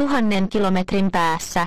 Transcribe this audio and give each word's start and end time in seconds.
tuhannen 0.00 0.48
kilometrin 0.48 1.10
päässä. 1.10 1.66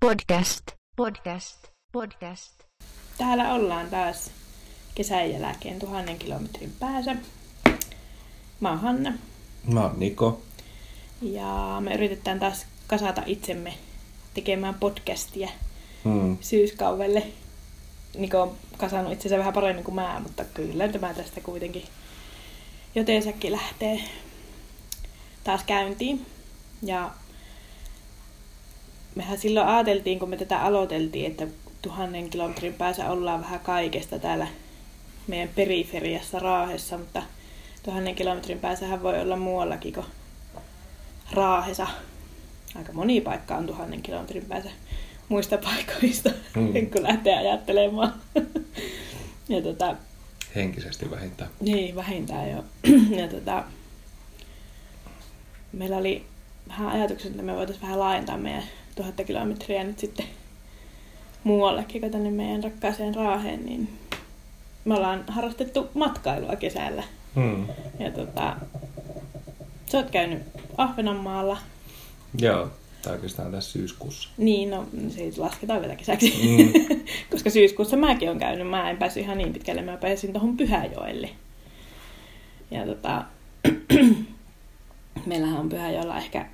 Podcast, 0.00 0.62
podcast, 0.96 1.58
podcast. 1.92 2.62
Täällä 3.18 3.54
ollaan 3.54 3.86
taas 3.90 4.41
kesän 4.94 5.30
jälkeen 5.32 5.78
tuhannen 5.78 6.18
kilometrin 6.18 6.72
päässä. 6.80 7.16
Mä 8.60 8.70
oon 8.70 8.80
Hanna 8.80 9.12
Mä 9.72 9.82
oon 9.82 10.00
Niko. 10.00 10.42
ja 11.22 11.76
me 11.80 11.94
yritetään 11.94 12.40
taas 12.40 12.66
kasata 12.86 13.22
itsemme 13.26 13.74
tekemään 14.34 14.74
podcastia 14.74 15.48
Hmm. 16.04 16.38
syyskaudelle. 16.40 17.22
Niko 18.18 18.42
on 18.42 18.56
kasannut 18.76 19.12
itsensä 19.12 19.38
vähän 19.38 19.52
paremmin 19.52 19.84
kuin 19.84 19.94
mä, 19.94 20.20
mutta 20.22 20.44
kyllä 20.44 20.88
tämä 20.88 21.14
tästä 21.14 21.40
kuitenkin 21.40 21.84
jotensakin 22.94 23.52
lähtee 23.52 24.00
taas 25.44 25.64
käyntiin. 25.64 26.26
Ja 26.82 27.10
mehän 29.14 29.38
silloin 29.38 29.66
ajateltiin, 29.66 30.18
kun 30.18 30.28
me 30.30 30.36
tätä 30.36 30.62
aloiteltiin, 30.62 31.26
että 31.30 31.46
tuhannen 31.82 32.30
kilometrin 32.30 32.74
päässä 32.74 33.10
ollaan 33.10 33.40
vähän 33.40 33.60
kaikesta 33.60 34.18
täällä 34.18 34.46
meidän 35.26 35.48
periferiassa 35.54 36.38
Raahessa, 36.38 36.98
mutta 36.98 37.22
tuhannen 37.82 38.14
kilometrin 38.14 38.58
päässähän 38.58 39.02
voi 39.02 39.20
olla 39.20 39.36
muuallakin 39.36 39.92
kuin 39.94 40.06
Raahessa. 41.32 41.86
Aika 42.74 42.92
moni 42.92 43.20
paikka 43.20 43.56
on 43.56 43.66
tuhannen 43.66 44.02
kilometrin 44.02 44.44
päässä 44.44 44.70
muista 45.28 45.58
paikoista, 45.58 46.30
Mm. 46.56 46.72
kun 46.90 47.02
lähtee 47.02 47.38
ajattelemaan. 47.38 48.14
ja 49.48 49.62
tota, 49.62 49.96
Henkisesti 50.54 51.10
vähintään. 51.10 51.50
niin, 51.60 51.94
vähintään 51.96 52.50
jo. 52.50 52.64
ja 53.20 53.28
tota, 53.28 53.64
meillä 55.72 55.96
oli 55.96 56.24
vähän 56.68 56.88
ajatuksia, 56.88 57.30
että 57.30 57.42
me 57.42 57.54
voitaisiin 57.56 57.82
vähän 57.82 57.98
laajentaa 57.98 58.36
meidän 58.38 58.62
tuhatta 58.94 59.24
kilometriä 59.24 59.84
nyt 59.84 59.98
sitten 59.98 60.26
muuallekin 61.44 62.00
kuin 62.00 62.12
tänne 62.12 62.30
meidän 62.30 62.64
rakkaaseen 62.64 63.14
Raaheen, 63.14 63.66
niin 63.66 63.88
me 64.84 64.94
ollaan 64.94 65.24
harrastettu 65.28 65.90
matkailua 65.94 66.56
kesällä. 66.56 67.02
Hmm. 67.34 67.66
Ja 67.98 68.10
tota, 68.10 68.56
sä 69.86 69.98
oot 69.98 70.10
käynyt 70.10 70.42
Ahvenanmaalla. 70.76 71.58
Joo, 72.38 72.70
tai 73.02 73.12
oikeastaan 73.12 73.52
tässä 73.52 73.72
syyskuussa. 73.72 74.28
Niin, 74.36 74.70
no 74.70 74.86
se 75.08 75.20
ei 75.20 75.32
lasketaan 75.36 75.80
vielä 75.80 75.96
kesäksi. 75.96 76.32
Mm. 76.42 76.72
Koska 77.30 77.50
syyskuussa 77.50 77.96
mäkin 77.96 78.30
on 78.30 78.38
käynyt. 78.38 78.68
Mä 78.68 78.90
en 78.90 78.96
päässyt 78.96 79.22
ihan 79.22 79.38
niin 79.38 79.52
pitkälle. 79.52 79.82
Mä 79.82 79.96
pääsin 79.96 80.32
tuohon 80.32 80.56
Pyhäjoelle. 80.56 81.30
Ja 82.70 82.86
tota, 82.86 83.24
meillähän 85.26 85.60
on 85.60 85.68
Pyhäjoella 85.68 86.16
ehkä 86.16 86.46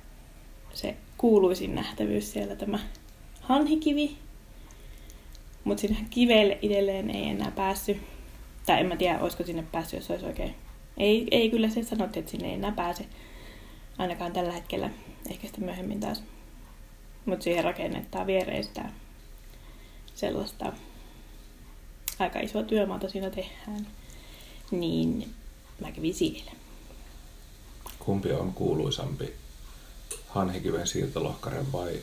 se 0.73 0.95
kuuluisin 1.17 1.75
nähtävyys 1.75 2.31
siellä 2.31 2.55
tämä 2.55 2.79
Hanhikivi. 3.41 4.15
Mutta 5.63 5.81
sinne 5.81 5.97
kivelle 6.09 6.57
itselleen 6.61 7.09
ei 7.09 7.29
enää 7.29 7.51
päässyt. 7.51 7.97
Tai 8.65 8.79
en 8.79 8.85
mä 8.85 8.95
tiedä, 8.95 9.19
olisiko 9.19 9.43
sinne 9.43 9.63
päässyt, 9.71 9.99
jos 9.99 10.11
olisi 10.11 10.25
oikein. 10.25 10.55
Ei, 10.97 11.27
ei 11.31 11.49
kyllä 11.49 11.69
se 11.69 11.83
sanottiin, 11.83 12.21
että 12.21 12.31
sinne 12.31 12.47
ei 12.47 12.53
enää 12.53 12.71
pääse. 12.71 13.05
Ainakaan 13.97 14.33
tällä 14.33 14.51
hetkellä. 14.51 14.89
Ehkä 15.29 15.47
sitten 15.47 15.63
myöhemmin 15.63 15.99
taas. 15.99 16.23
Mutta 17.25 17.43
siihen 17.43 17.63
rakennetaan 17.63 18.27
viereistä 18.27 18.89
sellaista 20.15 20.73
aika 22.19 22.39
isoa 22.39 22.63
työmaata 22.63 23.09
siinä 23.09 23.29
tehdään. 23.29 23.87
Niin 24.71 25.33
mä 25.81 25.91
kävin 25.91 26.15
siellä. 26.15 26.51
Kumpi 27.99 28.31
on 28.31 28.53
kuuluisampi? 28.53 29.33
Hanhikiven 30.27 30.87
siirtolohkaren 30.87 31.71
vai 31.71 31.99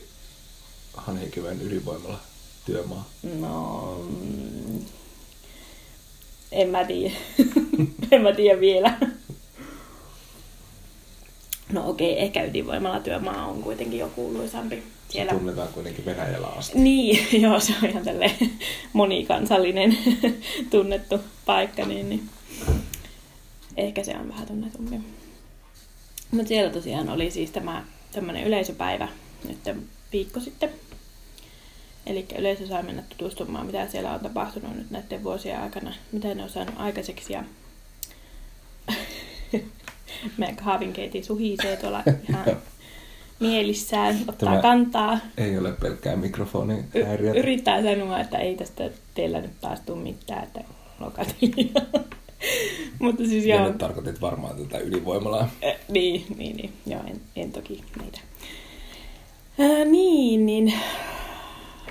Hanhikiven 0.97 1.63
ydinvoimalla 1.63 2.21
työmaa? 2.65 3.09
No, 3.41 4.07
en 6.53 6.69
mä 6.69 6.85
tiedä. 6.85 7.15
en 8.13 8.23
mä 8.23 8.33
tiedä 8.33 8.61
vielä. 8.61 8.99
No 11.73 11.91
okei, 11.91 12.13
okay, 12.13 12.25
ehkä 12.25 12.45
ydinvoimalla 12.45 13.01
työmaa 13.01 13.47
on 13.47 13.63
kuitenkin 13.63 13.99
jo 13.99 14.09
kuuluisampi. 14.09 14.77
Se 14.77 15.13
Siellä 15.13 15.33
tunnetaan 15.33 15.69
kuitenkin 15.69 16.05
Venäjällä 16.05 16.47
asti. 16.47 16.79
Niin, 16.79 17.27
joo, 17.43 17.61
se 17.61 17.75
on 17.83 17.91
ihan 17.91 18.05
tälle 18.05 18.31
monikansallinen 18.93 19.99
tunnettu 20.71 21.21
paikka, 21.47 21.85
niin, 21.85 22.09
niin 22.09 22.29
ehkä 23.77 24.05
se 24.05 24.17
on 24.17 24.29
vähän 24.29 24.47
tunnetumpi. 24.47 24.97
Mutta 26.31 26.49
siellä 26.49 26.73
tosiaan 26.73 27.09
oli 27.09 27.31
siis 27.31 27.51
tämä 27.51 27.85
tämmöinen 28.13 28.45
yleisöpäivä 28.45 29.09
nyt 29.49 29.59
viikko 30.13 30.41
sitten. 30.41 30.71
Eli 32.07 32.27
yleisö 32.39 32.67
saa 32.67 32.83
mennä 32.83 33.03
tutustumaan, 33.09 33.67
mitä 33.67 33.87
siellä 33.87 34.13
on 34.13 34.21
tapahtunut 34.21 34.77
nyt 34.77 34.91
näiden 34.91 35.25
vuosien 35.25 35.61
aikana, 35.61 35.95
mitä 36.13 36.35
ne 36.35 36.43
on 36.43 36.49
saanut 36.51 36.75
aikaiseksi. 36.77 37.33
Ja 37.33 37.45
meidän 40.37 40.57
kahvinkeiti 40.57 41.23
suhisee 41.23 41.77
tuolla 41.77 42.03
ihan 42.29 42.57
mielissään, 43.41 44.17
ottaa 44.29 44.49
Tämä- 44.51 44.63
kantaa. 44.63 45.19
Ei 45.39 45.59
ole 45.59 45.73
pelkkää 45.73 46.17
mikrofonin 46.17 46.85
Y- 46.95 47.05
häiriötä. 47.05 47.39
yrittää 47.39 47.83
sanoa, 47.83 48.21
että 48.21 48.39
ei 48.39 48.55
tästä 48.57 48.91
teillä 49.15 49.41
nyt 49.41 49.61
taas 49.61 49.81
tule 49.81 49.99
mitään, 50.03 50.43
että 50.43 50.65
lokatiin. 51.01 51.73
Mutta 52.99 53.25
siis 53.25 53.45
Ja 53.45 53.57
joo, 53.57 53.69
nyt 53.69 53.79
tarkoitit 53.79 54.21
varmaan 54.21 54.57
tätä 54.57 54.79
ydinvoimalaa. 54.79 55.49
eh, 55.63 55.77
niin, 55.89 56.25
niin, 56.37 56.57
niin, 56.57 56.73
joo, 56.87 57.01
en, 57.07 57.21
en 57.37 57.53
toki 57.53 57.85
meitä. 58.01 58.21
Ää, 59.59 59.85
niin, 59.85 60.47
niin. 60.47 60.75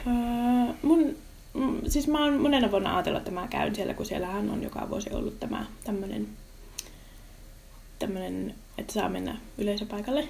Ää, 0.07 0.73
mun, 0.81 1.15
mm, 1.53 1.81
siis 1.87 2.07
mä 2.07 2.23
oon 2.23 2.41
monena 2.41 2.71
vuonna 2.71 2.95
ajatellut, 2.95 3.19
että 3.19 3.31
mä 3.31 3.47
käyn 3.47 3.75
siellä, 3.75 3.93
kun 3.93 4.05
siellähän 4.05 4.49
on 4.49 4.63
joka 4.63 4.89
vuosi 4.89 5.13
ollut 5.13 5.39
tämä 5.39 5.65
tämmönen, 5.83 6.27
tämmönen, 7.99 8.55
että 8.77 8.93
saa 8.93 9.09
mennä 9.09 9.37
yleisöpaikalle. 9.57 10.27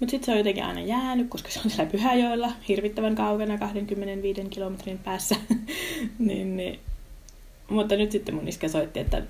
Mutta 0.00 0.10
sitten 0.10 0.26
se 0.26 0.32
on 0.32 0.38
jotenkin 0.38 0.64
aina 0.64 0.80
jäänyt, 0.80 1.28
koska 1.28 1.50
se 1.50 1.60
on 1.64 1.70
siellä 1.70 1.90
Pyhäjoella, 1.90 2.52
hirvittävän 2.68 3.14
kaukana, 3.14 3.58
25 3.58 4.44
kilometrin 4.44 4.98
päässä. 4.98 5.36
niin, 6.18 6.56
niin. 6.56 6.80
Mutta 7.70 7.96
nyt 7.96 8.12
sitten 8.12 8.34
mun 8.34 8.48
iskä 8.48 8.68
soitti, 8.68 9.00
että 9.00 9.22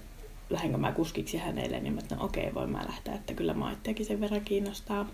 lähdenkö 0.51 0.79
mä 0.79 0.93
kuskiksi 0.93 1.39
hänelle, 1.39 1.81
niin 1.81 1.93
mä 1.93 2.01
että 2.01 2.17
no 2.17 2.25
okei, 2.25 2.55
voin 2.55 2.71
mä 2.71 2.85
lähteä, 2.89 3.15
että 3.15 3.35
kyllä 3.35 3.55
mä 3.55 3.77
sen 4.03 4.21
verran 4.21 4.41
kiinnostaa. 4.41 5.07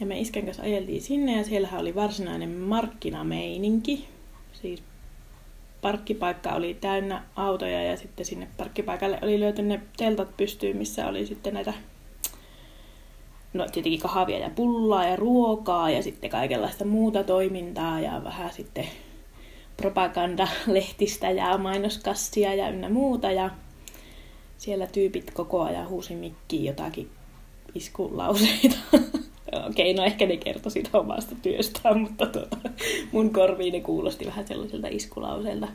Ja 0.00 0.06
me 0.06 0.20
iskän 0.20 0.44
kanssa 0.44 0.62
ajeltiin 0.62 1.02
sinne 1.02 1.36
ja 1.36 1.44
siellähän 1.44 1.80
oli 1.80 1.94
varsinainen 1.94 2.50
markkinameininki. 2.50 4.08
Siis 4.52 4.82
parkkipaikka 5.82 6.54
oli 6.54 6.74
täynnä 6.80 7.22
autoja 7.36 7.82
ja 7.82 7.96
sitten 7.96 8.26
sinne 8.26 8.48
parkkipaikalle 8.56 9.18
oli 9.22 9.40
löyty 9.40 9.62
ne 9.62 9.80
teltat 9.96 10.36
pystyyn, 10.36 10.76
missä 10.76 11.06
oli 11.06 11.26
sitten 11.26 11.54
näitä 11.54 11.74
no 13.52 13.66
tietenkin 13.72 14.00
kahvia 14.00 14.38
ja 14.38 14.50
pullaa 14.50 15.06
ja 15.06 15.16
ruokaa 15.16 15.90
ja 15.90 16.02
sitten 16.02 16.30
kaikenlaista 16.30 16.84
muuta 16.84 17.24
toimintaa 17.24 18.00
ja 18.00 18.24
vähän 18.24 18.52
sitten 18.52 18.86
propagandalehtistä 19.76 21.30
ja 21.30 21.58
mainoskassia 21.58 22.54
ja 22.54 22.68
ynnä 22.68 22.88
muuta. 22.88 23.30
Ja 23.32 23.50
siellä 24.58 24.86
tyypit 24.86 25.30
koko 25.30 25.62
ajan 25.62 25.88
huusi 25.88 26.14
mikkiin 26.14 26.64
jotakin 26.64 27.10
iskulauseita. 27.74 28.76
Okei, 29.68 29.94
no 29.94 30.04
ehkä 30.04 30.26
ne 30.26 30.36
kertoi 30.36 30.72
sitä 30.72 30.98
omasta 30.98 31.34
työstään, 31.42 32.00
mutta 32.00 32.26
tuota, 32.26 32.56
mun 33.12 33.32
korviin 33.32 33.72
ne 33.72 33.80
kuulosti 33.80 34.26
vähän 34.26 34.46
sellaiselta 34.46 34.88
iskulauseelta. 34.88 35.68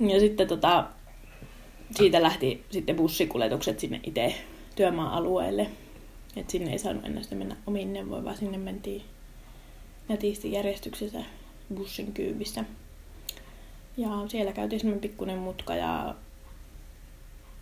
Ja 0.00 0.20
sitten 0.20 0.48
tota, 0.48 0.84
siitä 1.96 2.22
lähti 2.22 2.64
sitten 2.70 2.96
bussikuljetukset 2.96 3.80
sinne 3.80 4.00
itse 4.02 4.34
työmaa-alueelle. 4.76 5.66
Et 6.36 6.50
sinne 6.50 6.72
ei 6.72 6.78
saanut 6.78 7.04
enää 7.04 7.22
mennä 7.34 7.56
omiin 7.66 7.92
neuvoin, 7.92 8.24
vaan 8.24 8.36
sinne 8.36 8.58
mentiin 8.58 9.02
nätisti 10.08 10.52
järjestyksessä 10.52 11.24
bussin 11.74 12.12
kyyvissä. 12.12 12.64
Ja 13.96 14.08
siellä 14.28 14.52
käytiin 14.52 14.80
semmoinen 14.80 15.00
pikkuinen 15.00 15.38
mutka 15.38 15.76
ja 15.76 16.14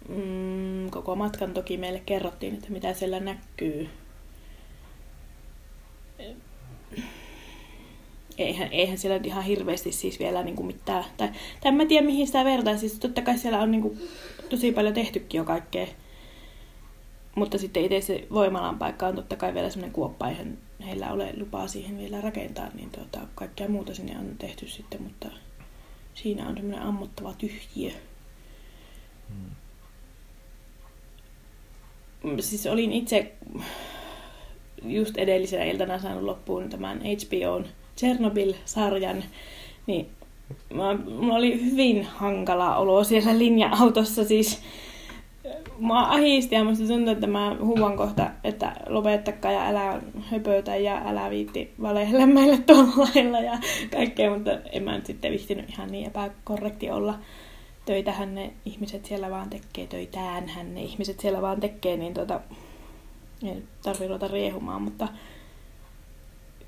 mm, 0.08 0.90
koko 0.90 1.16
matkan 1.16 1.54
toki 1.54 1.76
meille 1.76 2.02
kerrottiin, 2.06 2.54
että 2.54 2.70
mitä 2.70 2.94
siellä 2.94 3.20
näkyy. 3.20 3.88
Eihän, 8.38 8.68
eihän 8.72 8.98
siellä 8.98 9.20
ihan 9.24 9.44
hirveästi 9.44 9.92
siis 9.92 10.18
vielä 10.18 10.42
niin 10.42 10.56
kuin 10.56 10.66
mitään, 10.66 11.04
tai, 11.16 11.28
tai 11.28 11.68
en 11.68 11.74
mä 11.74 11.86
tiedä 11.86 12.06
mihin 12.06 12.26
sitä 12.26 12.44
vertaa, 12.44 12.76
siis 12.76 12.98
totta 12.98 13.22
kai 13.22 13.38
siellä 13.38 13.60
on 13.60 13.70
niin 13.70 13.82
kuin 13.82 14.08
tosi 14.48 14.72
paljon 14.72 14.94
tehtykin 14.94 15.38
jo 15.38 15.44
kaikkea, 15.44 15.86
mutta 17.34 17.58
sitten 17.58 17.84
itse 17.84 18.00
se 18.00 18.26
voimalan 18.32 18.78
paikka 18.78 19.06
on 19.06 19.14
totta 19.14 19.36
kai 19.36 19.54
vielä 19.54 19.70
semmoinen 19.70 19.94
kuoppa, 19.94 20.28
eihän 20.28 20.58
heillä 20.86 21.12
ole 21.12 21.34
lupaa 21.36 21.68
siihen 21.68 21.98
vielä 21.98 22.20
rakentaa, 22.20 22.68
niin 22.74 22.90
tuota, 22.90 23.20
kaikkea 23.34 23.68
muuta 23.68 23.94
sinne 23.94 24.18
on 24.18 24.34
tehty 24.38 24.68
sitten, 24.68 25.02
mutta 25.02 25.28
siinä 26.14 26.48
on 26.48 26.54
semmoinen 26.54 26.82
ammottava 26.82 27.34
tyhjiö. 27.38 27.92
Hmm. 29.28 29.50
Siis 32.40 32.66
olin 32.66 32.92
itse 32.92 33.32
just 34.84 35.17
edellisenä 35.17 35.64
iltana 35.64 35.99
saanut 35.99 36.23
loppuun 36.23 36.69
tämän 36.69 37.00
HBOn 37.00 37.67
Chernobyl-sarjan, 37.96 39.25
niin 39.87 40.08
mulla 41.19 41.34
oli 41.34 41.64
hyvin 41.64 42.02
hankala 42.05 42.76
olo 42.76 43.05
siellä 43.05 43.38
linja-autossa. 43.38 44.25
Siis 44.25 44.62
mua 45.78 46.00
ahisti 46.00 46.55
ja 46.55 46.64
musta 46.64 46.87
tuntuu, 46.87 47.12
että 47.12 47.26
mä 47.26 47.56
huuan 47.61 47.96
kohta, 47.96 48.31
että 48.44 48.73
lopettakaa 48.88 49.52
ja 49.52 49.69
älä 49.69 50.00
höpötä 50.20 50.76
ja 50.76 51.02
älä 51.06 51.31
viitti 51.31 51.73
valehdella 51.82 52.26
meille 52.26 52.58
tuolla 52.58 53.08
lailla 53.14 53.40
ja 53.40 53.58
kaikkea, 53.93 54.31
mutta 54.31 54.50
en 54.73 54.82
mä 54.82 54.96
nyt 54.96 55.06
sitten 55.06 55.32
vihtinyt 55.32 55.70
ihan 55.70 55.93
niin 55.93 56.06
epäkorrekti 56.06 56.90
olla. 56.90 57.19
Töitähän 57.84 58.34
ne 58.34 58.52
ihmiset 58.64 59.05
siellä 59.05 59.31
vaan 59.31 59.50
tekee, 59.50 59.87
töitäänhän 59.87 60.75
ne 60.75 60.82
ihmiset 60.82 61.20
siellä 61.20 61.43
vaan 61.43 61.61
tekee, 61.61 61.96
niin 61.96 62.14
tota, 62.14 62.40
ei 63.43 63.62
tarvitse 63.83 64.06
ruveta 64.06 64.29
riehumaan, 64.29 64.83
mutta 64.83 65.09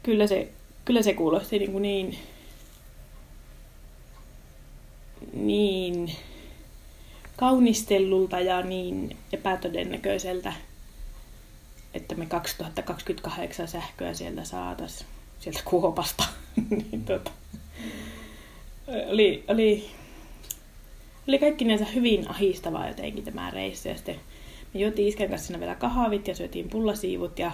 kyllä 0.03 0.26
se, 0.26 0.49
kyllä 0.85 1.03
se 1.03 1.15
kuulosti 1.15 1.59
niin, 1.59 1.73
kuin 1.73 1.82
niin, 1.82 2.19
niin 5.32 6.17
kaunistellulta 7.37 8.41
ja 8.41 8.62
niin 8.62 9.17
epätodennäköiseltä, 9.32 10.53
että 11.94 12.15
me 12.15 12.26
2028 12.26 13.69
sähköä 13.69 14.15
sieltä 14.15 14.44
saataisiin 14.44 15.09
sieltä 15.38 15.61
kuopasta. 15.65 16.25
niin, 16.70 17.05
tota, 17.05 17.31
oli, 19.09 19.44
oli, 19.49 19.91
oli 21.29 21.38
kaikkinensa 21.38 21.85
hyvin 21.85 22.31
ahistavaa 22.31 22.88
jotenkin 22.88 23.25
tämä 23.25 23.50
reissu. 23.50 23.88
Ja 23.88 23.97
sitten 23.97 24.20
me 24.75 24.81
juotiin 24.81 25.09
iskän 25.09 25.29
kanssa 25.29 25.47
siinä 25.47 25.61
vielä 25.61 25.75
kahvit 25.75 26.29
ja 26.29 26.35
syötiin 26.35 26.69
pullasiivut 26.69 27.38
ja 27.38 27.53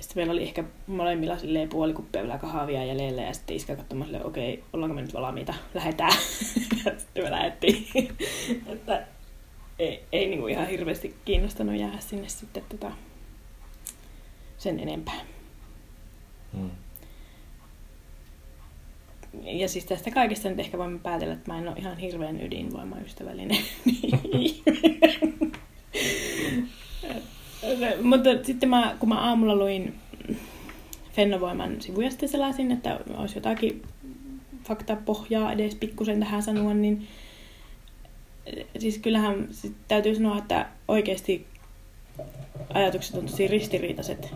sitten 0.00 0.20
meillä 0.20 0.32
oli 0.32 0.42
ehkä 0.42 0.64
molemmilla 0.86 1.38
silleen 1.38 1.68
puoli 1.68 1.92
kuppia 1.92 2.22
vielä 2.22 2.38
kahvia 2.38 2.84
jäljellä 2.84 3.22
ja 3.22 3.34
sitten 3.34 3.56
iskä 3.56 3.76
katsomaan 3.76 4.06
silleen, 4.06 4.26
okei, 4.26 4.54
okay, 4.54 4.64
ollaanko 4.72 4.94
me 4.94 5.02
nyt 5.02 5.14
valmiita, 5.14 5.54
lähdetään. 5.74 6.12
ja 6.84 6.92
sitten 6.98 7.24
me 7.24 7.30
lähdettiin. 7.30 7.86
että 8.72 9.06
ei, 9.78 10.04
ei 10.12 10.28
niinku 10.28 10.46
ihan 10.46 10.68
hirveästi 10.68 11.14
kiinnostanut 11.24 11.76
jäädä 11.76 11.98
sinne 12.00 12.28
sitten 12.28 12.62
tota, 12.68 12.92
sen 14.58 14.80
enempää. 14.80 15.20
Hmm. 16.52 16.70
Ja 19.42 19.68
siis 19.68 19.84
tästä 19.84 20.10
kaikesta 20.10 20.48
nyt 20.48 20.60
ehkä 20.60 20.78
voimme 20.78 20.98
päätellä, 20.98 21.34
että 21.34 21.52
mä 21.52 21.58
en 21.58 21.68
ole 21.68 21.76
ihan 21.78 21.98
hirveän 21.98 22.42
ydinvoimaystävällinen 22.42 23.58
Mutta 28.02 28.30
sitten 28.42 28.68
mä, 28.68 28.96
kun 28.98 29.08
mä 29.08 29.20
aamulla 29.20 29.56
luin 29.56 29.94
Fennovoiman 31.12 31.82
sivuja 31.82 32.10
sitten 32.10 32.28
selasin, 32.28 32.72
että 32.72 33.00
olisi 33.16 33.36
jotakin 33.36 33.82
faktapohjaa 34.64 35.52
edes 35.52 35.74
pikkusen 35.74 36.20
tähän 36.20 36.42
sanoa, 36.42 36.74
niin 36.74 37.06
siis 38.78 38.98
kyllähän 38.98 39.48
sit 39.50 39.72
täytyy 39.88 40.14
sanoa, 40.14 40.38
että 40.38 40.66
oikeasti 40.88 41.46
ajatukset 42.74 43.14
on 43.14 43.26
tosi 43.26 43.48
ristiriitaiset, 43.48 44.34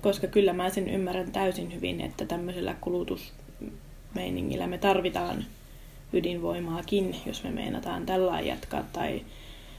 koska 0.00 0.26
kyllä 0.26 0.52
mä 0.52 0.70
sen 0.70 0.88
ymmärrän 0.88 1.32
täysin 1.32 1.74
hyvin, 1.74 2.00
että 2.00 2.26
tämmöisellä 2.26 2.74
kulutusmeiningillä 2.80 4.66
me 4.66 4.78
tarvitaan 4.78 5.44
ydinvoimaakin, 6.12 7.16
jos 7.26 7.44
me 7.44 7.50
meinataan 7.50 8.06
tällä 8.06 8.40
jatkaa, 8.40 8.84
tai 8.92 9.22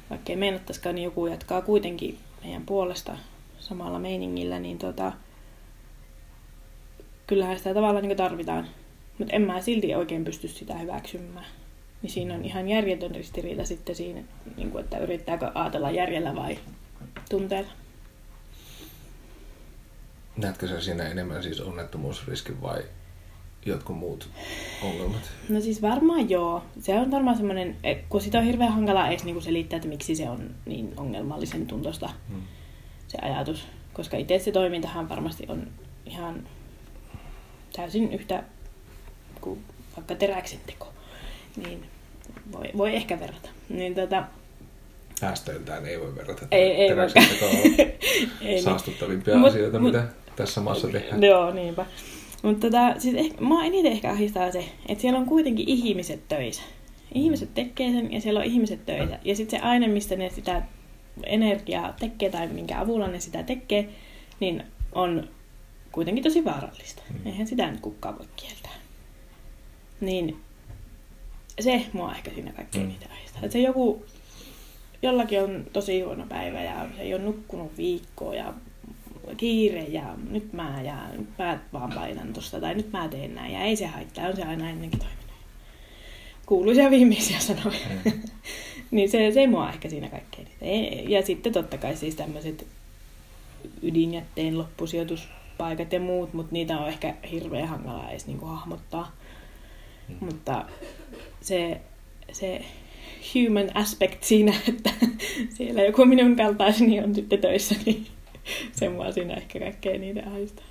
vaikka 0.09 0.31
ei 0.31 0.35
meinattaisikaan, 0.35 0.95
niin 0.95 1.05
joku 1.05 1.27
jatkaa 1.27 1.61
kuitenkin 1.61 2.17
meidän 2.43 2.65
puolesta 2.65 3.17
samalla 3.59 3.99
meiningillä, 3.99 4.59
niin 4.59 4.77
tota, 4.77 5.11
kyllähän 7.27 7.57
sitä 7.57 7.73
tavallaan 7.73 8.07
niin 8.07 8.17
tarvitaan. 8.17 8.67
Mutta 9.17 9.35
en 9.35 9.41
mä 9.41 9.61
silti 9.61 9.95
oikein 9.95 10.25
pysty 10.25 10.47
sitä 10.47 10.77
hyväksymään. 10.77 11.45
Niin 12.01 12.11
siinä 12.11 12.33
on 12.33 12.45
ihan 12.45 12.69
järjetön 12.69 13.15
ristiriita 13.15 13.65
sitten 13.65 13.95
siinä, 13.95 14.21
niin 14.57 14.71
kuin, 14.71 14.83
että 14.83 14.97
yrittääkö 14.97 15.51
ajatella 15.55 15.91
järjellä 15.91 16.35
vai 16.35 16.59
tunteella. 17.29 17.71
Näetkö 20.37 20.67
sä 20.67 20.81
siinä 20.81 21.03
enemmän 21.03 21.43
siis 21.43 21.61
onnettomuusriskin 21.61 22.61
vai 22.61 22.83
jotkut 23.65 23.97
muut 23.97 24.29
ongelmat? 24.83 25.31
No 25.49 25.61
siis 25.61 25.81
varmaan 25.81 26.29
joo. 26.29 26.63
Se 26.79 26.99
on 26.99 27.11
varmaan 27.11 27.37
semmoinen, 27.37 27.77
kun 28.09 28.21
sitä 28.21 28.37
on 28.37 28.43
hirveän 28.43 28.71
hankala 28.71 29.07
edes 29.07 29.23
niinku 29.23 29.41
selittää, 29.41 29.77
että 29.77 29.89
miksi 29.89 30.15
se 30.15 30.29
on 30.29 30.49
niin 30.65 30.93
ongelmallisen 30.97 31.67
tuntosta 31.67 32.09
hmm. 32.29 32.41
se 33.07 33.17
ajatus. 33.21 33.67
Koska 33.93 34.17
itse 34.17 34.39
se 34.39 34.51
toimintahan 34.51 35.09
varmasti 35.09 35.45
on 35.47 35.67
ihan 36.05 36.43
täysin 37.75 38.13
yhtä 38.13 38.43
kuin 39.41 39.63
vaikka 39.95 40.15
teräksen 40.15 40.59
teko. 40.65 40.93
Niin 41.57 41.85
voi, 42.51 42.69
voi 42.77 42.95
ehkä 42.95 43.19
verrata. 43.19 43.49
Niin 43.69 43.95
tota, 43.95 44.23
Päästöiltään 45.21 45.85
ei 45.85 45.99
voi 45.99 46.15
verrata. 46.15 46.47
Ei, 46.51 46.71
ei 46.71 46.89
teräksen 46.89 47.27
teko 47.29 47.45
on 47.45 47.53
niin. 48.41 48.63
saastuttavimpia 48.63 49.37
mut, 49.37 49.49
asioita, 49.49 49.79
mut, 49.79 49.91
mitä 49.91 50.07
tässä 50.35 50.61
maassa 50.61 50.87
tehdään. 50.87 51.23
Joo, 51.23 51.51
niinpä. 51.51 51.85
Mutta 52.45 52.67
tota, 52.67 52.99
siis 52.99 53.15
ehkä, 53.15 53.41
mua 53.41 53.63
eniten 53.63 53.91
ehkä 53.91 54.09
ahdistaa 54.09 54.51
se, 54.51 54.65
että 54.87 55.01
siellä 55.01 55.19
on 55.19 55.25
kuitenkin 55.25 55.69
ihmiset 55.69 56.27
töissä. 56.27 56.63
Ihmiset 57.13 57.53
tekee 57.53 57.91
sen 57.91 58.13
ja 58.13 58.21
siellä 58.21 58.39
on 58.39 58.45
ihmiset 58.45 58.85
töitä. 58.85 59.19
Ja 59.23 59.35
sitten 59.35 59.59
se 59.59 59.65
aine, 59.65 59.87
mistä 59.87 60.15
ne 60.15 60.29
sitä 60.29 60.61
energiaa 61.23 61.93
tekee 61.93 62.29
tai 62.29 62.47
minkä 62.47 62.79
avulla 62.79 63.07
ne 63.07 63.19
sitä 63.19 63.43
tekee, 63.43 63.89
niin 64.39 64.63
on 64.91 65.29
kuitenkin 65.91 66.23
tosi 66.23 66.45
vaarallista. 66.45 67.01
Mm. 67.09 67.27
Eihän 67.27 67.47
sitä 67.47 67.71
nyt 67.71 67.79
kukaan 67.79 68.19
voi 68.19 68.27
kieltää. 68.35 68.75
Niin 70.01 70.37
se 71.59 71.85
mua 71.93 72.15
ehkä 72.15 72.31
siinä 72.31 72.53
kaikkein 72.53 72.85
mm. 72.85 72.91
niitä 72.91 73.05
ahdistaa. 73.11 73.41
Että 73.43 73.53
se 73.53 73.59
joku, 73.59 74.05
jollakin 75.01 75.43
on 75.43 75.65
tosi 75.73 76.01
huono 76.01 76.25
päivä 76.29 76.63
ja 76.63 76.87
se 76.95 77.01
ei 77.01 77.13
ole 77.13 77.23
nukkunut 77.23 77.77
viikkoa 77.77 78.35
ja 78.35 78.53
kiire 79.37 79.83
ja 79.83 80.15
nyt 80.29 80.53
mä 80.53 80.81
ja 80.81 80.97
nyt 81.17 81.29
mä 81.37 81.59
vaan 81.73 81.93
painan 81.93 82.33
tosta 82.33 82.59
tai 82.59 82.75
nyt 82.75 82.91
mä 82.91 83.07
teen 83.07 83.35
näin 83.35 83.53
ja 83.53 83.61
ei 83.61 83.75
se 83.75 83.85
haittaa, 83.85 84.27
on 84.27 84.35
se 84.35 84.43
aina 84.43 84.69
ennenkin 84.69 84.99
toiminut. 84.99 85.25
Kuuluisia 86.45 86.89
viimeisiä 86.89 87.39
sanoja. 87.39 87.79
Mm. 88.05 88.11
niin 88.91 89.09
se, 89.09 89.31
se 89.31 89.47
mua 89.47 89.69
ehkä 89.69 89.89
siinä 89.89 90.09
kaikkein. 90.09 90.47
Ja 91.09 91.21
sitten 91.21 91.53
totta 91.53 91.77
kai 91.77 91.95
siis 91.95 92.15
tämmöiset 92.15 92.67
ydinjätteen 93.81 94.57
loppusijoituspaikat 94.57 95.93
ja 95.93 95.99
muut, 95.99 96.33
mutta 96.33 96.53
niitä 96.53 96.77
on 96.77 96.87
ehkä 96.87 97.13
hirveän 97.31 97.67
hankala 97.67 98.09
edes 98.09 98.27
niinku 98.27 98.45
hahmottaa. 98.45 99.11
Mm. 100.07 100.15
Mutta 100.19 100.65
se, 101.41 101.81
se 102.31 102.65
human 103.35 103.71
aspect 103.73 104.23
siinä, 104.23 104.53
että 104.69 104.89
siellä 105.57 105.83
joku 105.83 106.05
minun 106.05 106.35
kaltaiseni 106.35 106.99
on 106.99 107.15
sitten 107.15 107.39
töissä, 107.39 107.75
niin 107.85 108.07
se 108.79 108.89
mua 108.89 109.11
siinä 109.11 109.33
ehkä 109.33 109.59
kaikkein 109.59 110.01
niitä 110.01 110.23
ahdistaa. 110.27 110.65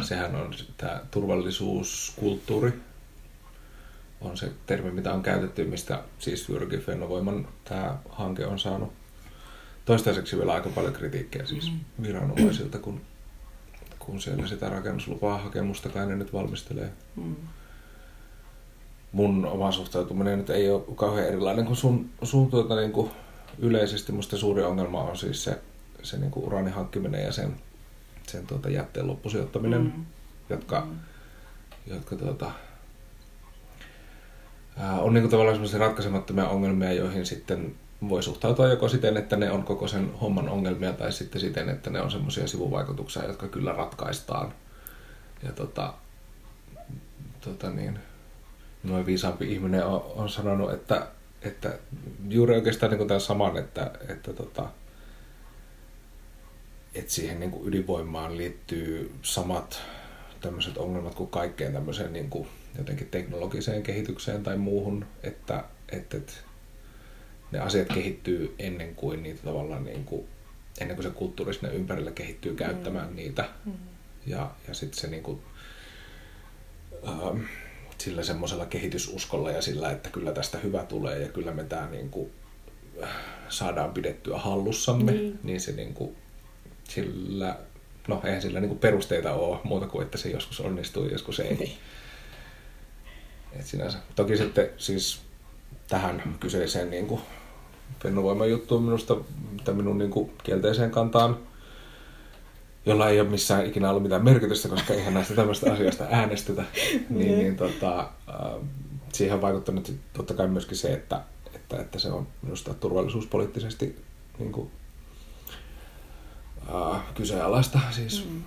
Sehän 0.00 0.34
on 0.34 0.54
tämä 0.76 1.00
turvallisuuskulttuuri, 1.10 2.72
on 4.20 4.36
se 4.36 4.52
termi, 4.66 4.90
mitä 4.90 5.12
on 5.12 5.22
käytetty, 5.22 5.64
mistä 5.64 6.02
siis 6.18 6.48
juurikin 6.48 6.80
Fennovoiman 6.80 7.48
tämä 7.64 7.98
hanke 8.08 8.46
on 8.46 8.58
saanut 8.58 8.92
toistaiseksi 9.84 10.38
vielä 10.38 10.52
aika 10.52 10.68
paljon 10.68 10.92
kritiikkiä 10.92 11.46
siis 11.46 11.72
mm. 11.72 12.02
viranomaisilta, 12.02 12.78
kun, 12.78 13.00
kun 13.98 14.20
siellä 14.20 14.46
sitä 14.46 14.68
rakennuslupaa 14.68 15.38
hakemusta 15.38 16.06
ne 16.06 16.16
nyt 16.16 16.32
valmistelee. 16.32 16.92
Mm. 17.16 17.36
Mun 19.12 19.46
oma 19.46 19.72
suhtautuminen 19.72 20.38
nyt 20.38 20.50
ei 20.50 20.70
ole 20.70 20.82
kauhean 20.94 21.26
erilainen 21.26 21.64
kuin 21.64 21.76
sun, 21.76 22.10
sun 22.22 22.50
tuota, 22.50 22.76
niin 22.76 22.92
kuin 22.92 23.10
yleisesti 23.58 24.12
musta 24.12 24.36
suuri 24.36 24.62
ongelma 24.62 25.02
on 25.02 25.16
siis 25.16 25.44
se, 25.44 25.58
se 26.02 26.18
niin 26.18 26.30
kuin 26.30 26.46
uraanin 26.46 26.72
hankkiminen 26.72 27.24
ja 27.24 27.32
sen, 27.32 27.56
sen 28.26 28.46
tuota 28.46 28.70
jätteen 28.70 29.06
loppusijoittaminen, 29.06 29.82
mm. 29.82 30.06
jotka, 30.50 30.80
mm. 30.80 30.98
jotka 31.86 32.16
tuota, 32.16 32.50
ää, 34.76 35.00
on 35.00 35.14
niin 35.14 35.22
kuin 35.22 35.30
tavallaan 35.30 35.56
semmoisia 35.56 35.78
ratkaisemattomia 35.78 36.48
ongelmia, 36.48 36.92
joihin 36.92 37.26
sitten 37.26 37.74
voi 38.08 38.22
suhtautua 38.22 38.68
joko 38.68 38.88
siten, 38.88 39.16
että 39.16 39.36
ne 39.36 39.50
on 39.50 39.62
koko 39.62 39.88
sen 39.88 40.12
homman 40.20 40.48
ongelmia, 40.48 40.92
tai 40.92 41.12
sitten 41.12 41.40
siten, 41.40 41.68
että 41.68 41.90
ne 41.90 42.00
on 42.00 42.10
semmoisia 42.10 42.46
sivuvaikutuksia, 42.46 43.24
jotka 43.24 43.48
kyllä 43.48 43.72
ratkaistaan 43.72 44.52
ja 45.42 45.52
tota, 45.52 45.94
tota 47.40 47.70
niin, 47.70 47.98
noin 48.82 49.06
viisaampi 49.06 49.52
ihminen 49.52 49.86
on, 49.86 50.04
on 50.16 50.28
sanonut, 50.28 50.72
että, 50.72 51.06
että 51.42 51.78
juuri 52.28 52.54
oikeastaan 52.54 52.92
niin 52.92 53.08
tämän 53.08 53.20
saman, 53.20 53.56
että, 53.56 53.90
että, 54.08 54.32
tota, 54.32 54.68
että 56.94 57.12
siihen 57.12 57.40
niin 57.40 57.50
kuin 57.50 57.68
ydinvoimaan 57.68 58.36
liittyy 58.36 59.12
samat 59.22 59.82
tämmöiset 60.40 60.76
ongelmat 60.76 61.14
kuin 61.14 61.30
kaikkeen 61.30 61.72
tämmöiseen 61.72 62.12
niin 62.12 62.30
kuin 62.30 62.48
jotenkin 62.78 63.08
teknologiseen 63.08 63.82
kehitykseen 63.82 64.42
tai 64.42 64.56
muuhun, 64.56 65.06
että, 65.22 65.64
että, 65.92 66.16
että 66.16 66.32
ne 67.52 67.58
asiat 67.58 67.88
kehittyy 67.94 68.54
ennen 68.58 68.94
kuin 68.94 69.22
niitä 69.22 69.42
tavallaan 69.44 69.84
niin 69.84 70.04
kuin, 70.04 70.26
ennen 70.80 70.96
kuin 70.96 71.04
se 71.04 71.10
kulttuuri 71.10 71.54
sinne 71.54 71.74
ympärillä 71.74 72.10
kehittyy 72.10 72.54
käyttämään 72.54 73.08
mm. 73.08 73.16
niitä. 73.16 73.48
Mm. 73.64 73.72
Ja, 74.26 74.50
ja 74.68 74.74
sitten 74.74 75.00
se 75.00 75.06
niin 75.06 75.22
kuin, 75.22 75.42
ähm, 77.08 77.40
sillä 77.98 78.22
semmoisella 78.22 78.66
kehitysuskolla 78.66 79.50
ja 79.50 79.62
sillä, 79.62 79.90
että 79.90 80.10
kyllä 80.10 80.32
tästä 80.32 80.58
hyvä 80.58 80.84
tulee 80.84 81.18
ja 81.18 81.28
kyllä 81.28 81.52
me 81.52 81.64
tämä 81.64 81.86
niin 81.90 82.10
kuin, 82.10 82.30
äh, 83.02 83.08
saadaan 83.48 83.92
pidettyä 83.92 84.38
hallussamme, 84.38 85.12
niin, 85.12 85.38
niin 85.42 85.60
se 85.60 85.72
niin 85.72 85.94
kuin, 85.94 86.16
sillä, 86.88 87.56
no 88.08 88.20
eihän 88.24 88.42
sillä 88.42 88.60
niin 88.60 88.68
kuin 88.68 88.78
perusteita 88.78 89.32
ole 89.32 89.58
muuta 89.64 89.86
kuin, 89.86 90.04
että 90.04 90.18
se 90.18 90.30
joskus 90.30 90.60
onnistuu 90.60 91.04
ja 91.04 91.12
joskus 91.12 91.40
ei. 91.40 91.54
Niin. 91.54 91.72
Et 93.52 93.66
sinänsä. 93.66 93.98
Toki 94.16 94.36
sitten 94.36 94.70
siis 94.76 95.20
tähän 95.88 96.36
kyseiseen 96.40 96.90
niin 96.90 97.06
kuin 97.06 97.20
Fennovoiman 98.02 98.50
juttuun 98.50 98.82
minusta, 98.82 99.16
mitä 99.52 99.72
minun 99.72 99.98
niin 99.98 100.10
kuin 100.10 100.30
kielteiseen 100.42 100.90
kantaan, 100.90 101.47
jolla 102.88 103.08
ei 103.08 103.20
ole 103.20 103.28
missään 103.28 103.66
ikinä 103.66 103.90
ollut 103.90 104.02
mitään 104.02 104.24
merkitystä, 104.24 104.68
koska 104.68 104.94
eihän 104.94 105.14
näistä 105.14 105.34
tämmöistä 105.34 105.72
asiasta 105.72 106.04
äänestetä, 106.10 106.64
niin, 107.10 107.38
niin 107.38 107.56
tota, 107.56 108.00
äh, 108.00 108.68
siihen 109.12 109.34
on 109.34 109.42
vaikuttanut 109.42 109.92
totta 110.12 110.34
kai 110.34 110.48
myöskin 110.48 110.76
se, 110.76 110.92
että, 110.92 111.22
että, 111.54 111.80
että 111.80 111.98
se 111.98 112.08
on 112.08 112.26
minusta 112.42 112.74
turvallisuuspoliittisesti 112.74 114.04
niin 114.38 114.52
kuin, 114.52 114.70
äh, 116.74 117.14
kyseenalaista, 117.14 117.80
siis 117.90 118.26
mm. 118.30 118.42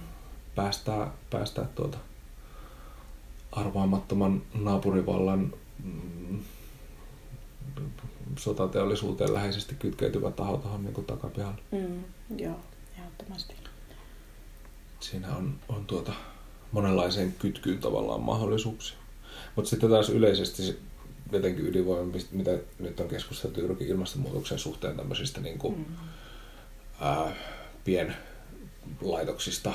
päästää, 0.56 1.12
päästää 1.30 1.66
tuota 1.76 1.98
arvaamattoman 3.52 4.42
naapurivallan 4.54 5.54
mm, 5.84 6.40
sotateollisuuteen 8.38 9.34
läheisesti 9.34 9.76
kytkeytyvä 9.76 10.32
taho 10.32 10.58
tuohon 10.58 10.84
niin 10.84 11.06
takapihalle. 11.06 11.62
Mm, 11.72 12.04
joo, 12.38 12.60
ehdottomasti. 12.98 13.61
Siinä 15.02 15.36
on, 15.36 15.56
on 15.70 15.86
tuota 15.86 16.14
monenlaiseen 16.72 17.36
kytkyyn 17.40 17.80
tavallaan 17.80 18.22
mahdollisuuksia. 18.22 18.98
Mutta 19.56 19.70
sitten 19.70 19.90
taas 19.90 20.10
yleisesti 20.10 20.80
jotenkin 21.32 21.68
ydinvoima, 21.68 22.14
mitä 22.32 22.58
nyt 22.80 23.00
on 23.00 23.08
keskusteltu 23.08 23.60
juurikin 23.60 23.88
ilmastonmuutoksen 23.88 24.60
suhteen 24.60 24.98
tämmöisistä 24.98 25.42
niin 25.42 25.58
kuin, 25.58 25.78
mm. 25.78 25.86
ää, 27.02 27.36
pienlaitoksista, 27.84 29.74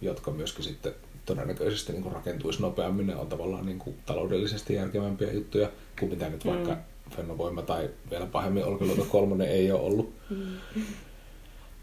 jotka 0.00 0.30
myöskin 0.30 0.64
sitten 0.64 0.94
todennäköisesti 1.26 1.92
niin 1.92 2.02
kuin 2.02 2.14
rakentuisi 2.14 2.62
nopeammin. 2.62 3.06
Ne 3.06 3.16
on 3.16 3.26
tavallaan 3.26 3.66
niin 3.66 3.78
kuin 3.78 3.96
taloudellisesti 4.06 4.74
järkevämpiä 4.74 5.32
juttuja 5.32 5.70
kuin 5.98 6.10
mitä 6.10 6.28
nyt 6.28 6.44
mm. 6.44 6.50
vaikka 6.50 6.76
Fennovoima 7.16 7.62
tai 7.62 7.90
vielä 8.10 8.26
pahemmin 8.26 8.64
Olkiluoto 8.64 9.04
kolmonen 9.04 9.48
ei 9.48 9.72
ole 9.72 9.80
ollut. 9.80 10.14
Mm. 10.30 10.46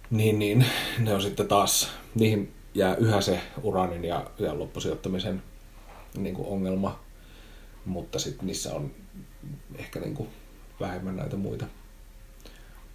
Niin, 0.09 0.39
niin 0.39 0.65
ne 0.99 1.13
on 1.13 1.21
sitten 1.21 1.47
taas, 1.47 1.89
niihin 2.15 2.53
jää 2.73 2.95
yhä 2.95 3.21
se 3.21 3.41
uranin 3.63 4.05
ja, 4.05 4.31
ja 4.39 4.59
loppusijoittamisen 4.59 5.43
niin 6.17 6.35
kuin 6.35 6.47
ongelma, 6.47 6.99
mutta 7.85 8.19
sitten 8.19 8.47
niissä 8.47 8.75
on 8.75 8.91
ehkä 9.75 9.99
niin 9.99 10.15
kuin 10.15 10.29
vähemmän 10.79 11.15
näitä 11.15 11.37
muita 11.37 11.65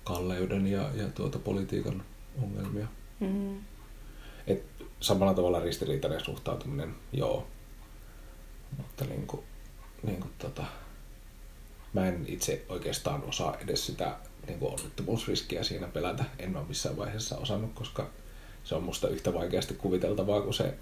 kalleuden 0.04 0.66
ja, 0.66 0.90
ja 0.94 1.08
tuota 1.08 1.38
politiikan 1.38 2.02
ongelmia. 2.42 2.86
Mm. 3.20 3.58
Et 4.46 4.64
samalla 5.00 5.34
tavalla 5.34 5.60
ristiriitainen 5.60 6.24
suhtautuminen, 6.24 6.94
joo. 7.12 7.46
Mutta 8.76 9.04
niin 9.04 9.26
kuin, 9.26 9.42
niin 10.02 10.20
kuin 10.20 10.32
tota, 10.38 10.64
mä 11.92 12.06
en 12.06 12.24
itse 12.28 12.64
oikeastaan 12.68 13.24
osaa 13.24 13.56
edes 13.56 13.86
sitä 13.86 14.16
niin 14.46 14.58
kuin 14.58 14.72
onnettomuusriskiä 14.72 15.62
siinä 15.62 15.86
pelätä. 15.86 16.24
En 16.38 16.56
ole 16.56 16.64
missään 16.68 16.96
vaiheessa 16.96 17.38
osannut, 17.38 17.72
koska 17.74 18.10
se 18.64 18.74
on 18.74 18.82
musta 18.82 19.08
yhtä 19.08 19.34
vaikeasti 19.34 19.74
kuviteltavaa 19.74 20.40
kuin 20.40 20.54
se, 20.54 20.74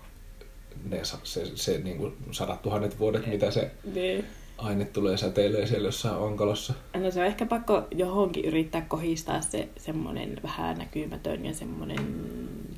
ne, 0.85 1.01
se, 1.23 1.51
se 1.55 1.79
niin 1.79 1.99
kuin 1.99 2.17
sadat 2.31 2.63
tuhannet 2.63 2.99
vuodet, 2.99 3.27
mitä 3.27 3.51
se 3.51 3.71
ne. 3.95 4.25
aine 4.59 4.85
tulee 4.85 5.17
säteilee 5.17 5.67
siellä 5.67 5.89
jossain 5.89 6.17
onkalossa. 6.17 6.75
No 6.95 7.11
se 7.11 7.21
on 7.21 7.27
ehkä 7.27 7.47
pakko 7.47 7.83
johonkin 7.91 8.45
yrittää 8.45 8.81
kohistaa 8.81 9.41
se 9.41 9.69
semmoinen 9.77 10.41
vähän 10.43 10.79
näkymätön 10.79 11.45
ja 11.45 11.55
semmoinen 11.55 12.21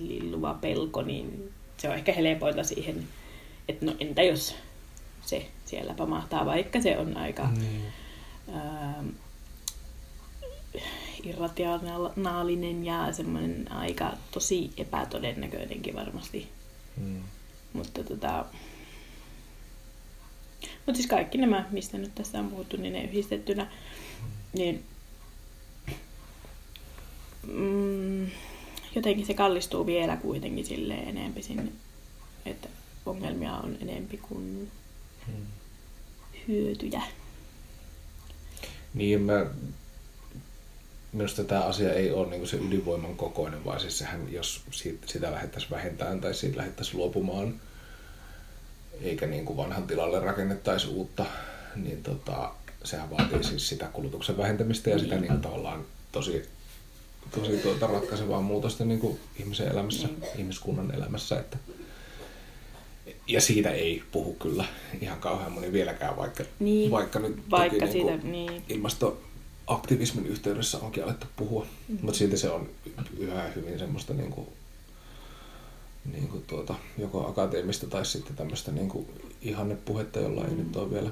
lilluva 0.01 0.55
pelko, 0.55 1.03
niin 1.03 1.53
se 1.77 1.89
on 1.89 1.95
ehkä 1.95 2.13
helpointa 2.13 2.65
siihen, 2.65 3.09
että 3.69 3.87
no 3.87 3.93
entä 4.01 4.23
jos 4.23 4.55
se 5.23 5.47
siellä 5.65 5.95
pamahtaa, 5.95 6.47
vaikka 6.47 6.81
se 6.81 6.99
on 6.99 7.17
aika... 7.17 7.49
Niin 7.59 7.83
ää, 8.53 9.05
irrationaalinen 11.27 12.85
ja 12.85 13.13
semmoinen 13.13 13.73
aika 13.73 14.13
tosi 14.31 14.71
epätodennäköinenkin 14.77 15.95
varmasti. 15.95 16.49
Mm. 16.97 17.23
Mutta 17.73 18.05
tota... 18.05 18.45
Mutta 20.87 20.97
siis 20.97 21.07
kaikki 21.07 21.39
nämä, 21.39 21.69
mistä 21.71 21.99
nyt 21.99 22.15
tässä 22.15 22.39
on 22.39 22.51
puhuttu, 22.51 22.77
niin 22.77 22.93
ne 22.93 23.05
yhdistettynä, 23.05 23.67
niin 24.53 24.85
mm, 27.47 28.27
jotenkin 28.95 29.27
se 29.27 29.35
kallistuu 29.35 29.87
vielä 29.87 30.17
kuitenkin 30.17 30.67
sille 30.67 30.95
enempi 30.95 31.43
sinne, 31.43 31.73
että 32.47 32.69
ongelmia 33.07 33.53
on 33.53 33.77
enempi 33.81 34.17
kuin 34.17 34.71
mm. 35.29 35.47
hyötyjä. 36.49 37.03
Niin, 38.95 39.21
mä, 39.21 39.47
minusta 41.15 41.45
tämä 41.45 41.61
asia 41.61 41.93
ei 41.93 42.13
ole 42.13 42.31
niin 42.31 42.47
se 42.47 42.57
ydinvoiman 42.57 43.17
kokoinen, 43.17 43.65
vaan 43.65 43.81
siis 43.81 43.99
sehän, 43.99 44.33
jos 44.33 44.63
siitä, 44.71 45.07
sitä 45.07 45.33
lähdettäisiin 45.33 45.71
vähentämään 45.71 46.21
tai 46.21 46.35
siitä 46.35 46.57
lähdettäisiin 46.57 46.97
luopumaan, 46.97 47.61
eikä 49.01 49.27
niin 49.27 49.45
kuin 49.45 49.57
vanhan 49.57 49.87
tilalle 49.87 50.21
rakennettaisi 50.21 50.89
uutta, 50.89 51.27
niin 51.77 52.03
tota, 52.03 52.53
sehän 52.85 53.11
vaatii 53.11 53.45
siis 53.45 53.69
sitä 53.69 53.87
kulutuksen 53.87 54.37
vähentämistä 54.37 54.91
ja 54.91 54.99
sitä 54.99 55.15
niin 55.15 55.29
kuin 55.29 55.41
tavallaan 55.41 55.85
tosi, 56.13 56.49
tosi 57.35 57.57
tuota 57.57 57.87
ratkaisevaa 57.87 58.41
muutosta 58.41 58.85
niin 58.85 59.01
kuin 59.01 59.21
ihmisen 59.41 59.69
elämässä, 59.69 60.09
mm. 60.09 60.15
ihmiskunnan 60.39 60.95
elämässä. 60.95 61.41
Että, 61.41 61.59
ja 63.27 63.41
siitä 63.41 63.71
ei 63.71 64.03
puhu 64.13 64.35
kyllä 64.35 64.65
ihan 65.01 65.21
kauhean 65.21 65.53
moni 65.53 65.73
vieläkään, 65.73 66.17
vaikka, 66.17 66.45
niin, 66.59 66.91
vaikka 66.91 67.19
nyt 67.19 67.51
vaikka 67.51 67.79
toki 67.79 67.93
siitä, 67.93 68.17
niin 68.17 68.63
niin. 68.69 68.83
Ilmastoaktivismin 69.69 70.27
yhteydessä 70.27 70.79
onkin 70.79 71.05
alettu 71.05 71.27
puhua. 71.37 71.67
Mm. 71.89 71.99
Mutta 72.03 72.19
silti 72.19 72.37
se 72.37 72.51
on 72.51 72.69
yhä 73.19 73.43
hyvin 73.57 73.79
semmoista 73.79 74.15
niin 74.15 74.31
kuin, 74.31 74.47
niin 76.13 76.29
kuin 76.29 76.45
tuota, 76.47 76.75
joko 76.99 77.29
akateemista 77.29 77.87
tai 77.87 78.07
sitten 78.07 78.37
tämmöistä 78.37 78.73
niin 78.73 78.89
kuin 78.89 79.07
ihannepuhetta, 79.43 80.21
jolla 80.21 80.43
mm. 80.43 80.49
ei 80.49 80.55
nyt 80.55 80.77
ole 80.77 80.91
vielä 80.91 81.11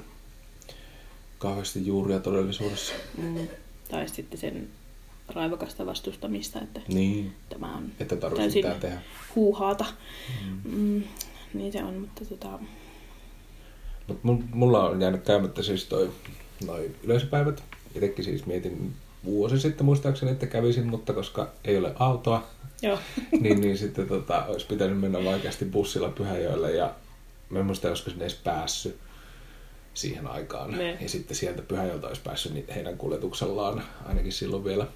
kauheasti 1.39 1.87
juuria 1.87 2.21
todellisuudessa. 2.21 2.93
Mm. 3.19 3.49
Tai 3.91 4.09
sitten 4.09 4.41
sen 4.41 4.69
raivokasta 5.29 5.87
vastustamista, 5.87 6.61
että 6.61 6.81
niin. 6.89 7.33
tämä 7.49 7.77
on 7.77 7.93
että 8.01 8.17
täysin 8.17 8.65
tehdä. 8.81 9.03
huuhaata. 9.35 9.85
Mm. 10.45 10.61
Mm 10.77 11.03
niin 11.55 11.73
se 11.73 11.85
on, 11.85 11.95
mutta 11.95 12.25
tota... 12.25 12.59
Mut 14.23 14.41
mulla 14.55 14.89
on 14.89 15.01
jäänyt 15.01 15.25
käymättä 15.25 15.63
siis 15.63 15.85
toi 15.85 16.13
noi 16.67 16.91
yleisöpäivät. 17.03 17.63
Itsekin 17.95 18.25
siis 18.25 18.47
mietin 18.47 18.93
vuosi 19.25 19.61
sitten 19.61 19.87
muistaakseni, 19.87 20.33
että 20.33 20.47
kävisin, 20.47 20.87
mutta 20.87 21.13
koska 21.13 21.53
ei 21.65 21.77
ole 21.77 21.93
autoa, 21.99 22.47
Joo. 22.83 22.99
niin, 23.41 23.61
niin 23.61 23.79
sitten 23.79 24.09
tota, 24.09 24.45
olisi 24.45 24.67
pitänyt 24.67 25.01
mennä 25.01 25.25
vaikeasti 25.25 25.65
bussilla 25.65 26.09
Pyhäjoelle 26.09 26.73
ja 26.73 26.95
mä 27.51 27.59
en 27.59 27.67
muista, 27.67 27.89
olisiko 27.89 28.11
sinne 28.11 28.25
edes 28.25 28.35
päässyt 28.35 28.99
siihen 29.95 30.27
aikaan. 30.27 30.71
Ne. 30.71 30.99
Ja 31.01 31.09
sitten 31.09 31.37
sieltä 31.37 31.63
Pyhäjolta 31.63 32.09
olisi 32.09 32.23
päässyt 32.23 32.55
niin 32.55 32.67
heidän 32.75 32.99
kuljetuksellaan 32.99 33.85
ainakin 34.05 34.33
silloin 34.33 34.65
vielä 34.65 34.87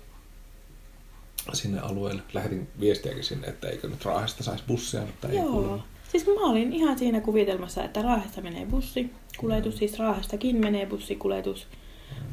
sinne 1.53 1.81
alueelle. 1.81 2.23
Lähetin 2.35 2.69
viestiäkin 2.81 3.25
sinne, 3.25 3.47
että 3.47 3.69
eikö 3.69 3.89
nyt 3.89 4.05
Raahesta 4.05 4.45
saisi 4.45 4.65
bussia, 4.69 5.01
mutta 5.01 5.29
ei 5.29 5.37
Joo. 5.37 5.81
Siis 6.09 6.27
mä 6.27 6.51
olin 6.51 6.73
ihan 6.73 6.99
siinä 6.99 7.21
kuvitelmassa, 7.21 7.85
että 7.85 8.03
Raahesta 8.03 8.41
menee 8.41 8.67
bussi, 8.67 9.11
kuljetus, 9.37 9.79
siis 9.79 9.99
Raahestakin 9.99 10.57
menee 10.57 10.87
bussikuletus. 10.87 11.67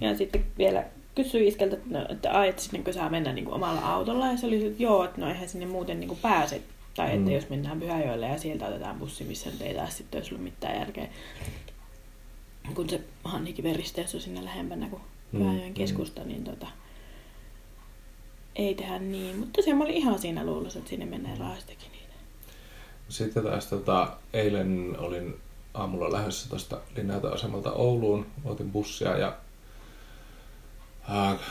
Ja 0.03 0.17
sitten 0.17 0.45
vielä 0.57 0.85
kysyi 1.15 1.47
iskeltä, 1.47 1.75
että, 1.75 1.89
no, 1.99 2.05
että 2.09 2.31
ai, 2.31 2.49
että 2.49 2.61
sinne 2.61 2.93
saa 2.93 3.09
mennä 3.09 3.33
niin 3.33 3.45
kuin 3.45 3.55
omalla 3.55 3.81
autolla. 3.81 4.27
Ja 4.27 4.37
se 4.37 4.47
oli 4.47 4.65
että 4.67 4.83
joo, 4.83 5.03
että 5.03 5.21
no 5.21 5.27
eihän 5.29 5.49
sinne 5.49 5.65
muuten 5.65 5.99
niin 5.99 6.07
kuin 6.07 6.19
pääse 6.21 6.61
Tai 6.95 7.07
että 7.07 7.29
Mm. 7.29 7.31
jos 7.35 7.49
mennään 7.49 7.79
Pyhäjoelle 7.79 8.27
ja 8.27 8.37
sieltä 8.37 8.67
otetaan 8.67 8.99
bussi, 8.99 9.23
missä 9.23 9.49
nyt 9.49 9.61
ei 9.61 9.73
taas 9.73 9.97
sitten 9.97 10.19
olisi 10.19 10.33
ollut 10.33 10.43
mitään 10.43 10.79
järkeä. 10.79 11.07
Kun 12.75 12.89
se 12.89 13.01
Hannikiven 13.23 13.75
risteys 13.75 14.15
on 14.15 14.21
sinne 14.21 14.45
lähempänä 14.45 14.89
kuin 14.89 15.01
Mm, 15.31 15.39
Pyhäjoen 15.39 15.67
mm. 15.67 15.73
keskusta, 15.73 16.23
niin 16.23 16.43
tota, 16.43 16.67
ei 18.55 18.75
tehdä 18.75 18.99
niin. 18.99 19.39
Mutta 19.39 19.53
tosiaan 19.55 19.77
mä 19.77 19.83
olin 19.83 19.95
ihan 19.95 20.19
siinä 20.19 20.45
luulossa, 20.45 20.79
että 20.79 20.89
sinne 20.89 21.05
mennään 21.05 21.37
raastakin 21.37 21.91
niitä. 21.91 22.13
Sitten 23.09 23.43
taas 23.43 23.67
tota, 23.67 24.17
eilen 24.33 24.95
olin 24.99 25.35
aamulla 25.73 26.11
lähdössä 26.11 26.49
tuosta 26.49 26.77
linja-autoasemalta 26.95 27.71
Ouluun, 27.71 28.25
otin 28.45 28.71
bussia 28.71 29.17
ja 29.17 29.37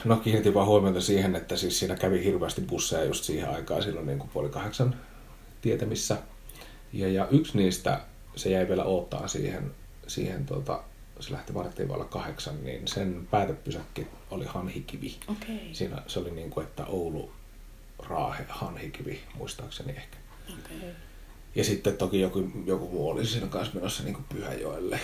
no 0.04 0.16
kiinnitin 0.16 0.54
vaan 0.54 0.66
huomiota 0.66 1.00
siihen, 1.00 1.36
että 1.36 1.56
siis 1.56 1.78
siinä 1.78 1.96
kävi 1.96 2.24
hirveästi 2.24 2.60
busseja 2.60 3.04
just 3.04 3.24
siihen 3.24 3.50
aikaan 3.50 3.82
silloin 3.82 4.06
niin 4.06 4.18
kuin 4.18 4.30
puoli 4.30 4.48
kahdeksan 4.48 4.96
tietämissä. 5.60 6.18
Ja, 6.92 7.08
ja 7.08 7.28
yksi 7.30 7.58
niistä, 7.58 8.00
se 8.36 8.50
jäi 8.50 8.68
vielä 8.68 8.84
odottaa 8.84 9.28
siihen, 9.28 9.74
siihen 10.06 10.46
tota, 10.46 10.82
se 11.20 11.32
lähti 11.32 11.54
varttiin 11.54 11.88
vailla 11.88 12.04
kahdeksan, 12.04 12.64
niin 12.64 12.88
sen 12.88 13.28
päätepysäkki 13.30 14.06
oli 14.30 14.44
Hanhikivi. 14.44 15.16
Okei. 15.28 15.68
Siinä 15.72 16.02
se 16.06 16.18
oli 16.18 16.30
niin 16.30 16.50
kuin, 16.50 16.66
että 16.66 16.86
Oulu, 16.86 17.32
Raahe, 17.98 18.46
Hanhikivi, 18.48 19.20
muistaakseni 19.34 19.92
ehkä. 19.92 20.16
Okei. 20.48 20.90
Ja 21.54 21.64
sitten 21.64 21.96
toki 21.96 22.20
joku, 22.20 22.50
joku 22.66 22.88
muu 22.88 23.08
oli 23.08 23.26
siinä 23.26 23.46
kanssa 23.46 23.74
menossa 23.74 24.02
niin 24.02 24.14
kuin 24.14 24.24
Pyhäjoelle. 24.24 25.00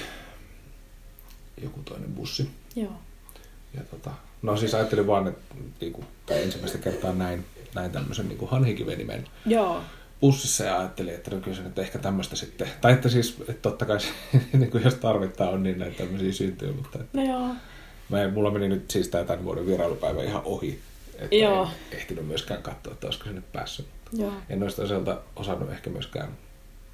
Joku 1.62 1.82
toinen 1.82 2.14
bussi. 2.14 2.50
Joo. 2.76 2.92
Ja 3.74 3.84
tota, 3.84 4.10
no 4.42 4.57
siis 4.57 4.75
ajattelin 4.75 5.07
vaan, 5.07 5.28
että 5.28 5.54
niin 5.80 5.92
kuin, 5.92 6.07
tai 6.26 6.42
ensimmäistä 6.42 6.78
kertaa 6.78 7.12
näin, 7.12 7.45
näin 7.75 7.90
tämmöisen 7.90 8.28
niin 8.28 8.38
kuin 8.38 8.50
Hanhikiven-nimen 8.50 9.25
Joo. 9.47 9.80
bussissa 10.21 10.64
ja 10.64 10.78
ajattelin, 10.78 11.14
että 11.14 11.30
no 11.30 11.40
kyllä 11.40 11.57
se 11.57 11.62
nyt 11.62 11.78
ehkä 11.78 11.99
tämmöistä 11.99 12.37
sitten, 12.37 12.68
tai 12.80 12.92
että 12.92 13.09
siis 13.09 13.37
että 13.40 13.52
totta 13.62 13.85
kai 13.85 14.00
se, 14.00 14.09
niin 14.52 14.71
kuin 14.71 14.85
jos 14.85 14.95
tarvittaa 14.95 15.50
on 15.50 15.62
niin 15.62 15.78
näitä 15.78 15.97
tämmöisiä 15.97 16.33
syntyy, 16.33 16.73
mutta 16.73 16.99
että 17.00 17.18
No 17.18 17.25
joo. 17.25 17.49
mä, 18.09 18.28
mulla 18.28 18.50
meni 18.50 18.68
nyt 18.68 18.90
siis 18.90 19.09
tää 19.09 19.25
tämän 19.25 19.45
vuoden 19.45 19.66
vierailupäivä 19.66 20.23
ihan 20.23 20.42
ohi, 20.45 20.80
että 21.18 21.37
Joo. 21.37 21.62
en 21.62 21.99
ehtinyt 21.99 22.26
myöskään 22.26 22.62
katsoa, 22.62 22.92
että 22.92 23.07
olisiko 23.07 23.25
se 23.25 23.33
nyt 23.33 23.52
päässyt. 23.52 23.87
Joo. 24.12 24.33
En 24.49 24.62
olisi 24.62 24.76
toisaalta 24.76 25.21
osannut 25.37 25.71
ehkä 25.71 25.90
myöskään 25.90 26.28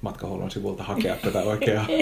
matkahuollon 0.01 0.51
sivulta 0.51 0.83
hakea 0.83 1.15
tätä 1.15 1.39
oikeaa. 1.39 1.87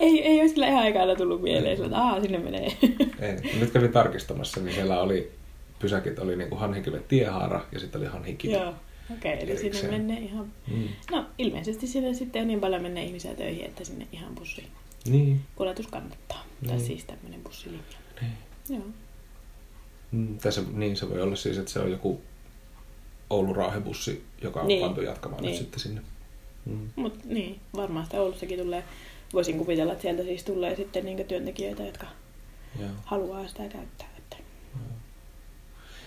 Ei, 0.00 0.22
ei 0.26 0.40
olisi 0.40 0.54
kyllä 0.54 0.68
ihan 0.68 0.82
aikaa 0.82 1.16
tullut 1.16 1.42
mieleen, 1.42 1.76
sillä, 1.76 1.86
että 1.86 1.98
aah, 1.98 2.22
sinne 2.22 2.38
menee. 2.38 2.76
Ei. 3.20 3.58
Nyt 3.60 3.70
kävin 3.70 3.92
tarkistamassa, 3.92 4.60
niin 4.60 4.74
siellä 4.74 5.00
oli 5.00 5.30
pysäkit 5.78 6.18
oli 6.18 6.36
niin 6.36 6.48
kuin 6.48 6.58
Hanhikiven 6.58 7.04
tiehaara 7.08 7.64
ja 7.72 7.80
sitten 7.80 8.00
oli 8.00 8.08
Hanhikivi. 8.08 8.52
Joo. 8.52 8.74
Okei, 9.12 9.34
okay, 9.34 9.44
eli 9.48 9.56
sinne 9.56 9.60
Erikseen. 9.60 9.92
menee 9.92 10.20
ihan... 10.20 10.52
Mm. 10.70 10.88
No, 11.10 11.24
ilmeisesti 11.38 11.86
sinne 11.86 12.14
sitten 12.14 12.42
on 12.42 12.48
niin 12.48 12.60
paljon 12.60 12.82
menee 12.82 13.04
ihmisiä 13.04 13.34
töihin, 13.34 13.64
että 13.64 13.84
sinne 13.84 14.06
ihan 14.12 14.34
bussi 14.34 14.66
Niin. 15.06 15.40
kuljetus 15.56 15.86
kannattaa. 15.86 16.44
Tai 16.66 16.76
Niin. 16.76 16.86
siis 16.86 17.04
tämmöinen 17.04 17.40
bussilinja. 17.42 17.82
niin. 18.20 18.32
Joo. 18.68 18.82
Mm, 20.12 20.38
tässä, 20.38 20.62
niin 20.72 20.96
se 20.96 21.10
voi 21.10 21.20
olla 21.22 21.36
siis, 21.36 21.58
että 21.58 21.70
se 21.70 21.80
on 21.80 21.90
joku 21.90 22.20
Oulu-Raahebussi, 23.30 24.22
joka 24.42 24.60
on 24.60 24.68
Niin. 24.68 24.80
pantu 24.80 25.00
jatkamaan 25.00 25.42
Niin. 25.42 25.50
nyt 25.50 25.58
sitten 25.58 25.80
sinne. 25.80 26.00
Mm. 26.66 26.88
Mut 26.96 27.24
niin, 27.24 27.60
varmaan 27.76 28.04
sitä 28.04 28.20
Oulussakin 28.20 28.58
tulee, 28.58 28.84
voisin 29.32 29.58
kuvitella, 29.58 29.92
että 29.92 30.02
sieltä 30.02 30.22
siis 30.22 30.44
tulee 30.44 30.76
sitten 30.76 31.04
niin 31.04 31.26
työntekijöitä, 31.26 31.82
jotka 31.82 32.06
Joo. 32.80 32.90
haluaa 33.04 33.48
sitä 33.48 33.62
käyttää. 33.68 34.08
Että... 34.18 34.36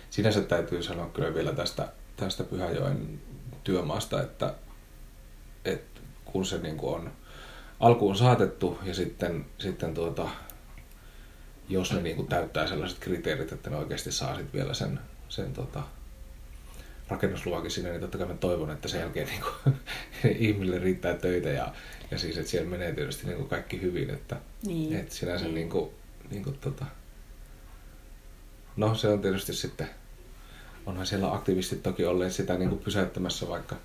Sinänsä 0.09 0.41
täytyy 0.41 0.83
sanoa 0.83 1.09
kyllä 1.09 1.33
vielä 1.33 1.53
tästä, 1.53 1.91
tästä 2.17 2.43
Pyhäjoen 2.43 3.21
työmaasta, 3.63 4.21
että, 4.21 4.53
että 5.65 6.01
kun 6.25 6.45
se 6.45 6.57
niin 6.57 6.77
kuin 6.77 6.95
on 6.95 7.11
alkuun 7.79 8.15
saatettu 8.15 8.79
ja 8.83 8.93
sitten, 8.93 9.45
sitten 9.57 9.93
tuota, 9.93 10.29
jos 11.69 11.93
ne 11.93 12.01
niin 12.01 12.15
kuin 12.15 12.27
täyttää 12.27 12.67
sellaiset 12.67 12.99
kriteerit, 12.99 13.51
että 13.51 13.69
ne 13.69 13.75
oikeasti 13.75 14.11
saa 14.11 14.35
sitten 14.35 14.53
vielä 14.53 14.73
sen, 14.73 14.99
sen 15.29 15.53
tota, 15.53 15.83
rakennusluvakin 17.07 17.71
sinne, 17.71 17.89
niin 17.89 18.01
totta 18.01 18.17
kai 18.17 18.27
mä 18.27 18.33
toivon, 18.33 18.71
että 18.71 18.87
sen 18.87 18.99
jälkeen 18.99 19.27
niin 19.27 19.41
kuin, 19.41 19.75
ihmisille 20.39 20.79
riittää 20.79 21.13
töitä 21.13 21.49
ja, 21.49 21.73
ja 22.11 22.17
siis, 22.17 22.37
että 22.37 22.51
siellä 22.51 22.69
menee 22.69 22.91
tietysti 22.91 23.27
niin 23.27 23.37
kuin 23.37 23.49
kaikki 23.49 23.81
hyvin, 23.81 24.09
että, 24.09 24.35
Niin. 24.65 24.95
että 24.95 25.15
sinänsä 25.15 25.45
Niin. 25.45 25.55
niin 25.55 25.69
kuin, 25.69 25.89
niin 26.31 26.43
kuin, 26.43 26.57
tota, 26.61 26.85
no 28.77 28.95
se 28.95 29.07
on 29.07 29.21
tietysti 29.21 29.53
sitten, 29.53 29.89
onhan 30.85 31.05
siellä 31.05 31.33
aktivistit 31.33 31.83
toki 31.83 32.05
olleet 32.05 32.33
sitä 32.33 32.57
niin 32.57 32.69
kuin 32.69 32.81
pysäyttämässä, 32.81 33.47
vaikka, 33.47 33.75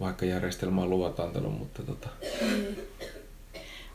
vaikka 0.00 0.26
järjestelmä 0.26 0.82
on 0.82 0.90
luvat 0.90 1.20
antanut, 1.20 1.58
mutta 1.58 1.82
tota, 1.82 2.08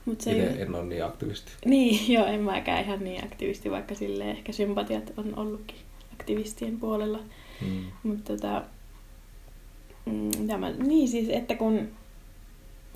Mut 0.06 0.22
se 0.22 0.32
itse 0.32 0.48
ei... 0.48 0.62
en 0.62 0.76
ole 0.76 0.86
niin 0.86 1.06
aktivisti. 1.06 1.52
Niin, 1.66 2.12
joo, 2.14 2.26
en 2.26 2.42
mäkään 2.42 2.84
ihan 2.84 3.04
niin 3.04 3.24
aktivisti, 3.24 3.72
vaikka 3.72 3.96
sille 3.96 4.32
ehkä 4.32 4.52
sympatiat 4.52 5.14
on 5.18 5.38
ollutkin 5.40 5.78
aktivistien 6.14 6.80
puolella. 6.80 7.20
Mm. 7.62 7.84
Mutta 8.04 8.34
tota, 8.34 8.64
mm, 10.06 10.48
tämä, 10.48 10.70
niin 10.72 11.08
siis, 11.08 11.30
että 11.30 11.56
kun 11.56 11.90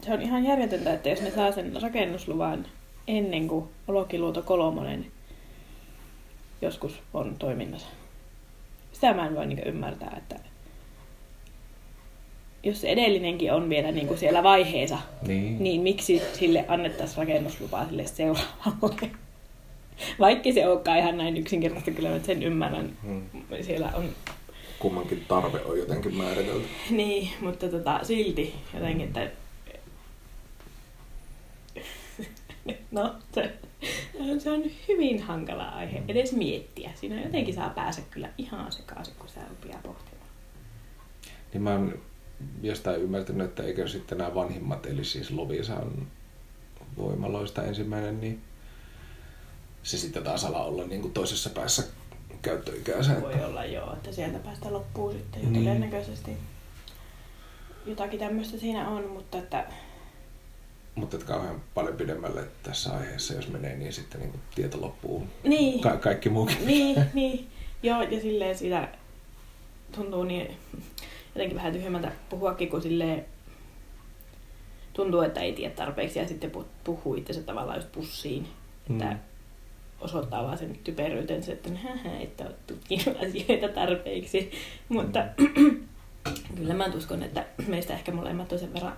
se 0.01 0.13
on 0.13 0.21
ihan 0.21 0.43
järjetöntä, 0.43 0.93
että 0.93 1.09
jos 1.09 1.21
ne 1.21 1.31
saa 1.31 1.51
sen 1.51 1.81
rakennusluvan 1.81 2.65
ennen 3.07 3.47
kuin 3.47 3.65
Olokiluoto 3.87 4.41
kolmonen 4.41 5.05
joskus 6.61 6.99
on 7.13 7.35
toiminnassa. 7.39 7.87
Sitä 8.91 9.13
mä 9.13 9.27
en 9.27 9.35
voi 9.35 9.45
niinku 9.45 9.69
ymmärtää, 9.69 10.15
että 10.17 10.35
jos 12.63 12.81
se 12.81 12.89
edellinenkin 12.89 13.53
on 13.53 13.69
vielä 13.69 13.91
niinku 13.91 14.17
siellä 14.17 14.43
vaiheessa, 14.43 14.97
Niin. 15.27 15.63
niin 15.63 15.81
miksi 15.81 16.21
sille 16.33 16.65
annettaisiin 16.67 17.17
rakennuslupaa 17.17 17.85
sille 17.87 18.05
seuraavalle? 18.07 19.11
Vaikka 20.19 20.51
se 20.53 20.67
olekaan 20.67 20.97
ihan 20.99 21.17
näin 21.17 21.37
yksinkertaista, 21.37 21.91
kyllä 21.91 22.09
mä 22.09 22.19
sen 22.19 22.43
ymmärrän. 22.43 22.97
Mm. 23.03 23.21
Siellä 23.61 23.91
on 23.95 24.09
Kummankin 24.79 25.25
tarve 25.27 25.61
on 25.65 25.77
jotenkin 25.79 26.15
määritelty. 26.15 26.65
Niin, 26.89 27.29
mutta 27.41 27.69
tota, 27.69 27.99
silti 28.03 28.55
jotenkin, 28.73 29.07
että... 29.07 29.27
No, 32.91 33.15
se, 33.31 33.53
se 34.39 34.51
on 34.51 34.63
hyvin 34.87 35.21
hankala 35.21 35.63
aihe 35.69 36.03
edes 36.07 36.33
miettiä. 36.33 36.91
Siinä 36.95 37.21
jotenkin 37.21 37.53
saa 37.55 37.69
päästä 37.69 38.01
kyllä 38.11 38.29
ihan 38.37 38.71
sekaisin, 38.71 39.13
kun 39.19 39.27
sitä 39.29 39.41
rupeaa 39.49 39.79
pohtimaan. 39.83 40.27
Niin 41.53 41.61
mä 41.61 41.71
oon 41.71 41.99
jostain 42.61 43.01
ymmärtänyt, 43.01 43.47
että 43.47 43.63
eikö 43.63 43.87
sitten 43.87 44.17
nämä 44.17 44.35
vanhimmat, 44.35 44.85
eli 44.85 45.03
siis 45.03 45.31
Lovisan 45.31 46.07
voimaloista 46.97 47.63
ensimmäinen, 47.63 48.21
niin 48.21 48.41
se 49.83 49.97
sitten 49.97 50.23
taas 50.23 50.45
ala 50.45 50.63
olla 50.63 50.83
niin 50.87 51.01
kuin 51.01 51.13
toisessa 51.13 51.49
päässä 51.49 51.83
käyttöikäänsä. 52.41 53.21
Voi 53.21 53.43
olla 53.45 53.65
joo, 53.65 53.93
että 53.93 54.11
sieltä 54.11 54.39
päästä 54.39 54.73
loppuu 54.73 55.11
sitten 55.11 55.53
Niin. 55.53 55.63
todennäköisesti. 55.65 56.37
Jotakin 57.85 58.19
tämmöistä 58.19 58.57
siinä 58.57 58.89
on, 58.89 59.07
mutta 59.07 59.37
että 59.37 59.65
Mutta 60.95 61.15
että 61.17 61.27
kauhean 61.27 61.61
paljon 61.73 61.95
pidemmälle 61.97 62.43
tässä 62.63 62.93
aiheessa, 62.93 63.33
jos 63.33 63.47
menee, 63.47 63.75
niin 63.75 63.93
sitten 63.93 64.21
niin 64.21 64.31
kuin 64.31 64.41
tieto 64.55 64.81
loppuu. 64.81 65.27
Niin. 65.43 65.81
Ka- 65.81 65.97
kaikki 65.97 66.29
muukin. 66.29 66.65
Niin, 66.65 66.95
niin. 67.13 67.47
Joo, 67.83 68.01
ja 68.01 68.21
silleen 68.21 68.57
sitä 68.57 68.87
tuntuu 69.95 70.23
niin 70.23 70.57
jotenkin 71.35 71.57
vähän 71.57 71.73
tyhmältä 71.73 72.11
puhuakin, 72.29 72.69
kun 72.69 72.81
silleen 72.81 73.25
tuntuu, 74.93 75.21
että 75.21 75.41
ei 75.41 75.53
tiedä 75.53 75.75
tarpeeksi 75.75 76.19
ja 76.19 76.27
sitten 76.27 76.51
pu- 76.51 76.65
puhuu 76.83 77.15
itsensä 77.15 77.41
tavallaan 77.43 77.77
just 77.77 77.91
pussiin. 77.91 78.47
Että 78.89 79.05
Mm. 79.11 79.19
osoittaa 80.01 80.43
vaan 80.43 80.57
sen 80.57 80.79
typeryytensä, 80.83 81.51
että 81.53 81.69
hähä, 81.83 82.19
että 82.19 82.43
olet 82.45 82.67
tutkinut 82.67 83.17
asioita 83.29 83.67
tarpeeksi. 83.67 84.51
Mutta 84.89 85.25
kyllä 86.57 86.73
mä 86.73 86.85
uskon, 86.97 87.23
että 87.23 87.45
meistä 87.67 87.93
ehkä 87.93 88.11
molemmat 88.11 88.51
on 88.51 88.59
sen 88.59 88.73
verran 88.73 88.97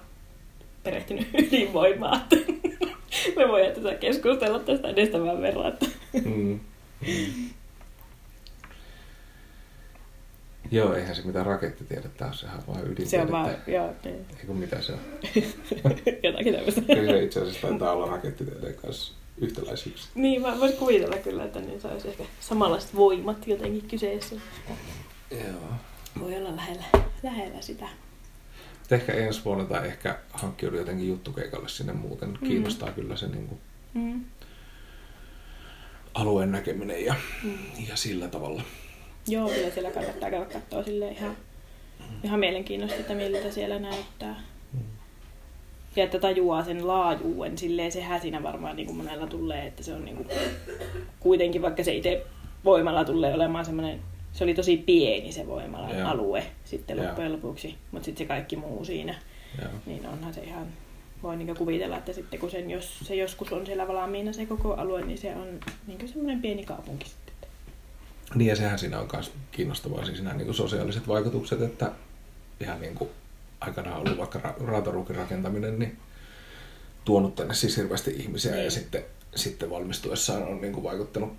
perehtynyt 0.84 1.28
ydinvoimaan, 1.48 2.22
me 3.38 3.48
voidaan 3.48 3.76
tätä 3.76 3.96
keskustella 3.96 4.60
tästä 4.60 4.90
edes 4.90 5.10
tämän 5.10 5.42
verran. 5.42 5.68
Että 5.68 5.86
Mm. 6.26 6.60
Mm. 7.08 7.50
Joo, 10.72 10.94
eihän 10.94 11.16
se 11.16 11.22
mitään 11.22 11.46
rakettitiedettä 11.46 12.26
ole, 12.26 12.34
sehän 12.34 12.58
on 12.58 12.64
vaan 12.68 12.80
ydintiedettä. 12.86 13.10
se 13.10 13.22
on 13.22 13.32
vaan, 13.32 13.56
joo, 13.68 13.94
niin. 14.04 14.26
Eikö 14.40 14.54
mitä 14.54 14.82
se 14.82 14.94
on? 14.94 15.00
jotakin 16.24 16.54
tämmöistä. 16.54 16.82
Kyllä 16.82 17.12
se 17.12 17.24
itse 17.24 17.42
asiassa 17.42 17.68
taitaa 17.68 17.94
olla 17.94 18.06
rakettitieteen 18.06 18.76
kanssa 18.76 19.14
yhtäläisyyksiä. 19.38 20.12
Niin, 20.16 20.42
mä 20.42 20.60
voisin 20.60 20.78
kuvitella 20.78 21.18
kyllä, 21.18 21.44
että 21.44 21.60
niin 21.60 21.82
se 21.82 21.88
olisi 21.88 22.08
ehkä 22.08 22.24
samanlaiset 22.40 22.96
voimat 22.96 23.48
jotenkin 23.48 23.88
kyseessä. 23.90 24.36
Joo. 25.32 25.74
Voi 26.20 26.36
olla 26.36 26.56
lähellä, 26.56 26.84
lähellä 27.24 27.62
sitä. 27.62 27.86
Ehkä 28.94 29.14
ensi 29.14 29.42
vuonna 29.46 29.66
tai 29.66 29.88
ehkä 29.88 30.18
hankkiudu 30.34 30.78
jotenkin 30.78 31.08
juttukeikalle 31.08 31.70
sinne 31.70 31.94
muuten. 31.94 32.30
Mm. 32.30 32.48
Kiinnostaa 32.48 32.92
kyllä 32.92 33.16
se 33.16 33.28
niin 33.28 33.48
kuin, 33.48 33.60
Mm. 33.94 34.22
alueen 36.14 36.52
näkeminen 36.52 37.06
ja, 37.06 37.16
Mm. 37.44 37.58
ja 37.90 37.96
sillä 37.96 38.28
tavalla. 38.28 38.62
Joo, 39.28 39.50
kyllä 39.50 39.70
siellä 39.70 39.92
kannattaa 39.92 40.30
käydä 40.30 40.46
katsoa 40.46 40.84
sille 40.84 41.08
ihan 41.10 41.38
ihan 42.24 42.40
mielenkiintoista, 42.40 43.00
että 43.00 43.14
miltä 43.14 43.52
siellä 43.52 43.80
näyttää. 43.80 44.36
Ja 45.96 46.04
että 46.04 46.20
tajuaa 46.20 46.64
sen 46.64 46.88
laajuuden, 46.88 47.58
silleen 47.58 47.92
sehän 47.92 48.22
siinä 48.22 48.44
varmaan 48.44 48.76
niin 48.76 48.86
kuin 48.86 48.98
monella 48.98 49.28
tulee, 49.28 49.68
että 49.68 49.84
se 49.84 49.94
on 49.94 50.06
niin 50.06 50.18
kuin, 50.18 50.28
kuitenkin, 51.20 51.62
vaikka 51.62 51.84
se 51.84 51.94
itse 51.94 52.26
voimalla 52.66 53.06
tulee 53.06 53.34
olemaan 53.34 53.66
semmoinen, 53.66 54.00
se 54.34 54.44
oli 54.44 54.54
tosi 54.54 54.78
pieni 54.78 55.32
se 55.32 55.48
voimalan 55.48 56.00
Joo. 56.00 56.10
alue 56.10 56.46
sitten 56.66 56.98
Joo. 56.98 57.06
loppujen 57.06 57.32
lopuksi, 57.34 57.76
mutta 57.92 58.06
sitten 58.06 58.26
se 58.26 58.28
kaikki 58.28 58.56
muu 58.56 58.86
siinä, 58.86 59.16
Joo. 59.62 59.72
niin 59.86 60.06
onhan 60.06 60.34
se 60.34 60.42
ihan, 60.42 60.68
voi 61.24 61.36
niin 61.38 61.56
kuvitella, 61.56 61.98
että 61.98 62.14
sitten 62.14 62.40
kun 62.40 62.52
sen, 62.52 62.72
jos 62.72 63.00
se 63.00 63.16
joskus 63.16 63.52
on 63.54 63.66
siellä 63.66 63.88
valmiina 63.88 64.34
se 64.34 64.46
koko 64.46 64.74
alue, 64.74 65.02
niin 65.06 65.18
se 65.18 65.36
on 65.36 65.60
niin 65.88 66.08
semmoinen 66.08 66.42
pieni 66.42 66.66
kaupunki 66.66 67.06
sitten. 67.10 67.34
Niin 68.36 68.48
ja 68.50 68.56
sehän 68.56 68.80
siinä 68.80 69.00
on 69.00 69.10
myös 69.14 69.32
kiinnostavaa, 69.52 70.06
siis 70.06 70.22
nämä 70.22 70.36
niin 70.38 70.54
sosiaaliset 70.54 71.08
vaikutukset, 71.08 71.62
että 71.62 71.92
ihan 72.60 72.82
niin 72.82 72.96
kuin 72.96 73.10
aikanaan 73.60 73.98
ollut 74.00 74.18
vaikka 74.18 74.40
ra- 74.40 74.66
rautaruukin 74.68 75.16
rakentaminen, 75.16 75.80
niin 75.80 75.98
tuonut 77.06 77.36
tänne 77.36 77.54
siis 77.54 77.78
hirveästi 77.78 78.12
ihmisiä 78.12 78.52
Niin. 78.52 78.66
ja 78.66 78.72
sitten, 78.72 79.06
sitten 79.36 79.70
valmistuessaan 79.70 80.44
on 80.44 80.62
niin 80.62 80.74
kuin 80.74 80.84
vaikuttanut 80.84 81.34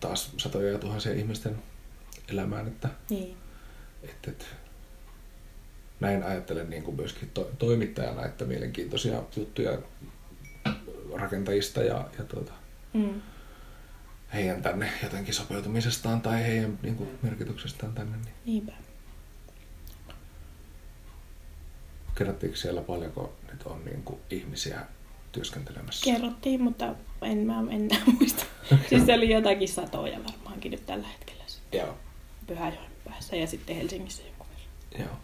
taas 0.00 0.32
satoja 0.36 0.72
ja 0.72 0.78
tuhansia 0.78 1.12
ihmisten 1.12 1.56
elämään, 2.30 2.68
että, 2.68 2.88
Niin. 3.10 3.36
että, 4.02 4.30
että 4.30 4.44
näin 6.00 6.22
ajattelen 6.22 6.70
niin 6.70 6.82
kuin 6.82 6.96
myöskin 6.96 7.30
to- 7.34 7.50
toimittajana, 7.58 8.26
että 8.26 8.44
mielenkiintoisia 8.44 9.22
juttuja 9.36 9.78
rakentajista 11.14 11.82
ja, 11.82 12.08
ja 12.18 12.24
tuota, 12.24 12.52
Mm. 12.92 13.20
heidän 14.34 14.62
tänne 14.62 14.92
jotenkin 15.02 15.34
sopeutumisestaan 15.34 16.20
tai 16.20 16.42
heidän 16.42 16.78
niin 16.82 16.96
kuin, 16.96 17.08
merkityksestään 17.22 17.92
tänne. 17.92 18.16
Niin 18.16 18.34
Niinpä. 18.46 18.72
kerrottiinko 22.14 22.56
siellä 22.56 22.80
paljonko 22.82 23.32
nyt 23.52 23.62
on 23.62 23.84
niin 23.84 24.02
kuin, 24.02 24.20
ihmisiä 24.30 24.80
työskentelemässä? 25.32 26.04
Kerrottiin, 26.04 26.62
mutta 26.62 26.94
en 27.22 27.38
mä 27.38 27.54
enää 27.70 28.00
muista. 28.18 28.44
siis 28.88 29.06
se 29.06 29.14
oli 29.14 29.30
jotakin 29.30 29.68
satoja 29.68 30.18
varmaankin 30.24 30.70
nyt 30.70 30.86
tällä 30.86 31.06
hetkellä 31.08 31.44
Joo. 31.72 31.98
Pyhäjoen 32.50 32.90
päässä 33.04 33.36
ja 33.36 33.46
sitten 33.46 33.76
Helsingissä 33.76 34.22
jonkun 34.22 34.46
verran. 34.50 35.08
Joo. 35.08 35.18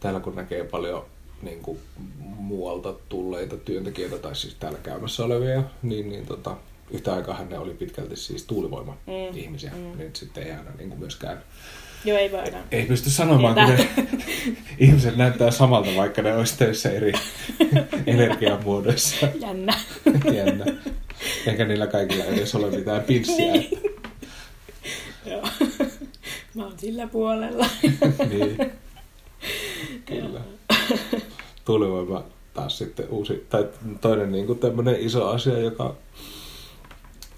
Täällä 0.00 0.20
kun 0.20 0.36
näkee 0.36 0.64
paljon 0.64 1.04
niin 1.42 1.62
kuin, 1.62 1.78
muualta 2.18 2.94
tulleita 3.08 3.56
työntekijöitä, 3.56 4.18
tai 4.18 4.36
siis 4.36 4.54
täällä 4.54 4.78
käymässä 4.78 5.24
olevia, 5.24 5.62
niin, 5.82 6.08
niin 6.08 6.26
tota, 6.26 6.56
yhtä 6.90 7.14
aikaa 7.14 7.44
ne 7.44 7.58
oli 7.58 7.74
pitkälti 7.74 8.16
siis 8.16 8.44
tuulivoima-ihmisiä. 8.44 9.70
Mm, 9.70 9.78
mm. 9.78 9.98
Nyt 9.98 10.16
sitten 10.16 10.42
ei 10.42 10.52
aina 10.52 10.70
niin 10.78 10.88
kuin 10.88 11.00
myöskään 11.00 11.42
Joo, 12.04 12.18
ei 12.18 12.32
voi 12.32 12.40
aina. 12.40 12.58
Ei 12.70 12.86
pysty 12.86 13.10
sanomaan, 13.10 13.54
kun 13.54 13.64
ne 13.64 13.88
ihmiset 14.78 15.16
näyttää 15.16 15.50
samalta, 15.50 15.90
vaikka 15.96 16.22
ne 16.22 16.36
olisi 16.36 16.58
töissä 16.58 16.90
eri 16.90 17.12
energiamuodoissa. 18.06 19.28
Jännä. 19.40 19.74
Jännä. 20.38 20.64
Eikä 21.46 21.64
niillä 21.64 21.86
kaikilla 21.86 22.24
edes 22.24 22.54
ole 22.54 22.70
mitään 22.70 23.02
pinssiä. 23.02 23.52
Niin. 23.52 23.93
Mä 26.54 26.64
oon 26.64 26.78
sillä 26.78 27.06
puolella. 27.06 27.66
niin. 28.30 28.72
Kyllä. 30.06 30.40
Tuulivoima 31.64 32.24
taas 32.54 32.78
sitten 32.78 33.08
uusi, 33.08 33.46
tai 33.50 33.68
toinen 34.00 34.32
niin 34.32 34.46
kuin 34.46 34.58
tämmöinen 34.58 35.00
iso 35.00 35.28
asia, 35.28 35.58
joka 35.58 35.94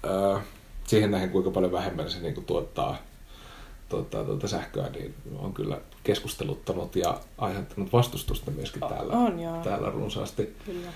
ää, 0.03 0.41
siihen 0.87 1.11
nähden 1.11 1.29
kuinka 1.29 1.51
paljon 1.51 1.71
vähemmän 1.71 2.09
se 2.09 2.19
niin 2.19 2.33
kuin 2.33 2.45
tuottaa, 2.45 2.97
tuottaa 3.89 4.23
tuota 4.23 4.47
sähköä, 4.47 4.89
niin 4.89 5.15
on 5.39 5.53
kyllä 5.53 5.81
keskusteluttanut 6.03 6.95
ja 6.95 7.19
aiheuttanut 7.37 7.93
vastustusta 7.93 8.51
myöskin 8.51 8.81
täällä, 8.89 9.13
On, 9.13 9.39
joo. 9.39 9.63
täällä 9.63 9.89
runsaasti. 9.89 10.55
Kyllä. 10.65 10.89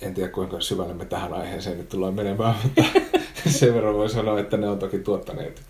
En 0.00 0.14
tiedä 0.14 0.28
kuinka 0.28 0.60
syvälle 0.60 0.94
me 0.94 1.04
tähän 1.04 1.32
aiheeseen 1.32 1.78
nyt 1.78 1.88
tullaan 1.88 2.14
menemään, 2.14 2.54
mutta 2.62 2.82
sen 3.58 3.74
verran 3.74 3.94
voi 3.94 4.08
sanoa, 4.08 4.40
että 4.40 4.56
ne 4.56 4.68
on 4.68 4.78
toki 4.78 4.98
tuottaneet 4.98 5.62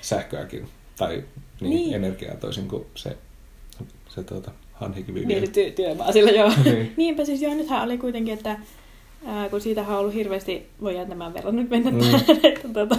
sähköäkin 0.00 0.68
tai 0.98 1.24
niin, 1.60 1.70
Niin. 1.70 1.94
energiaa 1.94 2.34
toisin 2.36 2.68
kuin 2.68 2.86
se, 2.94 3.16
se 4.08 4.22
tuota, 4.22 4.50
hanhikivi. 4.72 5.24
Niin, 5.26 5.42
ty- 5.42 5.72
työmaa 5.76 6.12
sillä 6.12 6.30
joo. 6.30 6.52
Niin. 6.64 6.92
Niinpä 6.96 7.24
siis 7.24 7.42
joo, 7.42 7.54
nythän 7.54 7.82
oli 7.84 7.98
kuitenkin, 7.98 8.34
että 8.34 8.56
ää, 9.26 9.48
kun 9.48 9.60
siitähän 9.60 9.94
on 9.94 10.00
ollut 10.00 10.14
hirveästi, 10.14 10.66
voidaan 10.80 11.06
tämän 11.06 11.34
verran 11.34 11.56
nyt 11.56 11.70
mennä 11.70 11.90
Mm. 11.90 11.98
tähän, 11.98 12.20
että, 12.52 12.68
tota, 12.72 12.96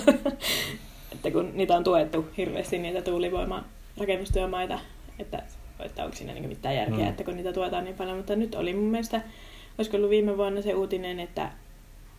että 1.13 1.31
kun 1.31 1.51
niitä 1.53 1.77
on 1.77 1.83
tuettu 1.83 2.25
hirveästi 2.37 2.77
niitä 2.77 3.01
tuulivoimarakennustyömaita, 3.01 4.79
että, 5.19 5.43
että 5.79 6.03
onko 6.03 6.15
siinä 6.15 6.33
niin 6.33 6.47
mitään 6.49 6.75
järkeä, 6.75 6.97
mm. 6.97 7.07
että 7.09 7.23
kun 7.23 7.35
niitä 7.35 7.53
tuetaan 7.53 7.83
niin 7.83 7.95
paljon, 7.95 8.17
mutta 8.17 8.35
nyt 8.35 8.55
oli 8.55 8.73
mun 8.73 8.83
mielestä, 8.91 9.21
olisiko 9.77 9.97
ollut 9.97 10.09
viime 10.09 10.37
vuonna 10.37 10.61
se 10.61 10.73
uutinen, 10.73 11.19
että 11.19 11.51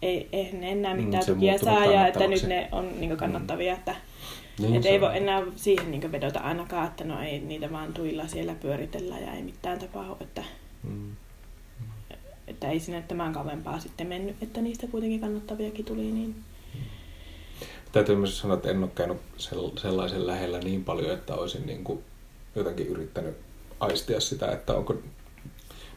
ei, 0.02 0.28
eihän 0.32 0.60
ne 0.60 0.70
enää 0.72 0.94
Mm, 0.94 1.02
mitään 1.04 1.24
se 1.24 1.34
tukia 1.34 1.58
saa 1.58 1.84
ja 1.86 2.06
että 2.06 2.26
nyt 2.26 2.42
ne 2.42 2.68
on 2.72 3.00
niin 3.00 3.16
kannattavia, 3.16 3.74
että 3.74 3.94
Niin, 4.58 4.74
et 4.76 4.82
se 4.82 4.88
ei 4.88 5.00
voi 5.00 5.16
enää 5.16 5.42
siihen 5.56 5.90
niin 5.90 6.12
vedota 6.12 6.40
ainakaan, 6.40 6.86
että 6.86 7.04
no 7.04 7.22
ei 7.22 7.38
niitä 7.40 7.72
vaan 7.72 7.92
tuilla 7.94 8.28
siellä 8.28 8.54
pyöritellä 8.54 9.18
ja 9.18 9.32
ei 9.32 9.42
mitään 9.42 9.78
tapahdu, 9.78 10.16
että, 10.20 10.44
Mm. 10.82 11.10
että 12.46 12.70
ei 12.70 12.80
sinne 12.80 13.02
tämän 13.08 13.32
kauempaa 13.32 13.80
sitten 13.80 14.06
mennyt, 14.06 14.36
että 14.42 14.60
niistä 14.60 14.86
kuitenkin 14.86 15.20
kannattaviakin 15.20 15.84
tuli, 15.84 16.02
niin 16.12 16.34
Täytyy 17.92 18.16
myös 18.16 18.38
sanoa, 18.38 18.56
että 18.56 18.70
en 18.70 18.82
ole 18.82 18.90
käynyt 18.94 19.18
sel- 19.38 19.80
sellaisen 19.80 20.26
lähellä 20.26 20.58
niin 20.58 20.84
paljon, 20.84 21.10
että 21.10 21.34
olisin 21.34 21.66
niin 21.66 21.84
kuin 21.84 22.04
jotenkin 22.56 22.86
yrittänyt 22.86 23.36
aistia 23.80 24.20
sitä, 24.20 24.52
että 24.52 24.74
onko, 24.74 24.94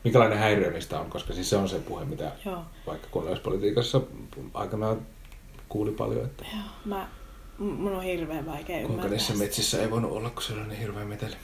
minkälainen 0.05 0.37
häiriö 0.37 0.71
niistä 0.71 0.99
on, 0.99 1.09
koska 1.09 1.33
siis 1.33 1.49
se 1.49 1.57
on 1.57 1.69
se 1.69 1.79
puhe, 1.79 2.05
mitä 2.05 2.31
joo, 2.45 2.61
vaikka 2.87 3.07
kunnallispolitiikassa 3.11 4.01
aikanaan 4.53 5.01
kuuli 5.69 5.91
paljon, 5.91 6.25
että 6.25 6.45
joo 6.53 6.63
mä, 6.85 7.07
mun 7.57 7.91
on 7.91 8.03
hirveän 8.03 8.45
vaikea 8.45 8.75
kuinka 8.75 8.91
ymmärtää. 8.91 9.11
niissä 9.11 9.33
sitä. 9.33 9.43
metsissä 9.45 9.81
ei 9.81 9.91
voinut 9.91 10.11
olla, 10.11 10.29
kun 10.29 10.43
siellä 10.43 10.63
on 10.63 10.69
niin 10.69 10.79
hirveä 10.81 11.05
meteli. 11.05 11.35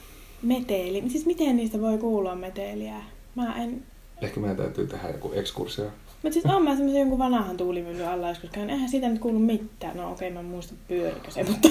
Meteli, 0.42 1.02
siis 1.08 1.26
miten 1.26 1.56
niistä 1.56 1.80
voi 1.80 1.98
kuulla 1.98 2.34
meteliä? 2.34 2.96
Mä 3.34 3.56
en, 3.56 3.82
Ehkä 4.22 4.40
meidän 4.40 4.56
täytyy 4.56 4.86
tehdä 4.86 5.08
joku 5.08 5.32
ekskursio. 5.34 5.90
Mutta 6.22 6.32
siis 6.34 6.46
on 6.46 6.62
mä 6.64 6.70
semmoisen 6.74 7.00
jonkun 7.00 7.18
vanhan 7.18 7.56
tuulimyllyn 7.56 8.08
alla 8.08 8.28
joskus 8.28 8.50
käyn, 8.50 8.70
eihän 8.70 8.88
siitä 8.88 9.08
nyt 9.08 9.18
kuulu 9.18 9.38
mitään. 9.38 9.96
No 9.96 10.12
okei, 10.12 10.30
mä 10.30 10.40
en 10.40 10.44
muista 10.46 10.74
pyörikö 10.88 11.30
se, 11.30 11.42
mutta 11.44 11.68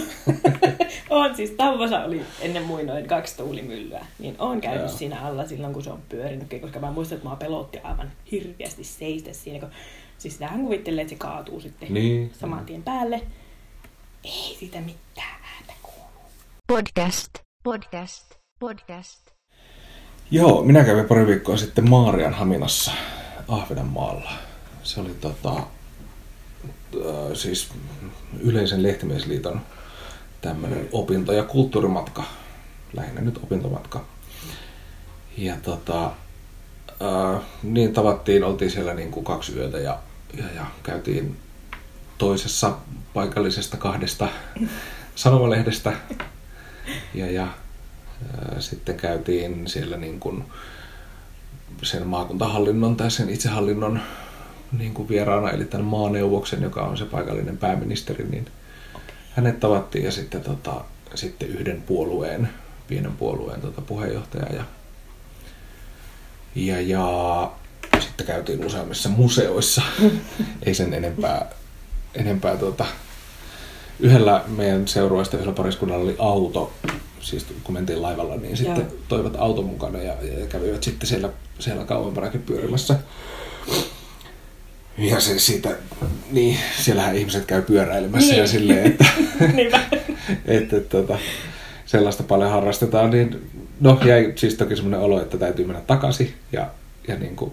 on 1.10 1.36
siis 1.36 1.52
Tauvossa 1.52 2.04
oli 2.04 2.22
ennen 2.42 2.64
muinoin 2.64 3.08
kaksi 3.08 3.38
tuulimyllyä, 3.38 4.06
niin 4.20 4.36
on 4.40 4.62
käynyt 4.62 4.82
Joo. 4.88 4.98
siinä 4.98 5.22
alla 5.22 5.48
silloin, 5.48 5.74
kun 5.74 5.84
se 5.84 5.90
on 5.90 6.00
pyörinytkin, 6.10 6.62
koska 6.62 6.80
mä 6.80 6.92
muistan, 6.92 7.16
että 7.16 7.28
mua 7.28 7.38
pelotti 7.38 7.80
aivan 7.84 8.12
hirveästi 8.32 8.84
seistä 8.84 9.34
siinä, 9.34 9.60
kun 9.60 9.70
siis 10.18 10.34
sitähän 10.34 10.62
kuvittelee, 10.62 11.02
että 11.02 11.10
se 11.14 11.16
kaatuu 11.20 11.60
sitten 11.60 11.94
Niin. 11.94 12.32
saman 12.40 12.66
tien 12.66 12.84
päälle. 12.84 13.22
Ei 14.24 14.56
siitä 14.60 14.82
mitään 14.82 15.42
ääntä 15.56 15.74
kuulu. 15.82 16.10
Podcast, 16.68 17.30
podcast, 17.64 18.34
podcast. 18.60 19.22
Joo, 20.32 20.64
minä 20.64 20.84
kävin 20.84 21.06
pari 21.06 21.28
viikkoa 21.28 21.58
sitten 21.58 21.90
Maarian 21.90 22.34
Haminassa 22.34 22.92
Ahvenanmaalla. 23.52 24.32
Se 24.84 25.00
oli 25.00 25.16
tota, 25.22 25.58
äh, 25.58 25.64
siis 27.34 27.70
yleisen 28.40 28.84
lehtimiesliiton 28.84 29.62
tämmöinen 30.42 30.90
opinto- 30.92 31.34
ja 31.34 31.44
kulttuurimatka. 31.44 32.24
Lähinnä 32.94 33.22
nyt 33.22 33.40
opintomatka. 33.44 34.06
Ja 35.38 35.56
tota, 35.64 36.06
äh, 36.06 37.42
niin 37.64 37.94
tavattiin, 37.94 38.44
oltiin 38.44 38.72
siellä 38.72 38.94
niin 38.94 39.12
kuin 39.12 39.24
kaksi 39.24 39.56
yötä 39.56 39.78
ja, 39.78 40.00
ja, 40.38 40.46
ja 40.56 40.66
käytiin 40.84 41.38
toisessa 42.18 42.78
paikallisesta 43.14 43.78
kahdesta 43.78 44.28
sanomalehdestä. 45.16 45.94
Ja, 47.14 47.32
ja 47.32 47.48
Ää, 48.30 48.62
Sitten 48.62 48.98
käytiin 48.98 49.68
siellä 49.68 49.98
niin 49.98 50.20
kuin 50.20 50.44
sen 51.84 52.08
maakuntahallinnon 52.08 52.96
tai 52.96 53.12
sen 53.12 53.30
itsehallinnon 53.30 54.00
niin 54.78 54.94
kuin 54.94 55.10
vieraana, 55.10 55.50
eli 55.50 55.66
tämän 55.66 55.86
maaneuvoksen, 55.86 56.62
joka 56.62 56.82
on 56.82 56.98
se 56.98 57.06
paikallinen 57.06 57.58
pääministeri, 57.58 58.28
niin 58.30 58.46
hänet 59.32 59.60
tavattiin 59.60 60.06
ja 60.06 60.12
sitten, 60.12 60.42
tota, 60.42 60.84
sitten 61.16 61.48
yhden 61.48 61.82
puolueen, 61.82 62.50
pienen 62.88 63.12
puolueen 63.12 63.62
tota, 63.62 63.82
puheenjohtaja 63.82 64.54
ja, 64.56 64.64
ja, 66.56 66.82
ja 66.82 67.52
sitten 68.00 68.28
käytiin 68.28 68.66
useammissa 68.66 69.10
museoissa, 69.10 69.82
ei 70.66 70.74
sen 70.74 70.94
enempää, 70.94 71.50
enempää 72.16 72.58
tota, 72.58 72.86
yhdellä 74.00 74.44
meidän 74.48 74.88
seurueista 74.88 75.38
yhdellä 75.38 75.56
pariskunnalla 75.56 76.04
oli 76.04 76.16
auto, 76.20 76.74
siis 77.22 77.46
kun 77.64 77.74
mentiin 77.74 78.02
laivalla, 78.02 78.36
niin 78.36 78.58
sitten 78.58 78.78
Joo. 78.78 78.96
toivat 79.08 79.36
auton 79.38 79.66
mukana 79.66 79.98
ja, 80.00 80.14
ja 80.40 80.48
kävivät 80.48 80.84
sitten 80.84 81.08
siellä, 81.08 81.30
siellä 81.60 81.84
kauempanakin 81.86 82.42
pyörimässä. 82.42 82.96
Ja 84.98 85.20
se 85.20 85.40
siitä, 85.40 85.70
niin 86.32 86.58
siellähän 86.80 87.16
ihmiset 87.16 87.46
käy 87.46 87.62
pyöräilemässä 87.62 88.30
Niin. 88.32 88.40
ja 88.40 88.48
silleen, 88.48 88.86
että, 88.88 89.06
Niinpä. 89.56 89.80
että 90.46 90.80
tota, 90.80 91.18
sellaista 91.86 92.24
paljon 92.24 92.52
harrastetaan, 92.52 93.10
niin 93.10 93.50
no 93.80 94.00
jäi 94.06 94.34
siis 94.36 94.56
toki 94.56 94.76
semmoinen 94.76 95.00
olo, 95.00 95.22
että 95.22 95.38
täytyy 95.38 95.66
mennä 95.66 95.82
takaisin 95.82 96.34
ja, 96.52 96.68
ja 97.08 97.16
niin 97.16 97.36
kuin, 97.36 97.52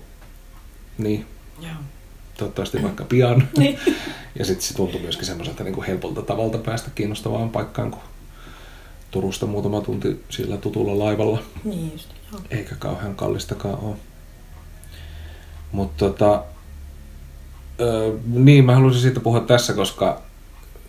niin, 0.99 1.27
Joo. 1.63 1.73
toivottavasti 2.39 2.83
vaikka 2.83 3.05
pian. 3.05 3.49
Niin. 3.57 3.79
Ja 4.39 4.45
sitten 4.45 4.63
se 4.63 4.75
tuntui 4.75 5.01
myöskin 5.01 5.27
semmoiselta 5.27 5.65
niin 5.65 5.75
kuin 5.75 5.87
helpolta 5.87 6.23
tavalta 6.23 6.59
päästä 6.59 6.91
kiinnostavaan 6.95 7.51
paikkaan, 7.51 7.91
kun 7.91 8.01
Turusta 9.11 9.47
muutama 9.47 9.81
tunti 9.81 10.25
sillä 10.29 10.57
tutulla 10.57 11.05
laivalla, 11.05 11.43
Niin 11.65 11.93
just, 11.93 12.09
joo. 12.33 12.41
eikä 12.51 12.75
kauhean 12.75 13.15
kallistakaan 13.15 13.79
ole. 13.79 13.97
Mutta 15.73 16.05
tota, 16.05 16.43
ö, 17.81 18.13
niin, 18.27 18.65
mä 18.65 18.75
halusin 18.75 19.03
siitä 19.03 19.21
puhua 19.21 19.41
tässä, 19.41 19.73
koska, 19.73 20.23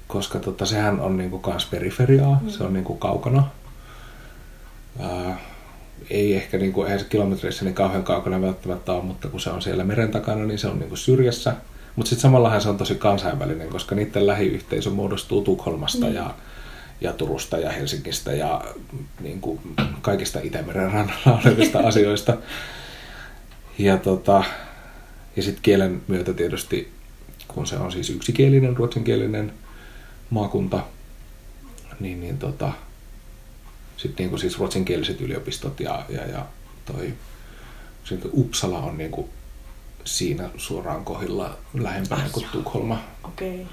koska 0.08 0.40
tota, 0.40 0.66
sehän 0.66 1.00
on 1.00 1.18
niinku 1.18 1.40
kans 1.40 1.66
periferiaa, 1.66 2.40
mm. 2.42 2.50
se 2.50 2.64
on 2.64 2.74
niinku 2.74 2.96
kaukana. 2.96 3.48
Ää, 5.00 5.40
ei 6.10 6.36
ehkä 6.36 6.58
niinku, 6.58 6.84
eihän 6.84 7.00
se 7.00 7.06
kilometreissä 7.06 7.66
niin 7.66 7.76
kauhean 7.76 8.04
kaukana 8.04 8.42
välttämättä 8.42 8.94
ole, 8.94 9.04
mutta 9.04 9.28
kun 9.28 9.40
se 9.40 9.50
on 9.50 9.62
siellä 9.62 9.84
meren 9.84 10.12
takana, 10.12 10.46
niin 10.46 10.60
se 10.60 10.68
on 10.68 10.80
niinku 10.80 10.96
syrjässä. 10.96 11.56
Mutta 11.96 12.10
sitten 12.10 12.22
samallahan 12.22 12.62
se 12.62 12.70
on 12.70 12.78
tosi 12.78 12.96
kansainvälinen, 12.96 13.70
koska 13.70 13.96
niiden 13.96 14.28
lähiyhteisö 14.28 14.90
muodostuu 14.90 15.42
Tukholmasta 15.42 16.06
mm. 16.06 16.14
ja, 16.14 16.34
ja 17.02 17.14
Turusta 17.14 17.58
ja 17.58 17.72
Helsingistä 17.72 18.34
ja 18.34 18.64
niin 19.20 19.42
kuin 19.42 19.60
kaikista 20.02 20.40
Itämeren 20.40 20.92
rannalla 20.92 21.40
olevista 21.46 21.80
asioista. 21.88 22.38
Ja, 23.78 23.98
tota, 23.98 24.44
ja 25.36 25.44
sitten 25.44 25.64
kielen 25.64 26.02
myötä 26.08 26.34
tietysti, 26.34 26.92
kun 27.48 27.68
se 27.68 27.76
on 27.78 27.92
siis 27.92 28.10
yksikielinen, 28.10 28.78
ruotsinkielinen 28.78 29.54
maakunta, 30.30 30.84
niin, 32.00 32.22
niin 32.22 32.38
tota, 32.38 32.72
sitten 33.98 34.24
niin 34.24 34.30
kuin 34.30 34.40
siis 34.40 34.60
ruotsinkieliset 34.60 35.22
yliopistot 35.22 35.80
ja, 35.80 36.06
ja, 36.10 36.28
ja 36.28 36.46
toi 36.86 37.14
Uppsala 38.34 38.80
on 38.80 38.98
niin 38.98 39.12
kuin 39.12 39.30
siinä 40.06 40.50
suoraan 40.58 41.06
kohdilla 41.06 41.58
lähempänä 41.74 42.30
kuin. 42.32 42.46
Tukholma. 42.52 43.04
Okei. 43.24 43.68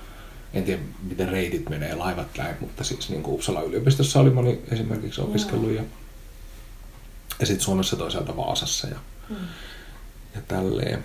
En 0.54 0.64
tiedä, 0.64 0.82
miten 1.08 1.28
reitit 1.28 1.68
menee 1.68 1.94
laivat 1.94 2.26
näin, 2.38 2.56
mutta 2.60 2.84
siis 2.84 3.10
niin 3.10 3.22
kuin 3.22 3.34
Uppsala 3.34 3.62
yliopistossa 3.62 4.20
oli 4.20 4.30
moni 4.30 4.60
esimerkiksi 4.70 5.20
opiskellut 5.20 5.70
ja, 5.70 5.82
ja 7.40 7.46
sitten 7.46 7.64
Suomessa 7.64 7.96
toisaalta 7.96 8.36
Vaasassa 8.36 8.88
ja, 8.88 8.96
Mm. 9.28 9.36
ja 10.34 10.40
tälleen. 10.48 11.04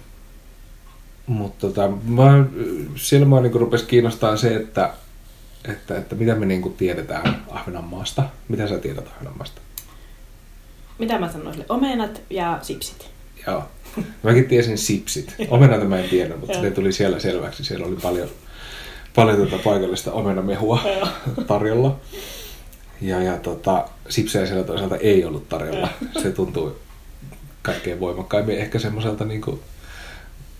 Mutta 1.27 1.67
tota, 1.67 1.89
mä, 2.03 2.45
siellä 2.95 3.27
mua 3.27 3.41
niin 3.41 3.53
rupesi 3.53 3.85
kiinnostaa 3.85 4.37
se, 4.37 4.55
että, 4.55 4.93
että, 5.65 5.97
että 5.97 6.15
mitä 6.15 6.35
me 6.35 6.45
niin 6.45 6.73
tiedetään 6.73 7.45
Ahvenanmaasta. 7.51 8.23
Mitä 8.47 8.67
sä 8.67 8.77
tiedät 8.77 9.07
Ahvenanmaasta? 9.07 9.61
Mitä 10.99 11.19
mä 11.19 11.31
sanoin 11.31 11.53
sille? 11.53 11.65
Omenat 11.69 12.21
ja 12.29 12.59
sipsit. 12.61 13.09
Joo. 13.47 13.63
Mäkin 14.23 14.45
tiesin 14.47 14.77
sipsit. 14.77 15.35
Omenata 15.49 15.85
mä 15.85 15.99
en 15.99 16.09
tiedä, 16.09 16.35
mutta 16.35 16.61
se 16.61 16.71
tuli 16.71 16.93
siellä 16.93 17.19
selväksi. 17.19 17.63
Siellä 17.63 17.85
oli 17.85 17.95
paljon, 17.95 18.29
paljon 19.15 19.37
tuota 19.37 19.63
paikallista 19.63 20.11
omenamehua 20.11 20.79
tarjolla. 21.47 21.99
Ja, 23.01 23.23
ja 23.23 23.37
tota, 23.37 23.85
sipsejä 24.09 24.45
siellä 24.45 24.63
toisaalta 24.63 24.97
ei 24.97 25.25
ollut 25.25 25.49
tarjolla. 25.49 25.89
Se 26.21 26.31
tuntui 26.31 26.75
kaikkein 27.61 27.99
voimakkaimmin 27.99 28.57
ehkä 28.57 28.79
semmoiselta 28.79 29.25
niin 29.25 29.41
kuin, 29.41 29.59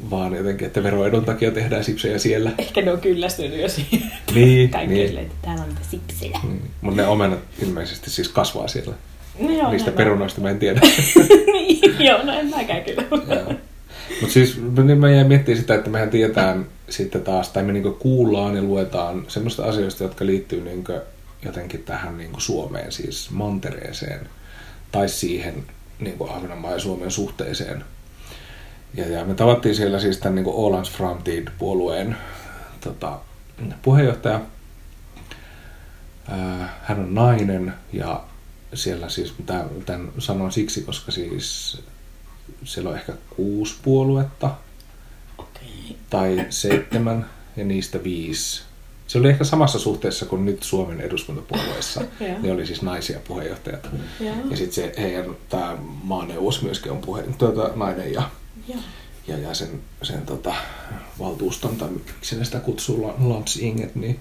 vaan 0.10 0.36
jotenkin, 0.36 0.68
että 0.68 0.84
veroedun 0.84 1.26
takia 1.26 1.52
tehdään 1.52 1.84
sipsejä 1.84 2.18
siellä. 2.20 2.52
Ehkä 2.58 2.82
ne 2.82 2.92
on 2.92 3.02
kyllästynyt 3.02 3.60
jo 3.60 3.70
siihen. 3.70 4.12
Niin, 4.36 4.70
Kaikki 4.70 4.94
niin. 4.94 5.08
silleen, 5.08 5.26
että 5.26 5.38
täällä 5.42 5.64
on 5.64 5.70
niitä 5.70 5.82
sipsejä. 5.92 6.40
Mm. 6.44 6.60
Mutta 6.82 7.02
ne 7.02 7.08
omenat 7.08 7.40
ilmeisesti 7.62 8.10
siis 8.10 8.30
kasvaa 8.30 8.68
siellä. 8.68 8.96
No 9.40 9.52
joo, 9.52 9.72
Niistä 9.72 9.92
perunoista 9.92 10.42
mä 10.42 10.50
en 10.50 10.60
tiedä. 10.60 10.82
niin, 11.54 11.96
joo, 12.00 12.24
no 12.24 12.34
en 12.34 12.50
mäkään 12.50 12.84
kyllä. 12.84 13.04
Mutta 14.20 14.34
siis 14.34 14.62
niin 14.84 14.98
mä 14.98 15.12
jäin 15.12 15.28
miettimään 15.28 15.62
sitä, 15.62 15.76
että 15.76 15.90
mehän 15.90 16.10
tietään 16.10 16.68
sitten 16.90 17.22
taas, 17.22 17.50
tai 17.50 17.64
me 17.64 17.74
niinku 17.74 17.92
kuullaan 17.92 18.56
ja 18.56 18.62
luetaan 18.62 19.26
semmoista 19.28 19.64
asioista, 19.64 20.04
jotka 20.04 20.26
liittyy 20.26 20.64
niinku 20.64 20.94
jotenkin 21.46 21.84
tähän 21.84 22.18
niinku 22.18 22.40
Suomeen, 22.40 22.92
siis 22.92 23.32
mantereeseen, 23.32 24.30
tai 24.92 25.10
siihen 25.10 25.64
niinku 26.00 26.28
Ahvenanmaan 26.28 26.74
ja 26.74 26.80
Suomen 26.80 27.12
suhteeseen. 27.12 27.84
Ja, 28.94 29.08
ja 29.08 29.26
me 29.26 29.34
tavattiin 29.34 29.76
siellä 29.76 30.00
siis 30.00 30.18
tämän 30.18 30.36
niinku 30.36 30.66
Ålands 30.66 30.92
Framtid-puolueen 30.92 32.16
tota, 32.82 33.20
puheenjohtaja. 33.82 34.42
Ää, 36.28 36.80
hän 36.84 37.00
on 37.00 37.16
nainen 37.16 37.74
ja 37.94 38.24
siellä 38.74 39.10
siis, 39.10 39.34
tämän 39.86 40.12
sanon 40.18 40.52
siksi, 40.52 40.82
koska 40.82 41.12
siis 41.12 41.78
siellä 42.64 42.90
on 42.90 42.96
ehkä 42.96 43.14
kuusi 43.36 43.76
puoluetta 43.84 44.52
tai 46.10 46.46
seitsemän 46.50 47.30
ja 47.58 47.66
niistä 47.66 48.04
viisi. 48.04 48.62
Se 49.08 49.18
oli 49.18 49.30
ehkä 49.30 49.44
samassa 49.44 49.80
suhteessa 49.80 50.26
kuin 50.26 50.46
nyt 50.46 50.64
Suomen 50.64 51.02
eduskuntapuolueessa. 51.02 52.02
Ne 52.42 52.52
oli 52.52 52.66
siis 52.66 52.82
naisia 52.82 53.20
puheenjohtajat. 53.28 53.90
Ja 54.52 54.58
sitten 54.58 54.74
se 54.74 54.94
heidän 54.98 55.26
tämä 55.50 55.78
maaneuvos 56.04 56.62
myöskin 56.62 56.92
on 56.92 56.98
puhe, 56.98 57.24
tuota, 57.38 57.72
nainen 57.76 58.14
ja, 58.14 58.30
ja, 59.28 59.38
ja 59.38 59.54
sen, 59.54 59.82
sen 60.04 60.22
tota, 60.22 60.54
valtuuston, 61.20 61.76
tai 61.76 61.90
miksi 61.90 62.36
ne 62.36 62.46
sitä 62.46 62.60
kutsuu, 62.60 63.08
La- 63.08 63.16
Landsinget, 63.20 63.96
niin 63.96 64.20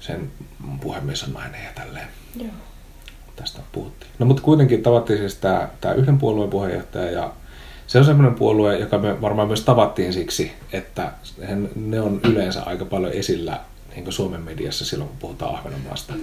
sen 0.00 0.32
puhemies 0.80 1.24
on 1.24 1.32
nainen 1.32 1.64
ja 1.64 1.70
tälleen 1.74 2.08
Joo. 2.36 2.50
Tästä 3.36 3.60
puhuttiin. 3.72 4.10
No 4.18 4.26
mutta 4.26 4.42
kuitenkin 4.42 4.82
tavattiin 4.82 5.18
siis 5.18 5.34
tämä, 5.34 5.68
tämä 5.80 5.94
yhden 5.94 6.18
puolueen 6.18 6.50
puheenjohtaja 6.50 7.10
ja 7.10 7.32
se 7.86 7.98
on 7.98 8.04
semmoinen 8.04 8.34
puolue, 8.34 8.78
joka 8.78 8.98
me 8.98 9.20
varmaan 9.20 9.48
myös 9.48 9.60
tavattiin 9.60 10.12
siksi, 10.12 10.52
että 10.72 11.12
ne 11.76 12.00
on 12.00 12.20
yleensä 12.24 12.62
aika 12.62 12.84
paljon 12.84 13.12
esillä 13.12 13.60
niin 13.96 14.12
Suomen 14.12 14.40
mediassa 14.40 14.84
silloin, 14.84 15.08
kun 15.08 15.18
puhutaan 15.18 15.54
Ahvenanmaasta. 15.54 16.14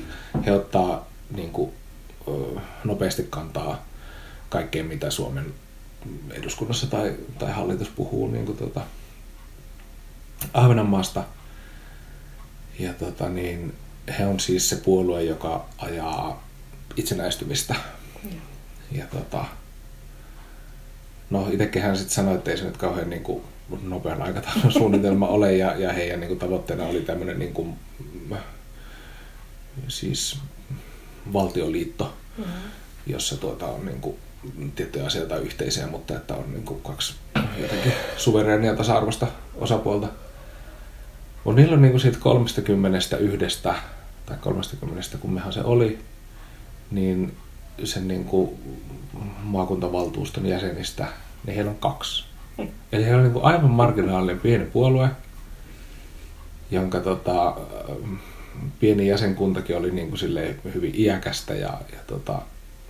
He 0.46 0.52
ottaa 0.52 1.08
niin 1.36 1.52
kuin, 1.52 1.72
nopeasti 2.84 3.28
kantaa 3.30 3.86
kaikkeen, 4.50 4.86
mitä 4.86 5.10
Suomen 5.10 5.46
eduskunnassa 6.32 6.88
tai, 6.88 7.16
tai 7.40 7.52
hallitus 7.52 7.90
puhuu 7.90 8.28
niin 8.28 8.46
kuin, 8.46 8.58
tuota, 8.58 8.82
Ahvenanmaasta. 10.54 11.24
Ja 12.80 12.94
tota, 12.94 13.30
niin, 13.30 13.74
he 14.20 14.26
on 14.26 14.40
siis 14.40 14.70
se 14.70 14.76
puolue, 14.76 15.24
joka 15.24 15.66
ajaa 15.78 16.48
itsenäistymistä. 16.98 17.76
Joo. 18.24 18.34
Ja 18.92 19.06
tota, 19.06 19.46
no 21.30 21.48
itsekin 21.52 21.82
sitten 21.82 22.10
sanoi, 22.10 22.36
että 22.36 22.52
ei 22.52 22.58
se 22.58 22.64
nyt 22.64 22.78
kauhean 22.78 23.10
niin 23.10 23.24
kuin, 23.24 23.44
nopean 23.84 24.22
aikataulun 24.22 24.72
suunnitelma 24.72 25.28
ole, 25.28 25.58
ja, 25.58 25.76
ja 25.76 25.94
heidän 25.94 26.20
niin 26.20 26.28
kuin, 26.28 26.40
tavoitteena 26.40 26.86
oli 26.86 27.02
tämmöinen 27.02 27.40
niin 27.40 27.54
kuin, 27.54 27.76
siis 29.88 30.40
valtioliitto, 31.34 32.14
Mm-hmm. 32.38 32.54
jossa 33.08 33.38
tuota 33.38 33.66
on 33.66 33.86
niin 33.86 34.02
kuin, 34.02 34.18
tiettyjä 34.76 35.06
asioita 35.06 35.38
yhteisiä, 35.38 35.88
mutta 35.88 36.16
että 36.16 36.36
on 36.36 36.54
niin 36.54 36.64
kuin, 36.64 36.82
kaksi 36.82 37.16
jotenkin 37.62 37.94
suvereenia 38.18 38.76
tasa-arvoista 38.76 39.28
osapuolta. 39.56 40.08
Mutta 41.44 41.62
niillä 41.62 41.76
on 41.76 41.82
niin 41.82 41.92
kuin 41.92 42.02
siitä 42.02 42.18
31 42.20 43.10
tai 44.26 44.38
30, 44.42 45.18
kummehan 45.18 45.54
se 45.54 45.62
oli, 45.64 46.00
niin 46.92 47.34
sen 47.84 48.08
niin 48.08 48.26
kuin 48.26 48.50
maakuntavaltuuston 49.44 50.46
jäsenistä, 50.46 51.08
niin 51.46 51.56
heillä 51.56 51.72
on 51.72 51.78
kaksi. 51.80 52.24
Mm. 52.58 52.68
Eli 52.92 53.04
heillä 53.04 53.18
on 53.18 53.24
niin 53.24 53.34
kuin 53.34 53.46
aivan 53.46 53.72
marginaalinen 53.72 54.40
pieni 54.40 54.66
puolue, 54.66 55.10
jonka 56.72 57.00
tota, 57.00 57.56
pieni 58.80 59.08
jäsenkuntakin 59.08 59.78
oli 59.78 59.92
niin 59.92 60.08
kuin 60.10 60.20
silleen 60.20 60.60
hyvin 60.74 60.94
iäkästä 60.96 61.54
ja, 61.54 61.74
ja 61.92 62.00
tota, 62.08 62.42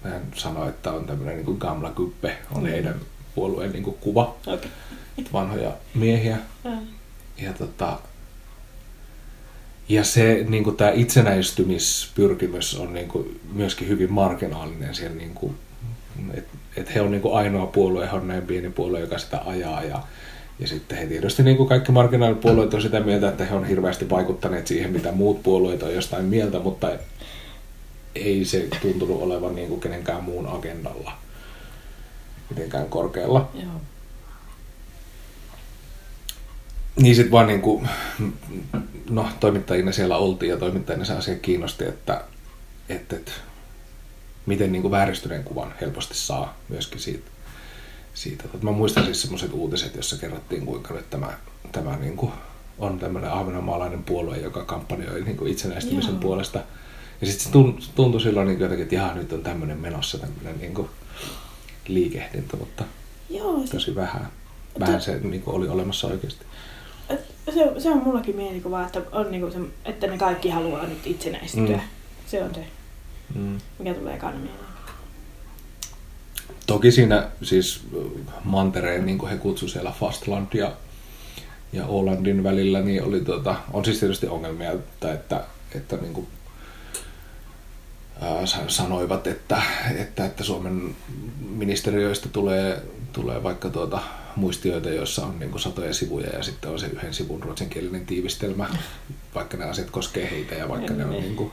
hän 0.03 0.21
sanoi, 0.35 0.69
että 0.69 0.91
on 0.91 1.05
tämmöinen 1.05 1.35
niin 1.35 1.45
kuin 1.45 1.57
gamla 1.57 1.91
kuppe, 1.91 2.37
on 2.55 2.63
Mm. 2.63 2.69
heidän 2.69 2.95
puolueen 3.35 3.71
niin 3.71 3.83
kuin 3.83 3.97
kuva, 4.01 4.35
Okei. 4.47 4.71
vanhoja 5.33 5.71
miehiä. 5.93 6.37
Okay. 6.65 6.77
Ja, 7.37 7.53
tota, 7.53 7.99
ja 9.89 10.03
se 10.03 10.45
niin 10.49 10.63
kuin 10.63 10.77
tämä 10.77 10.91
itsenäistymispyrkimys 10.91 12.75
on 12.79 12.93
niin 12.93 13.07
kuin 13.07 13.39
myöskin 13.53 13.87
hyvin 13.87 14.13
marginaalinen 14.13 14.95
siellä, 14.95 15.15
niin 15.15 15.33
kuin, 15.33 15.55
että 16.33 16.57
et 16.75 16.95
he 16.95 17.01
on 17.01 17.11
niin 17.11 17.21
kuin 17.21 17.35
ainoa 17.35 17.67
puolue, 17.67 18.07
he 18.11 18.15
on 18.15 18.27
näin 18.27 18.43
pieni 18.43 18.69
puolue, 18.69 18.99
joka 18.99 19.17
sitä 19.17 19.41
ajaa 19.45 19.83
ja, 19.83 20.03
ja 20.59 20.67
sitten 20.67 20.97
he 20.97 21.05
tietysti 21.05 21.43
niin 21.43 21.57
kuin 21.57 21.69
kaikki 21.69 21.91
marginaalipuolueet 21.91 22.73
on 22.73 22.81
sitä 22.81 22.99
mieltä, 22.99 23.29
että 23.29 23.45
he 23.45 23.55
on 23.55 23.65
hirveästi 23.65 24.09
vaikuttaneet 24.09 24.67
siihen, 24.67 24.91
mitä 24.91 25.11
muut 25.11 25.43
puolueet 25.43 25.83
on 25.83 25.93
jostain 25.93 26.25
mieltä, 26.25 26.59
mutta 26.59 26.89
ei 28.15 28.45
se 28.45 28.67
tuntunut 28.81 29.21
olevan 29.21 29.55
niin 29.55 29.67
kuin 29.67 29.81
kenenkään 29.81 30.23
muun 30.23 30.47
agendalla 30.47 31.11
mitenkään 32.49 32.89
korkealla. 32.89 33.49
Joo. 33.53 33.81
Niin 36.95 37.15
sitten 37.15 37.31
vaan 37.31 37.47
niinku, 37.47 37.83
no 39.09 39.29
toimittajina 39.39 39.91
siellä 39.91 40.17
oltiin 40.17 40.49
ja 40.49 40.57
toimittajina 40.57 41.05
se 41.05 41.13
asia 41.13 41.35
kiinnosti, 41.35 41.85
että 41.85 42.23
että, 42.89 43.15
että 43.15 43.31
miten 44.45 44.71
niin 44.71 44.81
kuin 44.81 44.91
vääristyneen 44.91 45.43
kuvan 45.43 45.73
helposti 45.81 46.15
saa 46.15 46.57
myöskin 46.69 46.99
siitä. 46.99 47.31
siitä. 48.13 48.43
Mä 48.61 48.71
muistan 48.71 49.05
siis 49.05 49.21
semmoiset 49.21 49.53
uutiset, 49.53 49.95
jossa 49.95 50.17
kerrottiin, 50.17 50.65
kuinka 50.65 50.93
nyt 50.93 51.09
tämä, 51.09 51.33
tämä 51.71 51.95
niin 51.95 52.17
kuin 52.17 52.31
on 52.79 52.99
tämmöinen 52.99 53.31
ahvenanmaalainen 53.31 54.03
puolue, 54.03 54.37
joka 54.37 54.65
kampanjoi 54.65 55.21
niin 55.21 55.37
kuin 55.37 55.51
itsenäistymisen 55.51 56.11
Joo. 56.11 56.21
puolesta. 56.21 56.59
Ja 57.21 57.27
sitten 57.27 57.45
se 57.45 57.51
tuntui, 57.51 57.87
tuntui 57.95 58.21
silloin 58.21 58.47
niin 58.47 58.57
kuin 58.57 58.65
jotenkin, 58.65 58.83
että 58.83 58.95
jaha, 58.95 59.13
nyt 59.13 59.33
on 59.33 59.43
tämmöinen 59.43 59.79
menossa 59.79 60.17
tämmöinen 60.17 60.59
niin 60.59 60.73
kuin 60.73 60.89
liikehdintä, 61.87 62.57
mutta 62.57 62.83
Joo, 63.29 63.63
tosi 63.71 63.95
vähän. 63.95 64.27
Vähän 64.79 65.01
se 65.01 65.19
niin 65.19 65.41
kuin 65.41 65.55
oli 65.55 65.67
olemassa 65.67 66.07
oikeasti. 66.07 66.45
Se, 67.53 67.81
se 67.81 67.89
on 67.89 68.03
mullakin 68.03 68.35
mielikuva, 68.35 68.85
että, 68.85 69.01
on 69.11 69.31
niinku 69.31 69.51
se, 69.51 69.59
että 69.85 70.07
ne 70.07 70.17
kaikki 70.17 70.49
haluaa 70.49 70.87
nyt 70.87 71.07
itsenäistyä. 71.07 71.77
Mm. 71.77 71.81
Se 72.27 72.43
on 72.43 72.55
se, 72.55 72.65
Mm. 73.35 73.57
mikä 73.79 73.93
tulee 73.93 74.15
ekana 74.15 74.37
mieleen. 74.37 74.65
Toki 76.67 76.91
siinä 76.91 77.27
siis 77.43 77.81
äh, 77.97 78.33
mantereen, 78.43 79.05
niin 79.05 79.17
kuin 79.17 79.29
he 79.31 79.37
kutsu 79.37 79.67
siellä 79.67 79.91
Fastland 79.99 80.47
ja, 80.53 80.71
ja 81.73 81.85
Ålandin 81.87 82.43
välillä, 82.43 82.81
niin 82.81 83.03
oli, 83.03 83.19
tota, 83.21 83.55
on 83.73 83.85
siis 83.85 83.99
tietysti 83.99 84.27
ongelmia, 84.27 84.71
että, 84.71 85.13
että, 85.13 85.43
että 85.75 85.95
niin 85.97 86.13
kuin, 86.13 86.27
sanoivat, 88.67 89.27
että, 89.27 89.61
että, 89.97 90.25
että 90.25 90.43
Suomen 90.43 90.95
ministeriöistä 91.49 92.29
tulee, 92.29 92.83
tulee 93.13 93.43
vaikka 93.43 93.69
tuota 93.69 93.99
muistioita, 94.35 94.89
joissa 94.89 95.25
on 95.25 95.39
niin 95.39 95.59
satoja 95.59 95.93
sivuja 95.93 96.29
ja 96.29 96.43
sitten 96.43 96.71
on 96.71 96.79
se 96.79 96.87
yhden 96.87 97.13
sivun 97.13 97.43
ruotsinkielinen 97.43 98.05
tiivistelmä, 98.05 98.69
vaikka 99.35 99.57
ne 99.57 99.65
asiat 99.65 99.89
koskee 99.89 100.31
heitä 100.31 100.55
ja 100.55 100.69
vaikka 100.69 100.93
ne 100.93 101.05
on, 101.05 101.11
Niin. 101.11 101.35
kuin, 101.35 101.51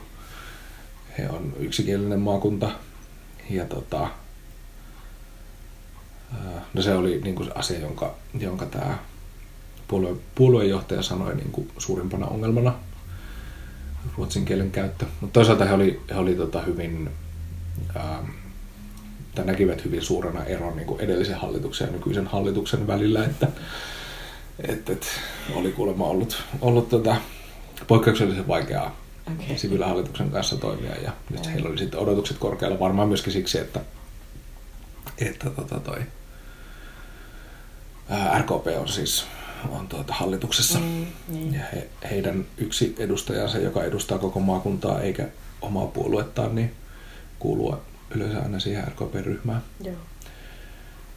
he 1.17 1.29
on 1.29 1.53
yksikielinen 1.59 2.19
maakunta. 2.19 2.71
Ja 3.49 3.65
tota, 3.65 3.99
ää, 6.33 6.65
no 6.73 6.81
se 6.81 6.93
oli 6.93 7.21
niin 7.23 7.35
kuin 7.35 7.49
asia, 7.55 7.79
jonka, 7.79 8.15
jonka 8.39 8.65
tämä 8.65 8.97
puolue, 9.87 10.15
puoluejohtaja 10.35 11.01
sanoi 11.01 11.35
niin 11.35 11.51
kuin 11.51 11.71
suurimpana 11.77 12.27
ongelmana 12.27 12.73
ruotsin 14.17 14.45
kielen 14.45 14.71
käyttö. 14.71 15.05
Mutta 15.21 15.33
toisaalta 15.33 15.65
he 15.65 15.73
oli, 15.73 16.01
he 16.09 16.15
oli 16.15 16.35
tota 16.35 16.61
hyvin, 16.61 17.09
ää, 17.95 18.23
tai 19.35 19.45
näkivät 19.45 19.85
hyvin 19.85 20.01
suurena 20.01 20.45
eron 20.45 20.75
niin 20.75 20.87
kuin 20.87 21.01
edellisen 21.01 21.37
hallituksen 21.37 21.87
ja 21.87 21.91
nykyisen 21.91 22.27
hallituksen 22.27 22.87
välillä, 22.87 23.25
että 23.25 23.47
et, 24.67 24.89
et, 24.89 25.07
oli 25.55 25.71
kuulemma 25.71 26.05
ollut, 26.05 26.43
ollut 26.61 26.89
tota, 26.89 27.15
poikkeuksellisen 27.87 28.47
vaikeaa 28.47 28.95
Okei. 29.33 29.57
Sipilän 29.57 29.89
hallituksen 29.89 30.31
kanssa 30.31 30.57
toimia 30.57 30.95
ja 30.95 31.11
nyt 31.29 31.47
heillä 31.47 31.69
oli 31.69 31.77
sitten 31.77 31.99
odotukset 31.99 32.37
korkealla 32.37 32.79
varmaan 32.79 33.07
myöskin 33.07 33.33
siksi, 33.33 33.59
että, 33.59 33.79
että 35.17 35.49
tota 35.49 35.79
toi, 35.79 35.99
ää, 38.09 38.39
RKP 38.39 38.67
on 38.79 38.87
siis 38.87 39.25
on 39.71 39.87
tuota 39.87 40.13
hallituksessa 40.13 40.79
Mm, 40.79 41.05
niin. 41.27 41.53
ja 41.53 41.61
he, 41.73 41.87
heidän 42.09 42.45
yksi 42.57 42.95
edustajansa, 42.99 43.57
joka 43.57 43.83
edustaa 43.83 44.17
koko 44.17 44.39
maakuntaa 44.39 45.01
eikä 45.01 45.27
omaa 45.61 45.87
puoluettaan, 45.87 46.55
niin 46.55 46.73
kuuluu 47.39 47.75
yleensä 48.15 48.39
aina 48.41 48.59
siihen 48.59 48.87
RKP-ryhmään. 48.87 49.61
Joo. 49.83 49.95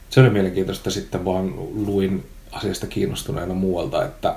Se 0.09 0.19
oli 0.19 0.29
mielenkiintoista 0.29 0.91
sitten 0.91 1.25
vaan 1.25 1.53
luin 1.85 2.25
asiasta 2.51 2.87
kiinnostuneena 2.87 3.53
muualta, 3.53 4.05
että, 4.05 4.35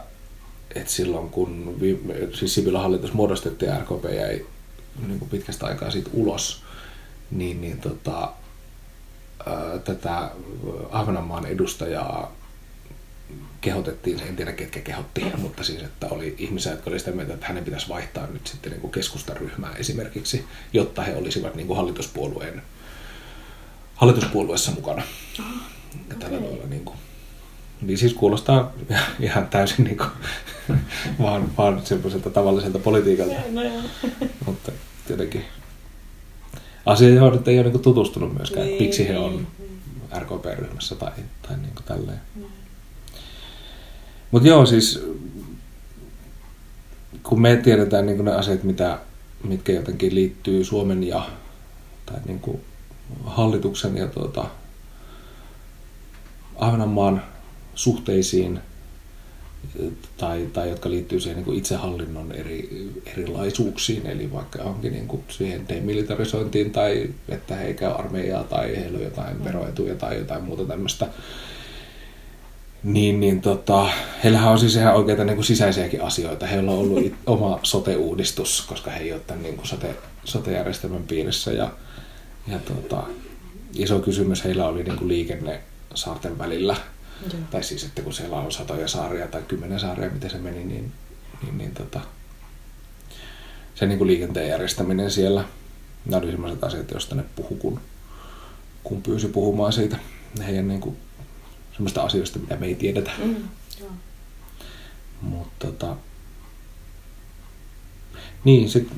että 0.75 0.92
silloin 0.92 1.31
kun 1.31 1.77
viime, 1.81 2.14
siis 2.35 2.55
Sipilän 2.55 2.83
hallitus 2.83 3.12
muodostettiin 3.12 3.69
ja 3.71 3.79
RKP 3.79 4.05
jäi 4.05 4.47
niin 5.07 5.19
kuin 5.19 5.29
pitkästä 5.29 5.66
aikaa 5.66 5.90
siitä 5.90 6.11
ulos, 6.12 6.62
niin, 7.31 7.61
niin 7.61 7.81
tota, 7.81 8.33
ää, 9.47 9.79
tätä 9.85 10.31
Ahvenanmaan 10.90 11.47
edustajaa 11.47 12.33
kehotettiin, 13.61 14.21
en 14.21 14.37
tiedä 14.37 14.53
ketkä 14.53 14.81
kehotti, 14.81 15.25
mutta 15.43 15.65
siis, 15.65 15.83
että 15.83 16.07
oli 16.11 16.35
ihmisiä, 16.39 16.73
jotka 16.73 16.91
oli 16.91 16.99
sitä 16.99 17.11
mieltä, 17.11 17.35
että 17.35 17.47
hänen 17.47 17.65
pitäisi 17.65 17.89
vaihtaa 17.89 18.27
nyt 18.27 18.47
sitten 18.47 18.73
niin 18.73 18.81
kuin 18.81 18.93
keskustaryhmää 18.93 19.75
esimerkiksi, 19.75 20.45
jotta 20.73 21.03
he 21.03 21.17
olisivat 21.17 21.55
niin 21.55 21.67
kuin 21.67 21.77
hallituspuolueen 21.77 22.62
hallituspuolueessa 23.95 24.73
mukana. 24.73 25.03
Ja 26.09 26.15
tällä 26.19 26.37
Okei. 26.37 26.49
tavalla 26.49 26.69
niin 26.69 26.85
kuin, 26.85 26.97
niin 27.83 27.99
siis 27.99 28.15
kuulostaa 28.15 28.73
ihan 29.21 29.49
täysin 29.49 29.85
niin 29.85 29.97
kuin, 29.97 30.11
vaan, 31.23 31.57
vaan 31.57 31.87
semmoiselta 31.87 32.31
tavalliselta 32.31 32.79
politiikalta, 32.79 33.35
No 33.51 33.62
mutta 34.47 34.73
jotenkin 35.11 35.45
asia, 36.87 37.09
johon 37.09 37.33
nyt 37.33 37.49
ei 37.49 37.57
ole 37.57 37.62
niin 37.62 37.73
kuin 37.73 37.83
tutustunut 37.83 38.35
myöskään, 38.35 38.67
että 38.67 38.79
Niin, 38.79 38.83
miksi 38.83 39.09
he 39.09 39.19
on 39.19 39.37
niin. 39.37 39.47
RKP-ryhmässä 40.23 40.95
tai, 40.95 41.12
tai 41.43 41.57
niin 41.57 41.75
kuin 41.75 41.85
tälleen. 41.85 42.21
Mutta 44.31 44.49
joo, 44.49 44.67
siis 44.67 45.05
kun 47.23 47.41
me 47.41 47.57
tiedetään 47.57 48.07
niin 48.07 48.25
ne 48.25 48.33
asiat, 48.33 48.62
mitä, 48.62 48.99
mitkä 49.45 49.73
jotenkin 49.73 50.15
liittyy 50.15 50.65
Suomen 50.65 51.05
ja 51.05 51.31
tai 52.07 52.17
niin 52.27 52.61
hallituksen 53.25 53.97
ja 53.97 54.07
tuota, 54.07 54.45
Ahvenanmaan 56.59 57.23
suhteisiin 57.75 58.61
tai, 60.17 60.49
tai 60.53 60.69
jotka 60.69 60.91
liittyy 60.91 61.21
siihen 61.21 61.45
niin 61.45 61.59
itsehallinnon 61.59 62.33
eri, 62.33 62.91
erilaisuuksiin, 63.07 64.07
eli 64.07 64.33
vaikka 64.33 64.62
onkin 64.62 64.93
niin 64.93 65.25
siihen 65.29 65.69
demilitarisointiin 65.69 66.71
tai 66.71 67.11
että 67.29 67.57
he 67.57 67.75
käy 67.75 67.93
armeijaa 67.93 68.45
tai 68.45 68.77
heillä 68.77 68.99
on 68.99 69.05
jotain 69.05 69.45
veroetuja 69.45 69.95
tai 69.95 70.19
jotain 70.19 70.45
muuta 70.45 70.65
tämmöistä, 70.65 71.09
niin, 72.83 73.21
niin 73.21 73.41
tota, 73.41 73.89
heillähän 74.25 74.53
on 74.53 74.59
siis 74.59 74.77
ihan 74.77 74.95
oikeita 74.95 75.25
niin 75.25 75.37
kuin 75.37 75.45
sisäisiäkin 75.45 76.03
asioita. 76.03 76.47
Heillä 76.47 76.71
on 76.71 76.79
ollut 76.79 77.07
it- 77.07 77.15
oma 77.27 77.61
sote-uudistus, 77.62 78.62
koska 78.69 78.91
he 78.91 79.01
ei 79.01 79.12
ole 79.12 79.21
tämän 79.21 79.43
niin 79.43 79.57
kuin 79.57 79.67
sote, 79.67 79.95
sote-järjestelmän 80.25 81.03
piirissä. 81.03 81.53
Ja, 81.53 81.71
ja 82.49 82.59
tota, 82.59 83.03
iso 83.75 83.99
kysymys 83.99 84.45
heillä 84.45 84.67
oli 84.67 84.83
niin 84.83 84.99
kuin 84.99 85.09
liikenne 85.09 85.61
saarten 85.95 86.39
välillä. 86.39 86.77
Joo. 87.33 87.43
Tai 87.51 87.62
siis, 87.62 87.85
että 87.85 88.03
kun 88.03 88.12
siellä 88.12 88.37
on 88.37 88.53
satoja 88.53 88.89
saaria 88.89 89.29
tai 89.29 89.43
kymmenen 89.49 89.81
saaria, 89.81 90.11
miten 90.11 90.31
se 90.31 90.39
meni, 90.39 90.65
niin, 90.65 90.93
niin, 91.43 91.59
niin 91.59 91.75
tota, 91.75 92.01
se 93.75 93.87
niin 93.87 93.99
kuin 93.99 94.09
liikenteen 94.09 94.49
järjestäminen 94.49 95.11
siellä, 95.11 95.45
nämä 96.07 96.23
oli 96.23 96.31
sellaiset 96.31 96.65
asiat, 96.65 96.91
joista 96.91 97.15
ne 97.15 97.25
puhu, 97.37 97.55
kun, 97.55 97.81
kun 98.85 99.03
pyysi 99.03 99.29
puhumaan 99.29 99.73
siitä 99.73 99.97
heidän 100.47 100.69
niin 100.69 100.81
kuin, 100.81 100.97
semmoista 101.77 102.03
asioista, 102.03 102.39
mitä 102.39 102.57
me 102.57 102.67
ei 102.67 102.75
tiedetä. 102.75 103.11
Mm, 103.25 103.37
joo. 103.81 103.91
Mutta 105.21 105.67
tota, 105.67 105.97
niin, 108.45 108.71
sit, 108.71 108.89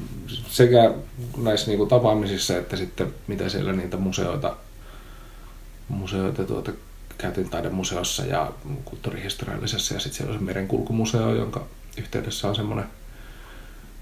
sekä 0.49 0.95
näissä 1.37 1.67
niinku 1.67 1.87
tapaamisissa 1.87 2.57
että 2.57 2.77
sitten 2.77 3.14
mitä 3.27 3.49
siellä 3.49 3.73
niitä 3.73 3.97
museoita, 3.97 4.57
museoita 5.88 6.45
tuota, 6.45 6.73
käytiin 7.19 7.51
taidemuseossa 7.51 8.25
ja 8.25 8.53
kulttuurihistoriallisessa 8.85 9.95
ja 9.95 10.01
sitten 10.01 10.17
siellä 10.17 10.33
on 10.33 10.38
se 10.38 10.45
merenkulkumuseo, 10.45 11.35
jonka 11.35 11.67
yhteydessä 11.97 12.49
on 12.49 12.57
semmoinen 12.57 12.87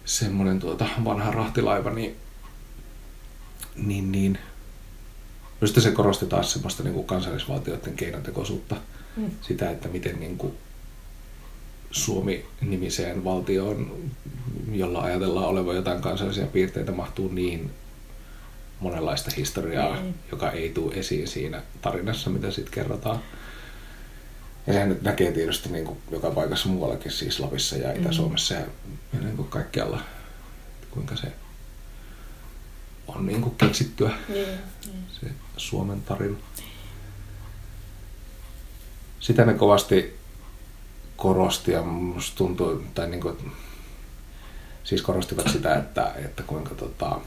semmoinen 0.04 0.60
tuota 0.60 0.86
vanha 1.04 1.30
rahtilaiva, 1.30 1.90
niin, 1.90 2.16
niin, 3.76 4.12
niin 4.12 4.38
Just 5.60 5.80
se 5.80 5.90
korosti 5.90 6.26
taas 6.26 6.52
semmoista 6.52 6.82
niin 6.82 6.94
kuin 6.94 7.06
kansallisvaltioiden 7.06 7.94
keinotekoisuutta. 7.96 8.76
Mm. 9.16 9.30
Sitä, 9.40 9.70
että 9.70 9.88
miten 9.88 10.20
niin 10.20 10.38
kuin 10.38 10.52
Suomi-nimiseen 11.90 13.24
valtioon, 13.24 14.04
jolla 14.72 15.02
ajatellaan 15.02 15.46
olevan 15.48 15.76
jotain 15.76 16.02
kansallisia 16.02 16.46
piirteitä, 16.46 16.92
mahtuu 16.92 17.28
niin 17.32 17.70
monenlaista 18.80 19.30
historiaa, 19.36 20.00
Niin. 20.00 20.14
joka 20.30 20.50
ei 20.50 20.70
tule 20.70 20.94
esiin 20.94 21.28
siinä 21.28 21.62
tarinassa, 21.82 22.30
mitä 22.30 22.50
sitten 22.50 22.72
kerrotaan. 22.74 23.20
Ja 24.66 24.72
sehän 24.72 24.88
nyt 24.88 25.02
näkee 25.02 25.32
tietysti 25.32 25.68
niin 25.68 25.84
kuin 25.84 25.98
joka 26.10 26.30
paikassa 26.30 26.68
muuallakin, 26.68 27.12
siis 27.12 27.40
Lapissa 27.40 27.76
ja 27.76 27.92
Itä-Suomessa 27.92 28.54
ja, 28.54 28.60
ja 29.12 29.20
niin 29.20 29.36
kuin 29.36 29.48
kaikkialla, 29.48 30.00
kuinka 30.90 31.16
se 31.16 31.32
on 33.08 33.26
niin 33.26 33.42
kuin 33.42 33.54
keksittyä 33.54 34.10
Niin, 34.28 34.48
niin. 34.86 35.05
Suomen 35.56 36.02
tarina. 36.02 36.36
Sitä 39.20 39.44
ne 39.44 39.54
kovasti 39.54 40.16
korosti 41.16 41.72
ja 41.72 41.82
musta 41.82 42.36
tuntuu, 42.36 42.82
tai 42.94 43.08
niin 43.08 43.20
kuin, 43.20 43.52
siis 44.84 45.02
korostivat 45.02 45.48
sitä, 45.48 45.74
että, 45.74 46.12
että 46.24 46.42
kuinka 46.42 46.74
tota, 46.74 47.20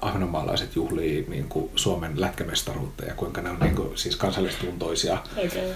ahvenanmaalaiset 0.00 0.76
juhlii 0.76 1.26
niin 1.28 1.48
kuin 1.48 1.70
Suomen 1.76 2.20
lätkämestaruutta 2.20 3.04
ja 3.04 3.14
kuinka 3.14 3.40
ne 3.40 3.50
on 3.50 3.58
niin 3.60 3.74
kuin, 3.74 3.98
siis 3.98 4.16
kansallistuntoisia 4.16 5.18
Okei. 5.36 5.72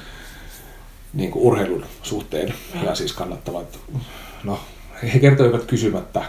niin 1.13 1.31
kuin 1.31 1.43
urheilun 1.43 1.85
suhteen 2.03 2.55
ja 2.83 2.95
siis 2.95 3.13
kannattavat, 3.13 3.79
no 4.45 4.61
he 5.03 5.19
kertoivat 5.19 5.65
kysymättä 5.65 6.25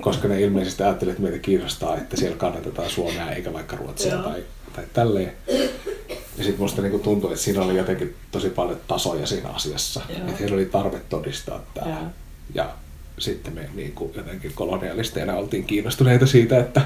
koska 0.00 0.28
ne 0.28 0.40
ilmeisesti 0.40 0.82
ajattelivat, 0.82 1.18
että 1.18 1.30
meitä 1.30 1.44
kiinnostaa, 1.44 1.96
että 1.96 2.16
siellä 2.16 2.36
kannatetaan 2.36 2.90
Suomea 2.90 3.30
eikä 3.30 3.52
vaikka 3.52 3.76
Ruotsia 3.76 4.12
Joo. 4.14 4.22
tai, 4.22 4.42
tai 4.72 4.84
tälleen. 4.92 5.32
Ja 6.38 6.44
sitten 6.44 6.60
musta 6.60 6.82
niinku 6.82 6.98
tuntui, 6.98 7.32
että 7.32 7.44
siinä 7.44 7.62
oli 7.62 7.76
jotenkin 7.76 8.14
tosi 8.30 8.50
paljon 8.50 8.80
tasoja 8.88 9.26
siinä 9.26 9.48
asiassa. 9.48 10.00
Joo. 10.08 10.18
Että 10.18 10.32
heillä 10.40 10.54
oli 10.54 10.66
tarve 10.66 11.00
todistaa 11.08 11.60
tämä. 11.74 11.90
Joo. 11.90 12.06
Ja 12.54 12.70
sitten 13.18 13.54
me 13.54 13.68
niinku 13.74 14.12
jotenkin 14.16 14.52
kolonialisteina 14.54 15.34
oltiin 15.34 15.64
kiinnostuneita 15.64 16.26
siitä, 16.26 16.58
että 16.58 16.80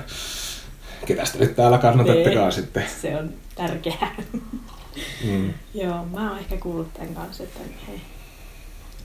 ketä 1.07 1.23
te 1.33 1.39
nyt 1.39 1.57
täällä 1.57 1.79
kannatettekaan 1.79 2.49
Niin. 2.49 2.53
sitten. 2.53 2.85
Se 3.03 3.17
on 3.17 3.35
tärkeää. 3.55 4.17
Mm. 5.25 5.55
Joo, 5.75 6.05
mä 6.05 6.31
oon 6.31 6.39
ehkä 6.39 6.57
kuullut 6.57 6.95
tämän 6.95 7.15
kanssa, 7.15 7.43
että 7.43 7.61
hei. 7.89 8.01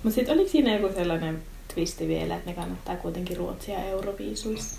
Mutta 0.04 0.16
sitten 0.16 0.36
oliko 0.36 0.50
siinä 0.52 0.76
joku 0.78 0.94
sellainen 0.96 1.42
twisti 1.74 2.08
vielä, 2.08 2.36
että 2.36 2.50
ne 2.50 2.56
kannattaa 2.56 2.96
kuitenkin 2.96 3.38
Ruotsia 3.38 3.86
Euroviisuissa? 3.86 4.76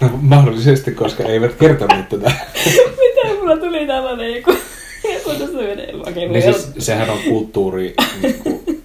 No, 0.00 0.10
mahdollisesti, 0.20 0.92
koska 0.92 1.22
eivät 1.22 1.54
kertoneet 1.54 2.08
tätä. 2.08 2.30
Mitä 3.00 3.34
mulla 3.38 3.56
tuli 3.56 3.86
tällainen 3.86 4.34
joku... 4.36 4.56
joku. 5.08 6.10
Okei, 6.10 6.28
Niin 6.28 6.42
siis, 6.42 6.70
sehän 6.78 7.10
on 7.10 7.18
kulttuuri, 7.18 7.94
niin, 8.22 8.34
kuin, 8.38 8.82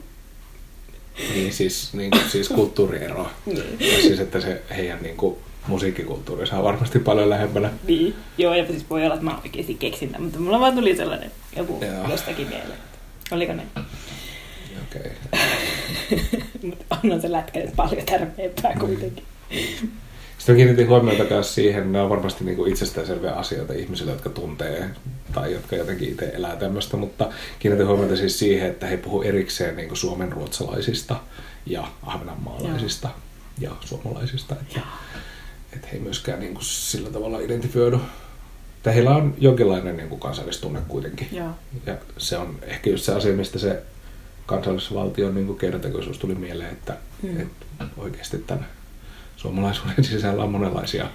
niin 1.33 1.53
siis, 1.53 1.93
niin 1.93 2.11
kuin, 2.11 2.23
siis 2.29 2.49
kulttuuriero. 2.49 3.27
Niin. 3.45 3.77
Ja 3.79 4.01
siis, 4.01 4.19
että 4.19 4.41
se 4.41 4.61
heidän 4.75 4.99
niin 5.01 5.17
kuin, 5.17 5.37
musiikkikulttuuri 5.67 6.47
saa 6.47 6.63
varmasti 6.63 6.99
paljon 6.99 7.29
lähempänä. 7.29 7.69
Niin. 7.87 8.15
Joo, 8.37 8.53
ja 8.53 8.67
siis 8.67 8.89
voi 8.89 9.03
olla, 9.03 9.13
että 9.13 9.25
mä 9.25 9.39
oikeasti 9.43 9.73
keksin 9.73 10.09
tämän, 10.09 10.23
mutta 10.23 10.39
mulla 10.39 10.59
vaan 10.59 10.75
tuli 10.75 10.95
sellainen 10.95 11.31
joku 11.57 11.83
Joo. 11.85 12.11
jostakin 12.11 12.47
mieleen. 12.47 12.79
Oliko 13.31 13.53
ne? 13.53 13.63
Okei. 14.95 15.11
Mutta 16.69 16.97
onhan 17.03 17.21
se 17.21 17.31
lätkä 17.31 17.59
nyt 17.59 17.75
paljon 17.75 18.05
tärkeämpää 18.05 18.75
kuitenkin. 18.79 19.23
Sitten 20.37 20.55
kiinnitin 20.55 20.87
huomiota 20.87 21.23
myös 21.29 21.55
siihen, 21.55 21.91
ne 21.91 22.01
on 22.01 22.09
varmasti 22.09 22.43
niin 22.43 22.57
kuin 22.57 22.71
itsestäänselviä 22.71 23.31
asioita 23.31 23.73
ihmisille, 23.73 24.11
jotka 24.11 24.29
tuntee 24.29 24.89
tai 25.33 25.53
jotka 25.53 25.75
jotenkin 25.75 26.09
itse 26.09 26.25
elää 26.25 26.55
tämmöistä, 26.55 26.97
mutta 26.97 27.29
kiinnitin 27.59 27.87
huomiota 27.87 28.15
siis 28.15 28.39
siihen, 28.39 28.69
että 28.69 28.87
he 28.87 28.97
puhuu 28.97 29.21
erikseen 29.21 29.75
niin 29.75 29.87
kuin 29.87 29.97
suomen 29.97 30.31
ruotsalaisista 30.31 31.15
ja 31.65 31.87
ahvenanmaalaisista 32.03 33.09
ja 33.59 33.71
suomalaisista. 33.81 34.55
Että, 34.61 34.79
että 35.73 35.87
he 35.87 35.97
ei 35.97 36.03
myöskään 36.03 36.39
niin 36.39 36.53
kuin 36.53 36.65
sillä 36.65 37.09
tavalla 37.09 37.39
identifioidu. 37.39 38.01
Että 38.77 38.91
heillä 38.91 39.15
on 39.15 39.33
jonkinlainen 39.37 39.97
niin 39.97 40.09
kuin 40.09 40.21
kansallistunne 40.21 40.81
kuitenkin. 40.87 41.27
Joo. 41.31 41.49
Ja 41.85 41.97
se 42.17 42.37
on 42.37 42.59
ehkä 42.61 42.89
just 42.89 43.03
se 43.03 43.13
asia, 43.13 43.33
mistä 43.33 43.59
se 43.59 43.83
kansallisvaltion 44.45 45.35
niin 45.35 45.47
kuin 45.47 45.57
keinotekoisuus 45.59 46.17
tuli 46.17 46.35
mieleen, 46.35 46.71
että, 46.71 46.97
Mm. 47.21 47.29
mm. 47.29 47.39
että 47.41 47.65
oikeasti 47.97 48.37
tämän 48.37 48.67
suomalaisuuden 49.35 50.03
sisällä 50.03 50.43
on 50.43 50.51
monenlaisia 50.51 51.09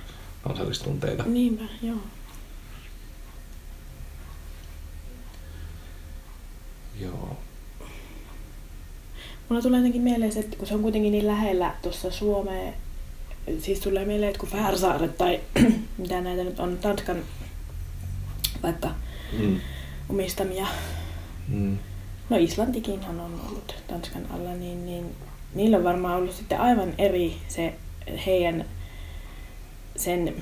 kansallistunteita. 0.44 1.22
Niinpä, 1.26 1.64
joo. 1.82 1.96
Joo. 7.00 7.36
Mulla 9.48 9.62
tulee 9.62 9.78
jotenkin 9.78 10.02
mieleen 10.02 10.32
se, 10.32 10.40
että 10.40 10.56
kun 10.56 10.66
se 10.66 10.74
on 10.74 10.82
kuitenkin 10.82 11.12
niin 11.12 11.26
lähellä 11.26 11.74
tuossa 11.82 12.10
Suomeen, 12.10 12.74
siis 13.60 13.80
tulee 13.80 14.04
mieleen, 14.04 14.28
että 14.30 14.40
kun 14.40 14.48
Färsaaret 14.48 15.18
tai 15.18 15.40
mitä 15.98 16.20
näitä 16.20 16.44
nyt 16.44 16.60
on, 16.60 16.78
Tanskan 16.78 17.16
vaikka 18.62 18.88
Mm. 19.38 19.60
omistamia, 20.08 20.66
Mm. 21.48 21.78
No 22.30 22.36
Islantikinhan 22.36 23.20
on 23.20 23.40
ollut 23.48 23.74
Tanskan 23.88 24.22
alla, 24.30 24.54
niin, 24.54 24.86
niin 24.86 25.14
niillä 25.54 25.76
on 25.76 25.84
varmaan 25.84 26.16
ollut 26.16 26.34
sitten 26.36 26.60
aivan 26.60 26.92
eri 26.98 27.36
se 27.48 27.74
heidän 28.26 28.64
sen, 29.96 30.34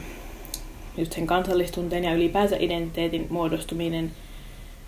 just 0.96 1.12
sen 1.12 1.26
kansallistunteen 1.26 2.04
ja 2.04 2.14
ylipäänsä 2.14 2.56
identiteetin 2.58 3.26
muodostuminen, 3.30 4.12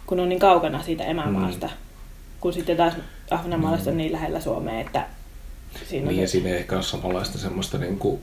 kun 0.07 0.20
on 0.20 0.28
niin 0.28 0.38
kaukana 0.38 0.82
siitä 0.82 1.05
emämaasta. 1.05 1.66
Mm. 1.66 1.72
Kun 2.40 2.53
sitten 2.53 2.76
taas 2.76 2.94
Ahvenanmaalaiset 3.30 3.86
on 3.88 3.92
Mm. 3.94 3.96
niin 3.98 4.12
lähellä 4.12 4.40
Suomea, 4.40 4.80
että 4.80 5.07
siinä 5.88 6.07
on 6.09 6.12
Niin 6.14 6.20
ja 6.20 6.26
se- 6.28 6.30
siinä 6.32 6.48
ei 6.48 6.57
ehkä 6.57 6.74
ole 6.74 6.82
samanlaista 6.82 7.38
semmoista 7.38 7.78
niin 7.78 7.98
kuin, 7.98 8.20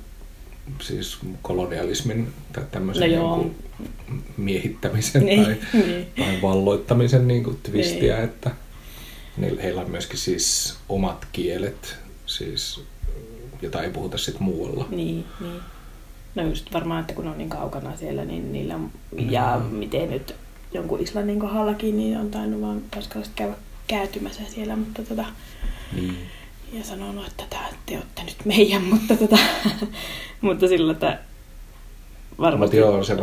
siis 0.82 1.18
kolonialismin 1.42 2.34
tai 2.54 2.64
tämmöisen 2.72 3.16
No 3.16 3.38
niin 3.38 3.44
kuin, 3.44 3.56
miehittämisen 4.38 5.26
Niin, 5.26 5.44
tai, 5.46 5.56
niin. 5.88 6.08
tai 6.18 6.42
valloittamisen 6.42 7.28
niin 7.28 7.44
kuin 7.44 7.60
twistiä, 7.64 8.16
Niin. 8.16 8.26
että 8.26 8.52
heillä 9.64 9.82
on 9.82 9.92
myöskin 9.92 10.20
siis 10.20 10.76
omat 10.90 11.28
kielet, 11.32 11.96
siis, 12.26 12.82
jota 13.62 13.82
ei 13.84 13.90
puhuta 13.90 14.18
sitten 14.18 14.44
muualla. 14.44 14.86
Niin, 14.90 15.26
niin. 15.40 15.60
No 16.36 16.44
just 16.44 16.74
varmaan, 16.74 17.02
että 17.02 17.14
kun 17.14 17.28
on 17.28 17.38
niin 17.38 17.50
kaukana 17.50 17.98
siellä, 17.98 18.26
niin 18.26 18.54
niillä 18.54 18.76
on, 18.76 18.92
ja 19.30 19.62
Mm. 19.64 19.76
miten 19.76 20.10
nyt 20.10 20.36
jonkun 20.74 21.00
Islannin 21.00 21.40
kohdallakin, 21.40 21.98
niin 21.98 22.18
on 22.18 22.32
tainnut 22.32 22.62
vaan 22.62 22.82
tanskalaiset 22.92 23.34
käydä 23.36 23.54
käytymässä 23.88 24.42
siellä, 24.50 24.76
mutta 24.76 25.04
tota, 25.04 25.26
Niin. 25.96 26.18
ja 26.74 26.84
sanonut, 26.84 27.28
että 27.28 27.44
tää, 27.50 27.70
te 27.86 27.96
olette 27.96 28.24
nyt 28.24 28.46
meidän, 28.46 28.84
mutta, 28.94 29.16
tota, 29.16 29.38
mutta 30.42 30.68
sillä, 30.68 30.92
että 30.94 31.20
varmasti 32.40 32.78
joo, 32.78 33.04
se 33.04 33.16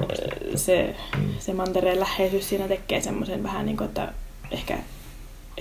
se, 0.55 0.97
Mm. 1.17 1.29
se 1.39 1.55
mantereen 1.55 2.01
läheisyys 2.01 2.49
siinä 2.49 2.69
tekee 2.69 3.01
semmoisen 3.01 3.43
vähän 3.43 3.67
niin 3.67 3.77
kuin, 3.77 3.89
että 3.89 4.13
ehkä 4.51 4.79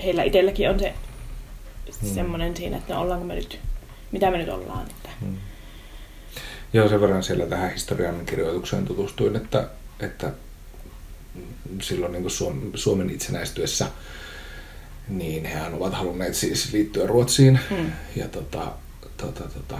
heillä 0.04 0.22
itselläkin 0.22 0.70
on 0.70 0.78
se 0.80 0.94
Mm. 2.02 2.08
semmoinen 2.14 2.56
siinä, 2.56 2.76
että 2.76 2.94
no 2.94 3.00
ollaanko 3.00 3.26
me 3.26 3.34
nyt, 3.34 3.58
mitä 4.12 4.30
me 4.30 4.38
nyt 4.38 4.48
ollaan. 4.48 4.86
Että, 4.86 5.08
Mm. 5.20 5.36
Joo, 6.72 6.88
sen 6.88 7.00
verran 7.00 7.22
siellä 7.22 7.46
tähän 7.46 7.72
historian 7.72 8.26
kirjoitukseen 8.26 8.84
tutustuin, 8.84 9.36
että, 9.36 9.68
että 10.00 10.32
silloin 11.82 12.12
niin 12.12 12.22
kuin 12.22 12.30
Suom- 12.32 12.70
Suomen 12.74 13.10
itsenäistyessä 13.10 13.86
niin 15.08 15.44
hehän 15.44 15.74
ovat 15.74 15.94
halunneet 15.94 16.34
siis 16.34 16.72
liittyä 16.72 17.06
Ruotsiin. 17.06 17.60
Mm. 17.70 17.92
Ja 18.16 18.28
tota, 18.28 18.72
tota, 19.16 19.44
tota, 19.48 19.78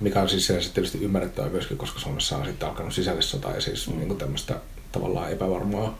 mikä 0.00 0.22
on 0.22 0.28
siis 0.28 0.46
sitten 0.46 0.72
tietysti 0.74 0.98
ymmärrettävää 1.04 1.50
myöskin, 1.50 1.76
koska 1.78 1.98
Suomessa 2.00 2.36
on 2.36 2.46
sitten 2.46 2.68
alkanut 2.68 2.94
sisällissota 2.94 3.50
ja 3.50 3.60
siis 3.60 3.88
Mm. 3.88 3.98
niin 3.98 4.16
tämmöistä 4.18 4.56
tavallaan 4.92 5.32
epävarmaa, 5.32 5.98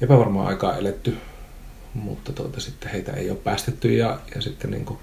epävarmaa 0.00 0.46
aikaa 0.46 0.76
eletty. 0.76 1.16
Mutta 1.94 2.32
tuota, 2.32 2.60
sitten 2.60 2.90
heitä 2.90 3.12
ei 3.12 3.30
ole 3.30 3.38
päästetty 3.38 3.94
ja, 3.94 4.20
ja 4.34 4.42
sitten, 4.42 4.70
niin 4.70 4.84
kuin, 4.84 4.98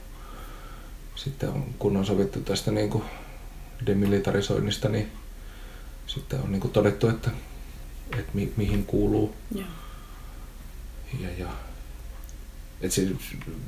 sitten 1.15 1.49
on, 1.49 1.65
kun 1.79 1.97
on 1.97 2.05
sovittu 2.05 2.39
tästä 2.39 2.71
niin 2.71 2.89
kuin 2.89 3.03
demilitarisoinnista, 3.85 4.89
niin 4.89 5.11
sitten 6.07 6.41
on 6.41 6.51
niin 6.51 6.59
kuin 6.61 6.71
todettu, 6.71 7.07
että, 7.07 7.31
että 8.19 8.31
mi, 8.33 8.53
mihin 8.57 8.85
kuuluu 8.85 9.35
joo. 9.55 9.65
ja, 11.21 11.29
ja 11.37 11.47
et 12.81 12.91
siis, 12.91 13.11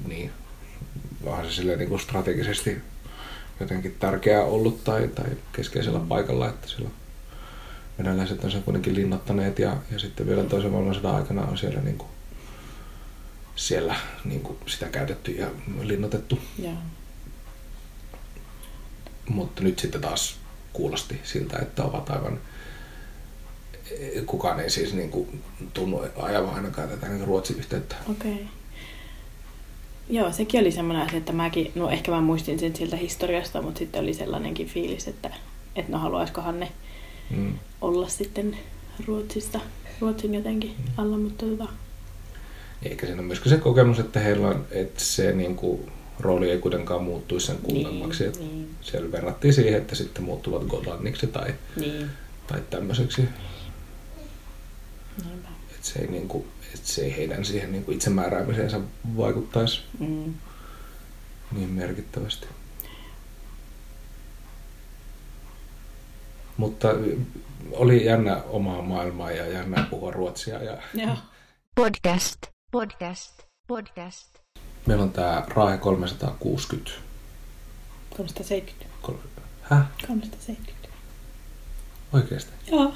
niin, 0.07 0.31
onhan 1.23 1.45
se 1.45 1.51
silleen 1.51 1.79
niin 1.79 1.89
kuin 1.89 2.01
strategisesti 2.01 2.81
jotenkin 3.59 3.95
tärkeää 3.99 4.43
ollut 4.43 4.83
tai, 4.83 5.07
tai 5.07 5.29
keskeisellä 5.53 5.99
paikalla, 5.99 6.49
että 6.49 6.67
siellä 6.67 6.89
venäläiset 7.99 8.43
on 8.43 8.51
sen 8.51 8.63
kuitenkin 8.63 8.95
linnoittaneet 8.95 9.59
ja, 9.59 9.77
ja 9.91 9.99
sitten 9.99 10.27
vielä 10.27 10.43
toisen 10.43 10.71
maailmansodan 10.71 11.15
aikana 11.15 11.41
on 11.41 11.57
siellä, 11.57 11.81
niin 11.81 11.97
kuin, 11.97 12.09
siellä 13.55 13.95
niin 14.25 14.41
kuin 14.41 14.57
sitä 14.65 14.85
käytetty 14.85 15.31
ja 15.31 15.47
linnoitettu. 15.81 16.39
Joo. 16.63 16.73
Mutta 19.29 19.63
nyt 19.63 19.79
sitten 19.79 20.01
taas 20.01 20.37
kuulosti 20.73 21.19
siltä, 21.23 21.59
että 21.59 21.83
ovat 21.83 22.09
aivan 22.09 22.39
kukaan 24.25 24.59
ei 24.59 24.69
siis 24.69 24.93
niin 24.93 25.09
kuin 25.09 25.43
tunnu 25.73 26.01
ajavan 26.15 26.55
ainakaan 26.55 26.89
tätä 26.89 27.07
niin 27.07 27.27
Ruotsin 27.27 27.57
yhteyttä. 27.57 27.95
Okei. 28.11 28.33
Okay. 28.33 28.45
Joo, 30.09 30.31
sekin 30.31 30.61
oli 30.61 30.71
semmoinen 30.71 31.05
asia, 31.05 31.17
että 31.17 31.33
mäkin, 31.33 31.71
no 31.75 31.89
ehkä 31.89 32.11
mä 32.11 32.21
muistin 32.21 32.59
sen 32.59 32.75
sieltä 32.75 32.95
historiasta, 32.95 33.61
mutta 33.61 33.79
sitten 33.79 34.01
oli 34.01 34.13
sellainenkin 34.13 34.67
fiilis, 34.67 35.07
että, 35.07 35.33
että 35.75 35.91
no 35.91 35.97
haluaisikohan 35.97 36.59
ne 36.59 36.71
Mm. 37.29 37.53
olla 37.81 38.09
sitten 38.09 38.57
Ruotsista, 39.07 39.59
Ruotsin 40.01 40.33
jotenkin 40.33 40.75
alla, 40.97 41.17
mutta 41.17 41.45
tota, 41.45 41.67
Eikä 42.83 43.05
siinä 43.05 43.19
ole 43.21 43.27
myöskin 43.27 43.49
se 43.49 43.57
kokemus, 43.57 43.99
että 43.99 44.19
heillä 44.19 44.47
on, 44.47 44.65
että 44.71 45.03
se 45.03 45.31
niin 45.31 45.55
kuin, 45.55 45.91
rooli 46.19 46.49
ei 46.51 46.57
kuitenkaan 46.57 47.03
muuttuisi 47.03 47.47
sen 47.47 47.57
kummemmaksi. 47.57 48.23
Niin, 48.23 48.39
niin. 48.39 48.69
Siellä 48.81 49.11
verrattiin 49.11 49.53
siihen, 49.53 49.81
että 49.81 49.95
sitten 49.95 50.23
muuttuvat 50.23 50.63
Gotlanniksi 50.63 51.27
tai, 51.27 51.53
niin, 51.75 52.09
tai 52.47 52.61
tämmöiseksi. 52.69 53.21
niinpä. 55.25 55.47
Että 55.75 55.87
se 55.87 55.99
ei, 55.99 56.07
niin 56.07 56.27
kuin, 56.27 56.45
että 56.75 56.87
se 56.87 57.01
ei 57.01 57.17
heidän 57.17 57.45
siihen 57.45 57.71
niin 57.71 57.85
kuin 57.85 57.95
itsemääräämiseensä 57.95 58.79
vaikuttaisi 59.17 59.81
Mm. 59.99 60.33
niin 61.51 61.69
merkittävästi. 61.69 62.47
Mutta 66.59 66.87
oli 67.73 68.05
jännä 68.05 68.41
omaa 68.49 68.81
maailmaa 68.81 69.31
ja 69.31 69.47
jännä 69.47 69.87
puhua 69.89 70.11
ruotsia. 70.11 70.63
Ja... 70.63 70.77
Podcast, 71.75 72.37
podcast, 72.71 73.41
podcast. 73.67 74.27
Meillä 74.85 75.03
on 75.03 75.11
tämä 75.11 75.43
Rahe 75.47 75.77
360. 75.77 76.91
370. 78.17 79.41
Häh? 79.61 79.85
370. 80.07 80.89
Oikeasti? 82.13 82.51
Joo. 82.71 82.93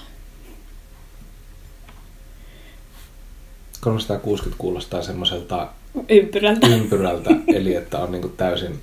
360 3.82 4.62
kuulostaa 4.62 5.02
semmoiselta 5.02 5.68
ympyrältä. 6.10 6.68
ympyrältä, 6.68 7.30
eli 7.58 7.76
että 7.76 8.00
on 8.00 8.12
niinku 8.12 8.30
täysin 8.30 8.82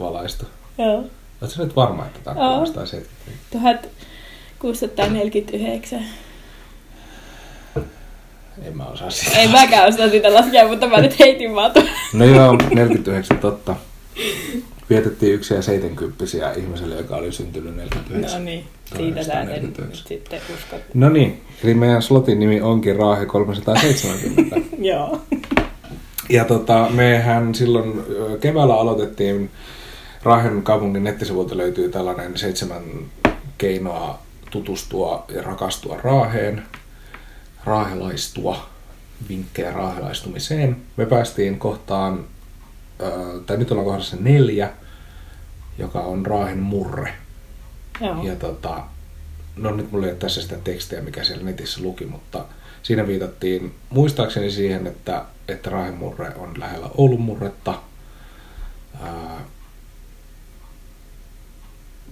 valaistu. 0.00 0.46
Joo. 0.78 1.04
Oletko 1.42 1.64
nyt 1.64 1.76
varma, 1.76 2.06
että 2.06 2.20
tämä 2.20 2.50
kuulostaa 2.50 2.86
70? 2.86 4.19
649. 4.60 6.04
En 8.62 8.76
mä 8.76 8.84
osaa 8.84 9.10
sitä. 9.10 9.38
En 9.38 9.50
mäkään 9.50 9.88
osaa 9.88 10.08
sitä 10.08 10.34
laskea, 10.34 10.68
mutta 10.68 10.88
mä 10.88 11.00
nyt 11.00 11.18
heitin 11.18 11.54
vaan 11.54 11.72
No 12.12 12.24
joo, 12.24 12.58
49 12.74 13.38
totta. 13.38 13.76
Vietettiin 14.90 15.34
yksi 15.34 15.54
ja 15.54 15.62
70 15.62 16.24
ihmiselle, 16.56 16.94
joka 16.94 17.16
oli 17.16 17.32
syntynyt 17.32 17.76
49. 17.76 18.40
No 18.40 18.44
niin, 18.44 18.64
siitä 18.96 19.22
sä 19.22 19.40
en 19.40 19.62
nyt 19.62 19.90
sitten 19.94 20.40
usko. 20.54 20.76
No 20.94 21.08
niin, 21.08 21.40
eli 21.64 21.74
slotin 22.00 22.40
nimi 22.40 22.60
onkin 22.60 22.96
Raahe 22.96 23.26
370. 23.26 24.56
joo. 24.78 25.20
Ja 26.28 26.44
tota, 26.44 26.88
mehän 26.90 27.54
silloin 27.54 28.02
keväällä 28.40 28.74
aloitettiin 28.74 29.50
Raahen 30.22 30.62
kaupungin 30.62 31.04
nettisivuilta 31.04 31.56
löytyy 31.56 31.88
tällainen 31.88 32.38
seitsemän 32.38 32.82
keinoa 33.58 34.18
tutustua 34.50 35.24
ja 35.28 35.42
rakastua 35.42 35.96
Raaheen, 35.96 36.62
raahelaistua, 37.64 38.68
vinkkejä 39.28 39.72
raahelaistumiseen. 39.72 40.76
Me 40.96 41.06
päästiin 41.06 41.58
kohtaan, 41.58 42.24
tai 43.46 43.56
nyt 43.56 43.70
ollaan 43.70 43.86
kohdassa 43.86 44.16
neljä, 44.20 44.70
joka 45.78 46.00
on 46.00 46.26
Raahen 46.26 46.58
murre. 46.58 47.14
Joo. 48.00 48.22
Ja 48.22 48.36
tota, 48.36 48.82
no 49.56 49.70
nyt 49.70 49.92
mulla 49.92 50.06
ei 50.06 50.12
ole 50.12 50.18
tässä 50.18 50.42
sitä 50.42 50.56
tekstiä, 50.56 51.00
mikä 51.00 51.24
siellä 51.24 51.44
netissä 51.44 51.82
luki, 51.82 52.06
mutta 52.06 52.44
siinä 52.82 53.06
viitattiin 53.06 53.74
muistaakseni 53.90 54.50
siihen, 54.50 54.86
että, 54.86 55.24
että 55.48 55.70
Raahemurre 55.70 56.32
on 56.36 56.60
lähellä 56.60 56.90
Oulun 56.96 57.20
murretta. 57.20 57.74
Ää, 59.02 59.40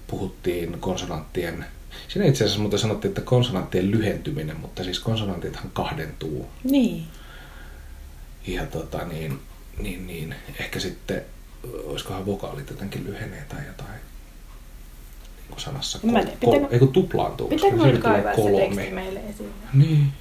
puhuttiin 0.07 0.80
konsonanttien, 0.80 1.64
siinä 2.09 2.26
itse 2.26 2.45
asiassa 2.45 2.61
muuten 2.61 2.78
sanottiin, 2.78 3.11
että 3.11 3.20
konsonanttien 3.20 3.91
lyhentyminen, 3.91 4.61
mutta 4.61 4.84
siis 4.84 4.99
konsonantithan 5.01 5.70
kahdentuu. 5.70 6.49
Niin. 6.64 7.05
Ja 8.47 8.66
tota 8.66 9.05
niin, 9.05 9.39
niin, 9.78 10.07
niin 10.07 10.34
ehkä 10.61 10.80
sitten, 10.80 11.22
olisikohan 11.84 12.26
vokaalit 12.26 12.70
jotenkin 12.70 13.05
lyhenee 13.05 13.45
tai 13.49 13.66
jotain 13.66 13.91
niin 15.36 15.49
kuin 15.49 15.61
sanassa. 15.61 15.99
Mä 16.03 16.18
en 16.18 16.26
tiedä, 16.26 16.39
pitääkö- 16.41 16.74
ei 16.74 16.78
kun 16.78 16.93
tuplaantuu, 16.93 17.49
Pitääkö 17.49 17.76
mun 17.76 17.99
kaivaa 17.99 18.34
se 18.34 18.43
kolme. 18.43 18.59
teksti 18.74 18.95
meille 18.95 19.20
esiin? 19.20 19.53
Niin. 19.74 20.12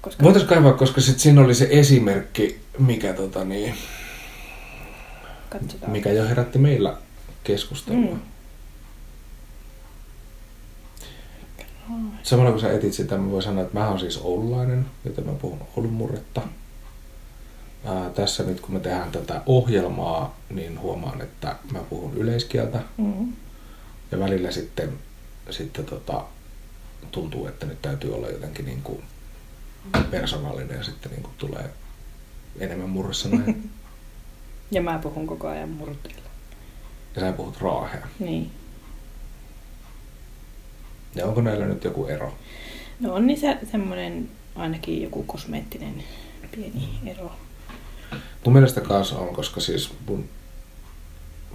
Koska... 0.00 0.24
Voitaisiin 0.24 0.48
kaivaa, 0.48 0.72
koska 0.72 1.00
sit 1.00 1.18
siinä 1.18 1.40
oli 1.40 1.54
se 1.54 1.68
esimerkki, 1.70 2.60
mikä, 2.78 3.12
tota 3.12 3.44
niin, 3.44 3.74
Katsotaan. 5.50 5.92
mikä 5.92 6.12
jo 6.12 6.28
herätti 6.28 6.58
meillä 6.58 6.96
keskustelua. 7.44 8.00
Mm. 8.00 8.20
Mm. 11.88 12.11
Samalla 12.22 12.50
kun 12.50 12.60
sä 12.60 12.72
etit 12.72 12.92
sitä, 12.92 13.18
mä 13.18 13.30
voin 13.30 13.42
sanoa, 13.42 13.62
että 13.62 13.78
mä 13.78 13.88
oon 13.88 14.00
siis 14.00 14.18
oululainen, 14.18 14.86
joten 15.04 15.26
mä 15.26 15.32
puhun 15.32 15.58
Oulun 15.76 15.92
murretta. 15.92 16.42
Ää, 17.84 18.10
tässä 18.10 18.42
nyt 18.42 18.60
kun 18.60 18.74
me 18.74 18.80
tehdään 18.80 19.12
tätä 19.12 19.42
ohjelmaa, 19.46 20.36
niin 20.50 20.80
huomaan, 20.80 21.20
että 21.20 21.56
mä 21.72 21.78
puhun 21.78 22.16
yleiskieltä. 22.16 22.80
Mm. 22.96 23.32
Ja 24.12 24.18
välillä 24.18 24.50
sitten, 24.50 24.92
sitten 25.50 25.84
tota, 25.84 26.24
tuntuu, 27.10 27.46
että 27.46 27.66
nyt 27.66 27.82
täytyy 27.82 28.14
olla 28.14 28.28
jotenkin 28.28 28.64
niin 28.64 28.82
kuin 28.82 29.02
persoonallinen 30.10 30.76
ja 30.76 30.84
sitten 30.84 31.12
niin 31.12 31.22
kuin 31.22 31.34
tulee 31.38 31.70
enemmän 32.60 32.90
murresanoja. 32.90 33.54
Ja 34.70 34.82
mä 34.82 34.98
puhun 35.02 35.26
koko 35.26 35.48
ajan 35.48 35.68
murteilla. 35.68 36.28
ja 37.14 37.20
sä 37.20 37.32
puhut 37.32 37.60
raahea. 37.60 38.06
Niin. 38.18 38.50
Ja 41.14 41.26
onko 41.26 41.40
näillä 41.40 41.66
nyt 41.66 41.84
joku 41.84 42.06
ero? 42.06 42.34
No 43.00 43.14
on 43.14 43.26
niissä 43.26 43.56
semmoinen 43.70 44.30
ainakin 44.54 45.02
joku 45.02 45.22
kosmeettinen 45.22 46.04
pieni 46.50 46.88
ero. 47.06 47.32
Mun 48.44 48.52
mielestä 48.52 48.80
kanssa 48.80 49.18
on, 49.18 49.34
koska 49.34 49.60
siis 49.60 49.94
mun 50.06 50.28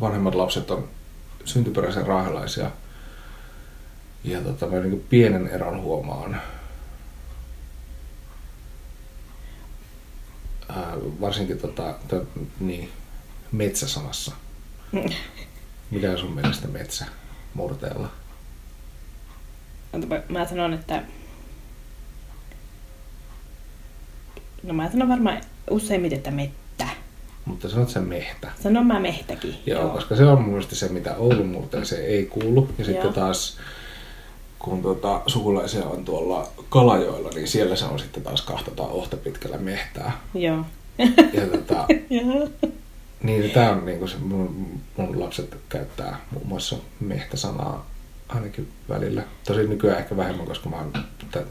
vanhemmat 0.02 0.36
lapset 0.36 0.72
on 0.72 0.90
syntyperäisen 1.46 2.08
raahelaisia. 2.08 2.72
Ja 4.24 4.42
tota, 4.42 4.68
mä 4.68 4.80
niin 4.80 5.06
pienen 5.10 5.48
eron 5.48 5.82
huomaan. 5.82 6.42
Ää, 10.70 10.94
varsinkin 11.22 11.58
tota, 11.58 11.96
to, 12.08 12.28
niin, 12.60 12.90
metsäsanassa. 13.52 14.32
Mikä 15.92 16.12
on 16.12 16.18
sun 16.18 16.36
mielestä 16.36 16.68
metsä 16.68 17.06
murteella? 17.54 18.10
Mä 20.30 20.46
sanon, 20.46 20.74
että... 20.74 21.04
No 24.64 24.74
mä 24.74 24.92
sanon 24.92 25.10
varmaan 25.10 25.42
useimmiten, 25.70 26.18
että 26.18 26.32
mettä. 26.32 26.88
Mutta 27.46 27.70
sanot 27.70 27.90
sen 27.90 28.04
mehtä. 28.04 28.52
Sanon 28.64 28.86
mä 28.86 29.00
mehtäkin. 29.00 29.56
Joo, 29.66 29.82
Joo, 29.82 29.90
koska 29.90 30.16
se 30.16 30.26
on 30.26 30.42
mun 30.42 30.50
mielestä 30.50 30.76
se, 30.76 30.90
mitä 30.90 31.16
Oulun 31.16 31.48
murteeseen 31.48 32.06
ei 32.06 32.26
kuulu. 32.26 32.70
Ja 32.78 32.86
sitten 32.86 33.04
Joo. 33.04 33.14
taas, 33.14 33.58
kun 34.60 34.82
tota, 34.82 35.22
sukulaisia 35.28 35.86
on 35.86 36.06
tuolla 36.06 36.48
Kalajoilla, 36.70 37.30
niin 37.30 37.48
siellä 37.48 37.76
se 37.76 37.86
on 37.86 38.00
sitten 38.00 38.24
taas 38.24 38.42
kahtataan 38.42 38.90
ohta 38.90 39.18
pitkällä 39.18 39.58
mehtää. 39.58 40.12
Joo. 40.34 40.66
Ja 41.34 41.48
tota, 41.52 41.86
niin 43.24 43.52
tämä 43.52 43.70
on 43.72 43.86
niin 43.86 44.00
kuin 44.00 44.10
se, 44.10 44.18
mun, 44.18 44.80
mun 44.98 45.20
lapset 45.20 45.58
käyttää 45.70 46.20
muun 46.32 46.48
muassa 46.48 46.76
mehtäsanaa 47.00 47.86
ainakin 48.30 48.68
välillä. 48.90 49.24
Tosi 49.48 49.68
nykyään 49.68 50.00
ehkä 50.00 50.18
vähemmän, 50.18 50.46
koska 50.48 50.70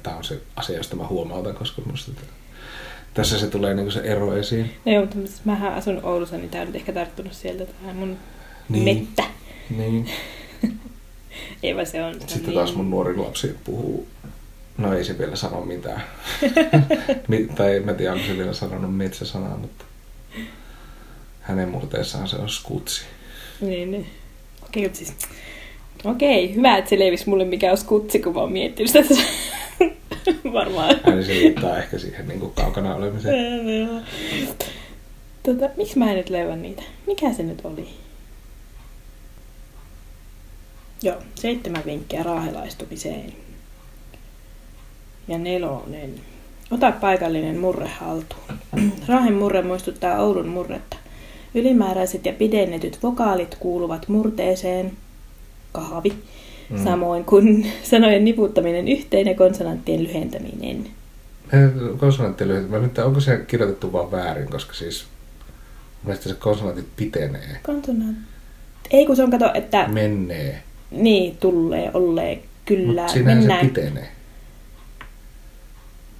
tämä 0.02 0.16
on 0.16 0.24
se 0.24 0.40
asia, 0.56 0.76
josta 0.76 0.96
mä 0.96 1.06
huomautan, 1.06 1.54
koska 1.54 1.82
musta 1.86 2.12
tässä 3.14 3.38
se 3.38 3.46
tulee 3.46 3.74
niin 3.74 3.92
se 3.92 4.00
ero 4.00 4.36
esiin. 4.36 4.70
No 4.84 4.92
joo, 4.92 5.06
mutta 5.14 5.30
mähän 5.44 5.74
asun 5.74 6.00
Oulussa, 6.04 6.36
niin 6.36 6.50
tää 6.50 6.60
on 6.60 6.66
nyt 6.66 6.76
ehkä 6.76 6.92
tarttunut 6.92 7.32
sieltä 7.32 7.66
tähän 7.66 7.96
mun 7.96 8.16
Niin. 8.68 8.84
mettä. 8.98 9.24
Niin. 9.76 10.10
Ei 11.62 11.74
vaan 11.74 11.86
se 11.86 12.04
on. 12.04 12.14
se 12.14 12.20
on 12.22 12.28
Sitten 12.28 12.42
niin... 12.46 12.54
taas 12.54 12.74
mun 12.74 12.90
nuori 12.90 13.16
lapsi 13.16 13.56
puhuu, 13.64 14.08
no 14.78 14.94
ei 14.94 15.04
se 15.04 15.18
vielä 15.18 15.36
sano 15.36 15.60
mitään. 15.60 16.02
Mi- 17.28 17.48
tai 17.56 17.76
en 17.76 17.84
mä 17.84 17.94
tiedä, 17.94 18.12
onko 18.12 18.26
se 18.26 18.36
vielä 18.36 18.52
sanonut 18.52 18.96
metsäsanaa, 18.96 19.56
mutta 19.56 19.84
hänen 21.40 21.68
murteessaan 21.68 22.28
se 22.28 22.36
on 22.36 22.48
skutsi. 22.48 23.02
Niin, 23.60 23.90
niin. 23.90 24.06
Okei, 24.64 24.82
mutta 24.82 24.98
siis... 24.98 25.14
Okei, 26.06 26.54
hyvä, 26.54 26.76
että 26.76 26.90
se 26.90 26.98
leivisi 26.98 27.28
mulle 27.28 27.44
mikä 27.44 27.70
on 27.70 27.78
skutsi, 27.78 28.18
kun 28.18 28.34
mä 28.34 28.40
oon 28.40 28.52
miettinyt 28.52 28.92
sitä. 28.92 29.22
Varmaan. 30.52 31.00
Eli 31.12 31.24
se 31.24 31.34
liittaa 31.34 31.78
ehkä 31.78 31.98
siihen 31.98 32.28
niin 32.28 32.40
kuin 32.40 32.52
kaukana 32.54 32.94
olemiseen. 32.94 34.02
Tota, 35.42 35.68
miksi 35.76 35.98
mä 35.98 36.10
en 36.10 36.16
nyt 36.16 36.30
löyä 36.30 36.56
niitä? 36.56 36.82
Mikä 37.06 37.32
se 37.32 37.42
nyt 37.42 37.60
oli? 37.64 37.88
Joo, 41.02 41.16
seitsemän 41.34 41.82
vinkkiä 41.86 42.22
raahelaistumiseen. 42.22 43.32
Ja 45.28 45.38
nelonen. 45.38 46.14
Ota 46.70 46.92
paikallinen 46.92 47.58
murre 47.58 47.88
haltuun. 47.88 48.58
Raahen 49.08 49.34
murre 49.34 49.62
muistuttaa 49.62 50.18
Oulun 50.18 50.48
murretta. 50.48 50.96
Ylimääräiset 51.54 52.26
ja 52.26 52.32
pidennetyt 52.32 53.02
vokaalit 53.02 53.54
kuuluvat 53.54 54.08
murteeseen. 54.08 54.92
Kahvi. 55.80 56.12
Mm. 56.70 56.84
Samoin 56.84 57.24
kuin 57.24 57.72
sanojen 57.82 58.24
niputtaminen 58.24 58.88
yhteen 58.88 59.26
ja 59.26 59.34
konsonanttien 59.34 60.02
lyhentäminen. 60.02 60.86
Konsonantti 61.98 62.48
lyhyt. 62.48 62.70
Mä 62.70 62.78
nyt, 62.78 62.98
onko 62.98 63.20
se 63.20 63.36
kirjoitettu 63.46 63.92
vaan 63.92 64.10
väärin, 64.10 64.48
koska 64.48 64.74
siis 64.74 65.04
mun 65.04 66.00
mielestä 66.04 66.28
se 66.28 66.34
konsonantit 66.34 66.86
pitenee, 66.96 67.60
Konsonant... 67.62 68.16
Ei 68.90 69.06
kun 69.06 69.16
se 69.16 69.22
on 69.22 69.30
kato, 69.30 69.50
että 69.54 69.88
menee. 69.88 70.62
niin, 70.90 71.36
tulee, 71.36 71.90
ollee, 71.94 72.42
kyllä, 72.64 73.00
Mutta 73.02 73.12
siinähän 73.12 73.42
se 73.42 73.48
mennään. 73.48 73.66
pitenee. 73.66 74.08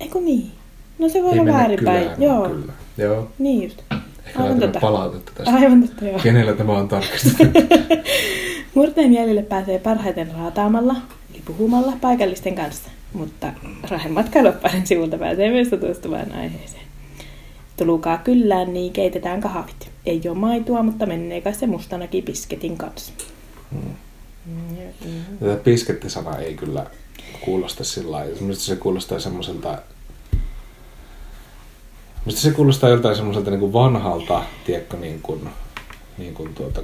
Ei 0.01 0.09
kun 0.09 0.25
niin. 0.25 0.51
No 0.99 1.09
se 1.09 1.23
voi 1.23 1.33
Ei 1.33 1.41
olla 1.41 1.53
väärinpäin. 1.53 2.11
Joo, 2.19 2.49
Kyllä. 2.49 2.73
Joo. 2.99 3.31
niin 3.39 3.63
just. 3.63 3.83
Ehkä 4.27 4.39
Aivan 4.39 4.51
laitamme 4.51 4.81
palautetta 4.81 5.33
tästä. 5.35 5.53
Aivan 5.55 5.83
totta, 5.89 6.05
joo. 6.05 6.19
Kenellä 6.19 6.53
tämä 6.53 6.73
on 6.73 6.89
tarkistettu? 6.89 7.45
Murteen 8.77 9.14
jäljelle 9.14 9.43
pääsee 9.43 9.79
parhaiten 9.79 10.33
raataamalla, 10.39 10.95
eli 11.35 11.43
puhumalla 11.45 11.93
paikallisten 12.01 12.55
kanssa. 12.55 12.91
Mutta 13.12 13.53
Rahen 13.91 14.12
matkailuoppaiden 14.12 14.87
sivulta 14.87 15.18
pääsee 15.18 15.51
myös 15.51 15.68
tutustumaan 15.68 16.33
aiheeseen. 16.33 16.83
Tulukaa 17.77 18.18
kyllään, 18.18 18.72
niin 18.72 18.93
keitetään 18.93 19.41
kahvit. 19.41 19.91
Ei 20.07 20.20
ole 20.29 20.39
maitoa, 20.39 20.83
mutta 20.83 21.07
menee 21.07 21.41
kai 21.41 21.55
se 21.55 21.66
mustanakin 21.66 22.24
pisketin 22.24 22.77
kanssa. 22.77 23.12
Mm. 23.70 23.81
Mm. 24.47 25.39
Tätä 25.41 25.57
piskettisana 25.64 26.37
ei 26.37 26.55
kyllä 26.55 26.87
kuulosta 27.41 27.85
sillä 27.85 28.12
lailla. 28.12 28.55
Se 28.55 28.77
kuulostaa 28.77 29.18
semmoiselta... 29.18 29.79
Minusta 32.24 32.43
se 32.43 32.51
kuulostaa 32.51 32.91
joltain 32.91 33.16
semmoiselta 33.16 33.51
niin 33.51 33.72
vanhalta, 33.72 34.43
tiedätkö, 34.66 34.97
niin 34.97 35.20
kuin, 35.22 35.49
niin 36.19 36.35
kuin 36.35 36.55
tuota, 36.55 36.81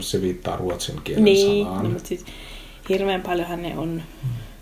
se 0.00 0.20
viittaa 0.22 0.56
ruotsin 0.56 1.00
kielen 1.04 1.24
Niin, 1.24 1.64
sanaan. 1.64 1.82
niin, 1.82 1.92
mutta 1.92 2.08
siis 2.08 2.24
hirveän 2.88 3.22
paljonhan 3.22 3.62
ne 3.62 3.78
on. 3.78 4.02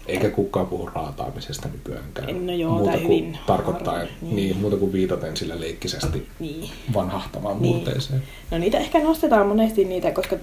Eikä 0.06 0.30
kukaan 0.30 0.66
puhu 0.66 0.86
raataamisesta 0.94 1.68
nykyäänkään. 1.68 2.46
No 2.46 2.52
joo, 2.52 2.70
muuta 2.72 2.90
tai 2.90 3.00
kuin 3.00 3.08
hyvin 3.24 3.38
tarkoittaa, 3.46 3.92
harvoin, 3.94 4.14
niin. 4.22 4.36
niin. 4.36 4.56
muuta 4.56 4.76
kuin 4.76 4.92
viitaten 4.92 5.36
sillä 5.36 5.60
leikkisesti 5.60 6.26
Niin. 6.38 6.70
vanhahtamaan 6.94 7.62
Niin. 7.62 7.76
murteeseen. 7.76 8.22
No 8.50 8.58
niitä 8.58 8.78
ehkä 8.78 9.02
nostetaan 9.02 9.46
monesti 9.46 9.84
niitä, 9.84 10.10
koska 10.10 10.36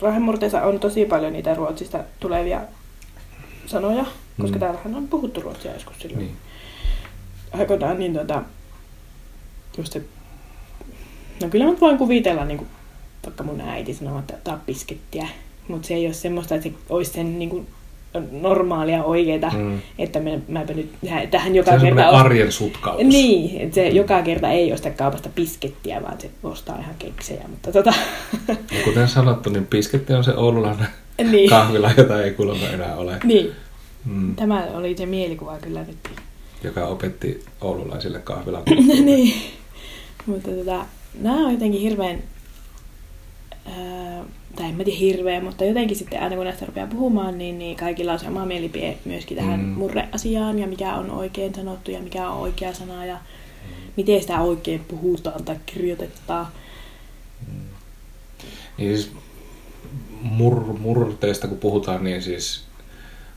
rahemurteessa 0.00 0.62
on 0.62 0.80
tosi 0.80 1.04
paljon 1.04 1.32
niitä 1.32 1.54
ruotsista 1.54 1.98
tulevia 2.20 2.60
sanoja, 3.66 4.04
koska 4.40 4.56
Mm. 4.56 4.60
täällähän 4.60 4.94
on 4.94 5.08
puhuttu 5.08 5.40
ruotsia 5.40 5.72
joskus 5.72 5.98
silloin. 5.98 6.18
Niin. 6.18 6.36
Aikoinaan 7.52 7.98
niin 7.98 8.14
tota, 8.14 8.42
just 9.78 9.92
se, 9.92 10.02
no 11.42 11.48
kyllä 11.48 11.64
mä 11.64 11.80
voin 11.80 11.98
kuvitella, 11.98 12.44
niin 12.44 12.58
kuin, 12.58 12.68
vaikka 13.26 13.44
mun 13.44 13.60
äiti 13.60 13.94
sanoo, 13.94 14.18
että 14.18 14.52
on 14.52 14.60
piskettiä, 14.66 15.28
mutta 15.68 15.88
se 15.88 15.94
ei 15.94 16.06
ole 16.06 16.14
semmoista, 16.14 16.54
että 16.54 16.68
se 16.68 16.74
olisi 16.88 17.10
sen 17.12 17.38
niin 17.38 17.50
kuin, 17.50 17.66
normaalia 18.30 19.04
oikeeta, 19.04 19.50
mm. 19.50 19.58
Mm. 19.58 19.78
että 19.98 20.20
mä, 20.20 20.30
mäpä 20.48 20.72
nyt 20.72 20.90
tähän 21.30 21.52
Se 21.52 21.56
joka 21.56 21.70
on 21.70 21.80
kerta... 21.80 22.10
ost- 22.10 22.14
arjen 22.14 22.52
sutkautus. 22.52 23.06
Niin, 23.06 23.60
että 23.60 23.74
se 23.74 23.88
joka 23.88 24.22
kerta 24.22 24.50
ei 24.50 24.72
osta 24.72 24.90
kaupasta 24.90 25.28
piskettiä, 25.34 26.02
vaan 26.02 26.20
se 26.20 26.30
ostaa 26.42 26.78
ihan 26.78 26.94
keksejä, 26.98 27.42
mutta 27.48 27.72
tota... 27.72 27.92
Ja 28.48 28.84
kuten 28.84 29.08
sanottu, 29.08 29.50
niin 29.50 29.66
pisketti 29.66 30.12
on 30.12 30.24
se 30.24 30.34
oululainen 30.34 30.86
niin, 31.30 31.50
kahvila, 31.50 31.90
jota 31.96 32.22
ei 32.22 32.30
kuulemma 32.30 32.66
enää 32.66 32.96
ole. 32.96 33.16
niin, 33.24 33.50
Mm. 34.04 34.36
tämä 34.36 34.66
oli 34.74 34.96
se 34.96 35.06
mielikuva 35.06 35.58
kyllä 35.58 35.80
nyt. 35.84 36.10
Joka 36.64 36.86
opetti 36.86 37.44
oululaisille 37.60 38.18
kahvilan 38.18 38.62
niin, 39.04 39.34
mutta 40.26 40.50
tota, 40.50 40.84
nämä 41.20 41.46
on 41.46 41.52
jotenkin 41.52 41.80
hirveän, 41.80 42.18
tai 44.56 44.68
en 44.68 44.74
mä 44.74 44.84
tiedä 44.84 44.98
hirveän, 44.98 45.44
mutta 45.44 45.64
jotenkin 45.64 45.96
sitten 45.96 46.22
aina 46.22 46.36
kun 46.36 46.44
näistä 46.44 46.66
rupeaa 46.66 46.86
puhumaan, 46.86 47.38
niin, 47.38 47.58
niin 47.58 47.76
kaikilla 47.76 48.12
on 48.12 48.18
sama 48.18 48.46
mielipide 48.46 48.98
myöskin 49.04 49.36
tähän 49.36 49.60
Mm. 49.60 49.66
mm. 49.66 49.72
murreasiaan 49.72 50.58
ja 50.58 50.66
mikä 50.66 50.94
on 50.94 51.10
oikein 51.10 51.54
sanottu 51.54 51.90
ja 51.90 52.00
mikä 52.00 52.28
on 52.30 52.38
oikea 52.40 52.74
sana 52.74 53.06
ja 53.06 53.18
miten 53.96 54.20
sitä 54.20 54.40
oikein 54.40 54.80
puhutaan 54.80 55.44
tai 55.44 55.56
kirjoitetaan. 55.66 56.46
Niin 58.78 58.96
siis 58.98 59.12
mur, 60.22 60.78
murteista 60.78 61.48
kun 61.48 61.58
puhutaan, 61.58 62.04
niin 62.04 62.22
siis 62.22 62.64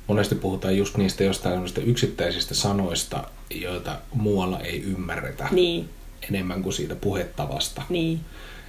monesti 0.08 0.36
puhutaan 0.36 0.78
just 0.78 0.98
niistä 0.98 1.24
jostain 1.24 1.62
yksittäisistä 1.86 2.56
sanoista, 2.56 3.24
joita 3.62 3.98
muualla 4.14 4.60
ei 4.60 4.82
ymmärretä 4.82 5.48
Niin, 5.52 5.90
enemmän 6.30 6.64
kuin 6.64 6.74
siitä 6.74 6.96
puhetavasta. 6.96 7.82
niin, 7.90 8.20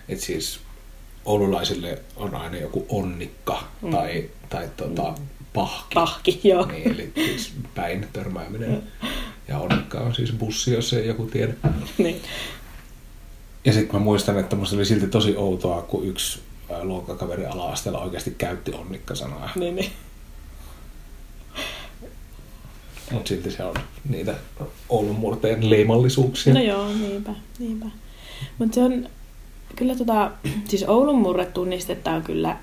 Et 0.08 0.20
siis 0.20 0.60
oululaisille 1.26 2.02
on 2.16 2.34
aina 2.34 2.56
joku 2.56 2.86
onnikka 2.88 3.62
Mm. 3.82 3.90
tai, 3.90 4.30
tai 4.48 4.68
tota, 4.76 5.14
pahki. 5.52 5.94
pahki, 5.94 6.40
joo. 6.44 6.66
Niin, 6.66 6.92
eli 6.92 7.12
siis 7.14 7.52
päin 7.74 8.08
törmääminen. 8.12 8.82
Ja 9.48 9.58
onnikka 9.58 9.98
on 10.00 10.14
siis 10.14 10.32
bussi, 10.32 10.72
jos 10.72 10.92
ei 10.92 11.06
joku 11.06 11.26
tiedä. 11.26 11.52
niin. 11.98 12.20
Ja 13.64 13.72
sitten 13.72 13.96
mä 13.96 14.04
muistan, 14.04 14.38
että 14.38 14.56
musta 14.56 14.76
oli 14.76 14.84
silti 14.84 15.06
tosi 15.06 15.36
outoa, 15.36 15.82
kun 15.82 16.04
yksi 16.06 16.40
luokkakaveri 16.82 17.46
ala-asteella 17.46 18.00
oikeasti 18.00 18.34
käytti 18.38 18.72
onnikka-sanaa. 18.72 19.50
niin, 19.56 19.76
niin. 19.76 19.90
Mutta 23.10 23.28
silti 23.28 23.50
se 23.50 23.64
on 23.64 23.74
niitä 24.08 24.34
Oulun 24.88 25.16
murteen 25.16 25.70
leimallisuuksia. 25.70 26.54
No 26.54 26.60
joo, 26.62 26.88
niinpä, 26.92 27.34
niinpä. 27.58 27.86
Mutta 28.58 28.74
se 28.74 28.80
on 28.80 29.08
kyllä 29.76 29.94
tota, 29.94 30.30
siis 30.68 30.84
Oulun 30.88 31.18
murre 31.18 31.44
tunnistetaan 31.46 32.22
kyllä, 32.22 32.56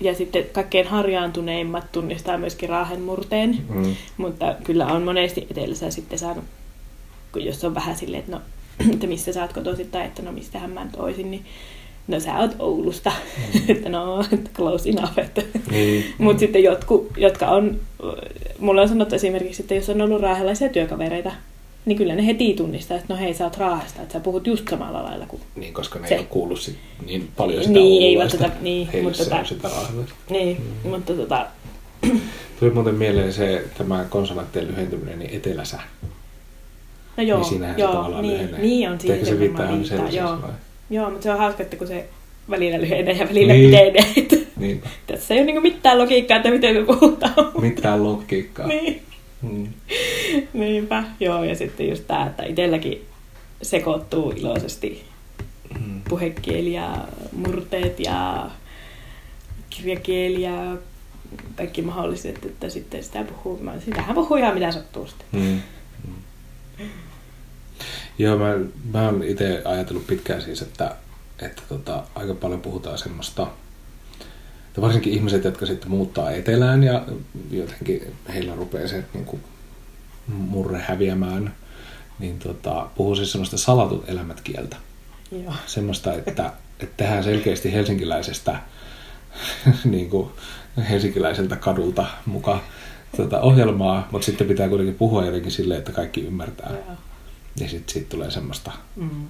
ja 0.00 0.14
sitten 0.14 0.44
kaikkein 0.52 0.86
harjaantuneimmat 0.86 1.92
tunnistaa 1.92 2.38
myöskin 2.38 2.68
Raahen 2.68 3.00
murteen, 3.00 3.58
Mm. 3.68 3.96
mutta 4.16 4.54
kyllä 4.64 4.86
on 4.86 5.02
monesti 5.02 5.46
etelässä 5.50 5.90
sitten 5.90 6.18
saanut, 6.18 6.44
kun 7.32 7.44
jos 7.44 7.64
on 7.64 7.74
vähän 7.74 7.96
silleen, 7.96 8.20
että 8.20 8.32
no, 8.36 8.40
että 8.94 9.06
missä 9.06 9.32
sä 9.32 9.42
oot 9.42 9.52
kotoisin, 9.52 9.90
tai 9.90 10.06
että 10.06 10.22
no 10.22 10.32
mistähän 10.32 10.70
mä 10.70 10.84
nyt 10.84 10.96
oisin, 10.96 11.30
niin 11.30 11.44
no 12.08 12.20
sä 12.20 12.38
oot 12.38 12.56
Oulusta, 12.58 13.12
Mm. 13.54 13.60
että 13.76 13.88
no, 13.88 14.24
close 14.54 14.88
enough, 14.90 15.18
että 15.18 15.42
Niin. 15.70 16.04
mutta 16.18 16.40
sitten 16.40 16.62
jotkut, 16.62 17.08
jotka 17.16 17.46
on, 17.48 17.80
mulla 18.58 18.82
on 18.82 18.88
sanottu 18.88 19.14
esimerkiksi, 19.14 19.62
että 19.62 19.74
jos 19.74 19.88
on 19.88 20.00
ollut 20.02 20.20
raahelaisia 20.22 20.68
työkavereita, 20.68 21.32
niin 21.90 21.98
kyllä 21.98 22.14
ne 22.14 22.26
heti 22.26 22.54
tunnistaa, 22.54 22.96
että 22.96 23.14
no 23.14 23.20
hei, 23.20 23.34
sä 23.34 23.44
oot 23.44 23.56
raahasta, 23.56 24.02
että 24.02 24.12
sä 24.12 24.20
puhut 24.20 24.46
just 24.46 24.68
samalla 24.68 25.02
lailla 25.04 25.26
kuin... 25.26 25.42
Niin, 25.56 25.74
koska 25.74 25.98
ne 25.98 26.08
Se- 26.08 26.14
ei 26.14 26.18
ole 26.20 26.26
kuullut 26.30 26.60
sit 26.60 26.76
niin 27.06 27.28
paljon 27.36 27.62
sitä 27.62 27.72
Niin, 27.74 28.02
ei 28.02 28.18
välttämättä- 28.18 28.58
niin, 28.62 28.88
Heille 28.92 29.08
mutta 29.08 29.24
se 29.24 29.30
tota- 29.30 29.38
on 29.38 29.46
sitä 29.46 29.68
raahelaista. 29.68 30.14
Niin, 30.30 30.56
mm. 30.84 30.90
mutta 30.90 31.14
tota, 31.14 31.46
Tuli 32.60 32.70
muuten 32.70 32.94
mieleen 32.94 33.32
se, 33.32 33.64
tämä 33.78 34.04
konsonanttien 34.10 34.68
lyhentyminen, 34.68 35.18
niin 35.18 35.34
eteläsä. 35.36 35.78
no 37.16 37.22
joo, 37.22 37.38
niin 37.38 37.48
siinähän 37.48 37.74
se 37.76 37.80
joo, 37.82 37.92
tavallaan 37.92 38.22
niin, 38.22 38.34
lyhenee. 38.38 38.60
niin 38.60 38.88
on 38.88 38.92
Ehkä 38.94 39.02
siihen 39.06 39.26
se 39.26 39.38
viittaa 39.38 39.66
ihan 39.66 39.84
sellaisesta 39.84 40.26
joo. 40.28 40.42
vai? 40.42 40.50
Joo, 40.90 41.10
mutta 41.10 41.22
se 41.22 41.30
on 41.32 41.38
hauska, 41.38 41.62
että 41.62 41.76
kun 41.76 41.86
se 41.86 42.04
välillä 42.50 42.80
lyhenee 42.80 43.14
ja 43.14 43.28
välillä 43.28 43.52
Niin. 43.52 43.70
pitenee, 43.70 44.02
että 44.16 44.36
Niin, 44.56 44.82
tässä 45.06 45.34
ei 45.34 45.40
ole 45.40 45.46
niinku 45.46 45.60
mitään 45.60 45.98
logiikkaa, 45.98 46.36
että 46.36 46.50
miten 46.50 46.76
me 46.76 46.84
puhutaan. 46.84 47.34
mitään 47.60 48.04
logiikkaa. 48.04 48.66
niin. 48.66 49.02
Mm. 49.42 49.68
Niinpä, 50.52 51.04
joo, 51.20 51.44
ja 51.44 51.54
sitten 51.54 51.88
just 51.88 52.04
tämä, 52.06 52.26
että 52.26 52.42
itselläkin 52.42 53.04
sekoittuu 53.62 54.30
iloisesti 54.30 55.10
Mm. 55.78 56.00
puhekieli 56.08 56.72
ja 56.72 57.08
murteet 57.32 58.00
ja 58.00 58.50
kirjakieli 59.70 60.42
ja 60.42 60.76
kaikki 61.56 61.82
mahdolliset, 61.82 62.44
että 62.44 62.70
sitten 62.70 63.04
sitä 63.04 63.24
puhuu, 63.24 63.58
mä, 63.62 63.80
sitähän 63.80 64.14
puhuu 64.14 64.36
ihan 64.36 64.54
mitä 64.54 64.72
sattuu 64.72 65.06
sitten. 65.06 65.26
Mm. 65.32 65.60
Mm. 66.08 66.88
Joo, 68.18 68.38
mä, 68.38 68.54
mä 68.92 69.04
oon 69.04 69.22
itse 69.22 69.62
ajatellut 69.64 70.06
pitkään 70.06 70.42
siis, 70.42 70.62
että, 70.62 70.96
että 71.38 71.62
tota, 71.68 72.02
aika 72.14 72.34
paljon 72.34 72.60
puhutaan 72.60 72.98
semmoista, 72.98 73.46
että 74.70 74.80
varsinkin 74.80 75.12
ihmiset, 75.12 75.44
jotka 75.44 75.66
sitten 75.66 75.90
muuttaa 75.90 76.30
etelään 76.30 76.84
ja 76.84 77.04
jotenkin 77.50 78.14
heillä 78.34 78.54
rupeaa 78.54 78.88
se 78.88 79.04
niin 79.14 79.24
kuin, 79.24 79.42
murre 80.26 80.78
häviämään, 80.78 81.54
niin 82.18 82.38
tota, 82.38 82.86
puhuu 82.94 83.16
siis 83.16 83.32
semmoista 83.32 83.58
salatut 83.58 84.08
elämät 84.08 84.40
kieltä. 84.40 84.76
Joo. 85.32 85.52
Semmoista, 85.66 86.14
että, 86.14 86.52
että 86.80 86.94
tehdään 86.96 87.24
selkeästi 87.24 87.72
helsinkiläisestä 87.72 88.60
niin 89.84 90.10
kuin 90.10 90.30
helsinkiläiseltä 90.90 91.56
kadulta 91.56 92.06
mukaan 92.26 92.60
tota, 93.16 93.40
ohjelmaa, 93.40 94.08
mutta 94.10 94.26
sitten 94.26 94.46
pitää 94.46 94.68
kuitenkin 94.68 94.94
puhua 94.94 95.24
jotenkin 95.24 95.52
silleen, 95.52 95.78
että 95.78 95.92
kaikki 95.92 96.20
ymmärtää. 96.20 96.70
Joo. 96.70 96.96
Ja 97.60 97.68
sitten 97.68 97.92
siitä 97.92 98.08
tulee 98.08 98.30
semmoista, 98.30 98.72
Mm. 98.96 99.26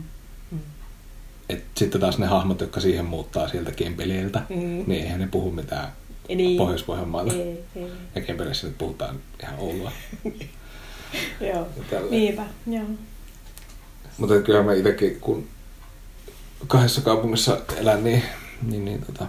Että 1.51 1.65
sitten 1.79 2.01
taas 2.01 2.19
ne 2.19 2.27
hahmot, 2.27 2.61
jotka 2.61 2.81
siihen 2.81 3.05
muuttaa 3.05 3.49
sieltä 3.49 3.73
Kempeleeltä, 3.73 4.43
Mm. 4.49 4.57
niin 4.87 5.03
eihän 5.03 5.21
ne 5.21 5.27
puhu 5.31 5.51
mitään 5.51 5.93
Niin. 6.29 6.57
Pohjois-Pohjanmaalta. 6.59 7.33
Ei, 7.35 7.65
ei. 7.77 7.91
Ja 8.15 8.21
Kempeleessä 8.21 8.67
nyt 8.67 8.79
puhutaan 8.79 9.17
ihan 9.43 9.59
Oulua. 9.59 9.93
Joo. 11.53 11.67
Niinpä, 12.11 12.43
joo. 12.67 12.85
Mutta 14.19 14.41
kyllä 14.41 14.63
mä 14.63 14.75
itsekin, 14.75 15.21
kun 15.21 15.49
kahdessa 16.67 17.01
kaupungissa 17.01 17.59
elän, 17.77 18.05
niin, 18.05 18.23
niin, 18.63 18.85
niin 18.85 19.03
tota, 19.07 19.27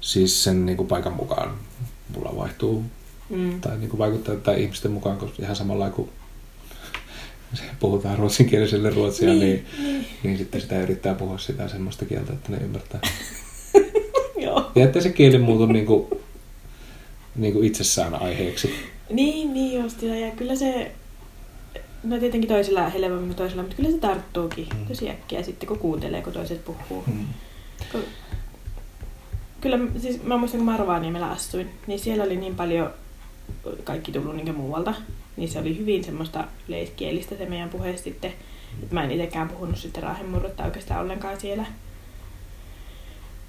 siis 0.00 0.44
sen 0.44 0.66
niin 0.66 0.76
kuin 0.76 0.86
paikan 0.88 1.12
mukaan 1.12 1.54
mulla 2.14 2.36
vaihtuu 2.36 2.84
Mm. 3.30 3.60
tai 3.60 3.78
niin 3.78 3.90
kuin 3.90 3.98
vaikuttaa 3.98 4.36
tai 4.36 4.62
ihmisten 4.62 4.90
mukaan, 4.90 5.16
koska 5.16 5.42
ihan 5.42 5.56
samalla 5.56 5.90
kuin 5.90 6.10
puhutaan 7.80 8.18
ruotsinkieliselle 8.18 8.90
ruotsia, 8.90 9.28
niin, 9.28 9.40
Niin, 9.40 9.64
niin, 9.82 10.06
niin. 10.22 10.38
sitten 10.38 10.60
sitä 10.60 10.80
yrittää 10.80 11.14
puhua 11.14 11.38
sitä 11.38 11.68
semmoista 11.68 12.04
kieltä, 12.04 12.32
että 12.32 12.52
ne 12.52 12.58
ymmärtää. 12.58 13.00
Joo. 14.44 14.70
Ja 14.74 14.84
että 14.84 15.00
se 15.00 15.08
kieli 15.12 15.38
muutu 15.38 15.66
niin 15.66 15.86
kuin, 15.86 16.06
niin 17.36 17.52
kuin 17.52 17.66
itsessään 17.66 18.14
aiheeksi. 18.14 18.74
Niin, 19.10 19.54
niin 19.54 19.82
just. 19.82 20.02
Ja 20.02 20.30
kyllä 20.36 20.56
se, 20.56 20.92
no 22.04 22.18
tietenkin 22.18 22.48
toisella 22.48 22.88
helpommin 22.88 23.26
kuin 23.26 23.34
toisella, 23.36 23.62
mutta 23.62 23.76
kyllä 23.76 23.90
se 23.90 23.98
tarttuukin 23.98 24.66
Mm. 24.78 24.86
tosi 24.86 25.10
äkkiä 25.10 25.42
sitten, 25.42 25.68
kun 25.68 25.78
kuuntelee, 25.78 26.22
kun 26.22 26.32
toiset 26.32 26.64
puhuu. 26.64 27.04
Mm. 27.06 27.26
Kun- 27.92 28.04
Kyllä, 29.60 29.78
siis 29.98 30.22
mä 30.22 30.36
muistan, 30.36 30.58
kun 30.58 30.66
mä 30.66 30.76
Rovaniemellä 30.76 31.30
asuin, 31.30 31.68
niin 31.86 31.98
siellä 31.98 32.24
oli 32.24 32.36
niin 32.36 32.54
paljon 32.54 32.90
kaikki 33.84 34.12
tullut 34.12 34.36
niin 34.36 34.54
muualta. 34.54 34.94
Niin 35.40 35.50
se 35.50 35.58
oli 35.58 35.78
hyvin 35.78 36.04
semmoista 36.04 36.44
yleiskielistä 36.68 37.36
se 37.36 37.46
meidän 37.46 37.68
puhe 37.68 37.96
sitten. 37.96 38.32
Et 38.82 38.92
mä 38.92 39.04
en 39.04 39.10
itsekään 39.10 39.48
puhunut 39.48 39.78
sitten 39.78 40.02
raahemurretta 40.02 40.64
oikeastaan 40.64 41.00
ollenkaan 41.00 41.40
siellä. 41.40 41.66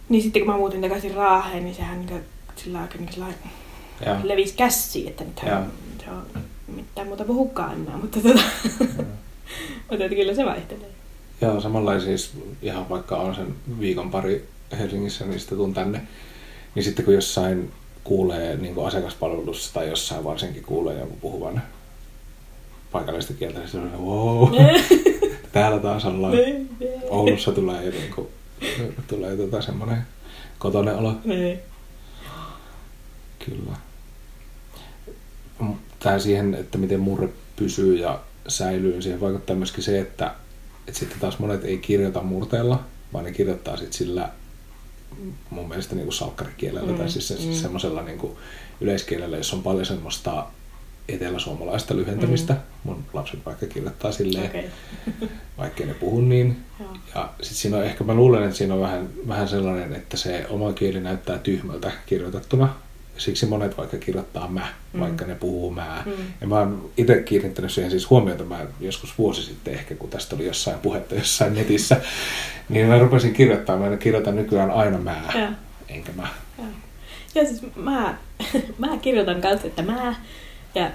Niin 0.10 0.24
sitten 0.24 0.42
kun 0.42 0.52
mä 0.52 0.58
muutin 0.58 0.82
takaisin 0.82 1.14
Raaheen, 1.14 1.64
niin 1.64 1.76
sehän 1.76 2.06
niin 2.06 2.24
sillä 2.56 2.82
aika 2.82 2.98
niin 2.98 3.26
levisi 4.24 4.54
käsiin, 4.54 5.08
että 5.08 5.24
nythän 5.24 5.72
se 6.06 6.12
on 6.12 6.26
mitään 6.76 7.08
muuta 7.08 7.24
puhukaan 7.24 7.74
enää, 7.74 7.98
mutta, 7.98 8.20
tota, 8.22 8.42
mutta 9.90 10.04
että 10.06 10.16
kyllä 10.16 10.36
se 10.36 10.46
vaihtelee. 10.46 10.90
Joo, 11.42 11.62
samalla 11.62 12.00
siis 12.00 12.34
ihan 12.62 12.90
vaikka 12.90 13.18
on 13.18 13.36
sen 13.36 13.56
viikon 13.80 14.12
pari 14.12 14.48
Helsingissä, 14.80 15.26
niin 15.26 15.40
sitten 15.40 15.58
tuun 15.58 15.74
tänne. 15.74 16.02
Niin 16.76 16.84
sitten 16.84 17.06
kun 17.06 17.14
jossain 17.14 17.72
kuulee 18.04 18.56
niin 18.56 18.76
kuin 18.76 18.88
asiakaspalvelussa 18.88 19.74
tai 19.74 19.90
jossain 19.90 20.24
varsinkin 20.24 20.64
kuulee 20.64 21.00
jonkun 21.00 21.20
puhuvan 21.22 21.62
paikallista 22.92 23.34
kieltä, 23.34 23.60
niin 23.60 23.70
se 23.70 23.78
on 23.78 24.06
wow, 24.06 24.50
täällä 25.54 25.80
taas 25.80 26.06
ollaan. 26.06 26.34
Oulussa 27.10 27.52
tulee 27.52 27.86
jo 27.86 27.92
niin 27.92 28.14
kuin, 28.16 28.28
tulee 29.08 29.38
tota 29.38 29.62
semmoinen 29.62 30.02
kotonen 30.60 30.96
olo. 30.96 31.16
Niin. 31.26 31.60
Kyllä. 33.46 33.76
Tämä 36.00 36.20
siihen, 36.20 36.56
että 36.56 36.78
miten 36.78 37.00
murre 37.00 37.30
pysyy 37.56 37.96
ja 37.96 38.20
säilyy, 38.48 38.92
niin 38.92 39.02
siihen 39.02 39.22
vaikuttaa 39.22 39.56
myöskin 39.56 39.84
se, 39.84 40.00
että, 40.00 40.36
että 40.88 41.00
sitten 41.00 41.20
taas 41.20 41.40
monet 41.40 41.66
ei 41.66 41.78
kirjoita 41.78 42.22
murteella, 42.22 42.84
vaan 43.14 43.26
ne 43.26 43.32
kirjoittaa 43.32 43.78
sitten 43.78 43.94
sillä 43.94 44.30
mun 45.50 45.68
mielestä 45.68 45.96
niin 45.96 46.06
kuin 46.06 46.14
salkkarikielellä 46.14 46.92
Mm, 46.92 46.98
tai 46.98 47.10
siis 47.10 47.28
se, 47.28 47.36
mm. 47.46 47.54
semmoisella 47.54 48.02
niin 48.02 48.18
kuin 48.18 48.34
yleiskielellä, 48.82 49.38
jossa 49.38 49.56
on 49.56 49.64
paljon 49.64 49.86
semmoista 49.86 50.48
eteläsuomalaista 51.14 51.96
lyhentämistä. 51.96 52.56
Mun 52.84 53.04
lapset 53.14 53.40
vaikka 53.46 53.66
kirjoittaa 53.66 54.12
silleen, 54.12 54.46
Okei. 54.46 54.70
vaikkei 55.58 55.86
ne 55.86 55.94
puhu 55.94 56.22
niin. 56.22 56.58
Joo. 56.80 56.90
Ja 57.16 57.30
sitten 57.42 57.58
siinä 57.58 57.78
on 57.78 57.84
ehkä, 57.86 58.04
mä 58.04 58.14
luulen, 58.14 58.44
että 58.44 58.56
siinä 58.56 58.74
on 58.74 58.82
vähän, 58.82 59.10
vähän 59.28 59.48
sellainen, 59.48 59.94
että 59.94 60.18
se 60.18 60.46
oma 60.50 60.74
kieli 60.74 61.00
näyttää 61.00 61.38
tyhmältä 61.38 61.92
kirjoitettuna. 62.06 62.74
Siksi 63.18 63.46
monet 63.46 63.78
vaikka 63.78 63.98
kirjoittaa 63.98 64.48
mä, 64.48 64.68
Mm. 64.94 65.00
vaikka 65.00 65.26
ne 65.26 65.36
puhuu 65.36 65.72
mä. 65.72 66.04
Mm. 66.06 66.12
Ja 66.42 66.48
mä 66.48 66.60
oon 66.60 66.90
itse 66.98 67.22
kiinnittänyt 67.22 67.72
siihen 67.72 67.92
siis 67.92 68.10
huomiota, 68.10 68.44
mä 68.44 68.60
joskus 68.80 69.18
vuosi 69.18 69.44
sitten 69.44 69.74
ehkä, 69.74 69.96
kun 69.96 70.10
tästä 70.10 70.36
oli 70.36 70.46
jossain 70.46 70.80
puhetta 70.80 71.16
jossain 71.16 71.54
netissä, 71.54 72.02
niin 72.70 72.88
mä 72.88 73.00
rupesin 73.00 73.34
kirjoittamaan, 73.34 73.92
mä 73.92 73.98
kirjoitan 73.98 74.36
nykyään 74.36 74.72
aina 74.72 74.98
mä, 74.98 75.16
Joo. 75.36 75.48
enkä 75.90 76.12
mä. 76.16 76.28
Joo. 76.58 76.68
Ja 77.36 77.46
siis 77.46 77.62
mä, 77.76 78.18
mä 78.78 78.98
kirjoitan 79.02 79.42
kanssa, 79.42 79.68
että 79.68 79.82
mä 79.82 80.16
ja 80.76 80.92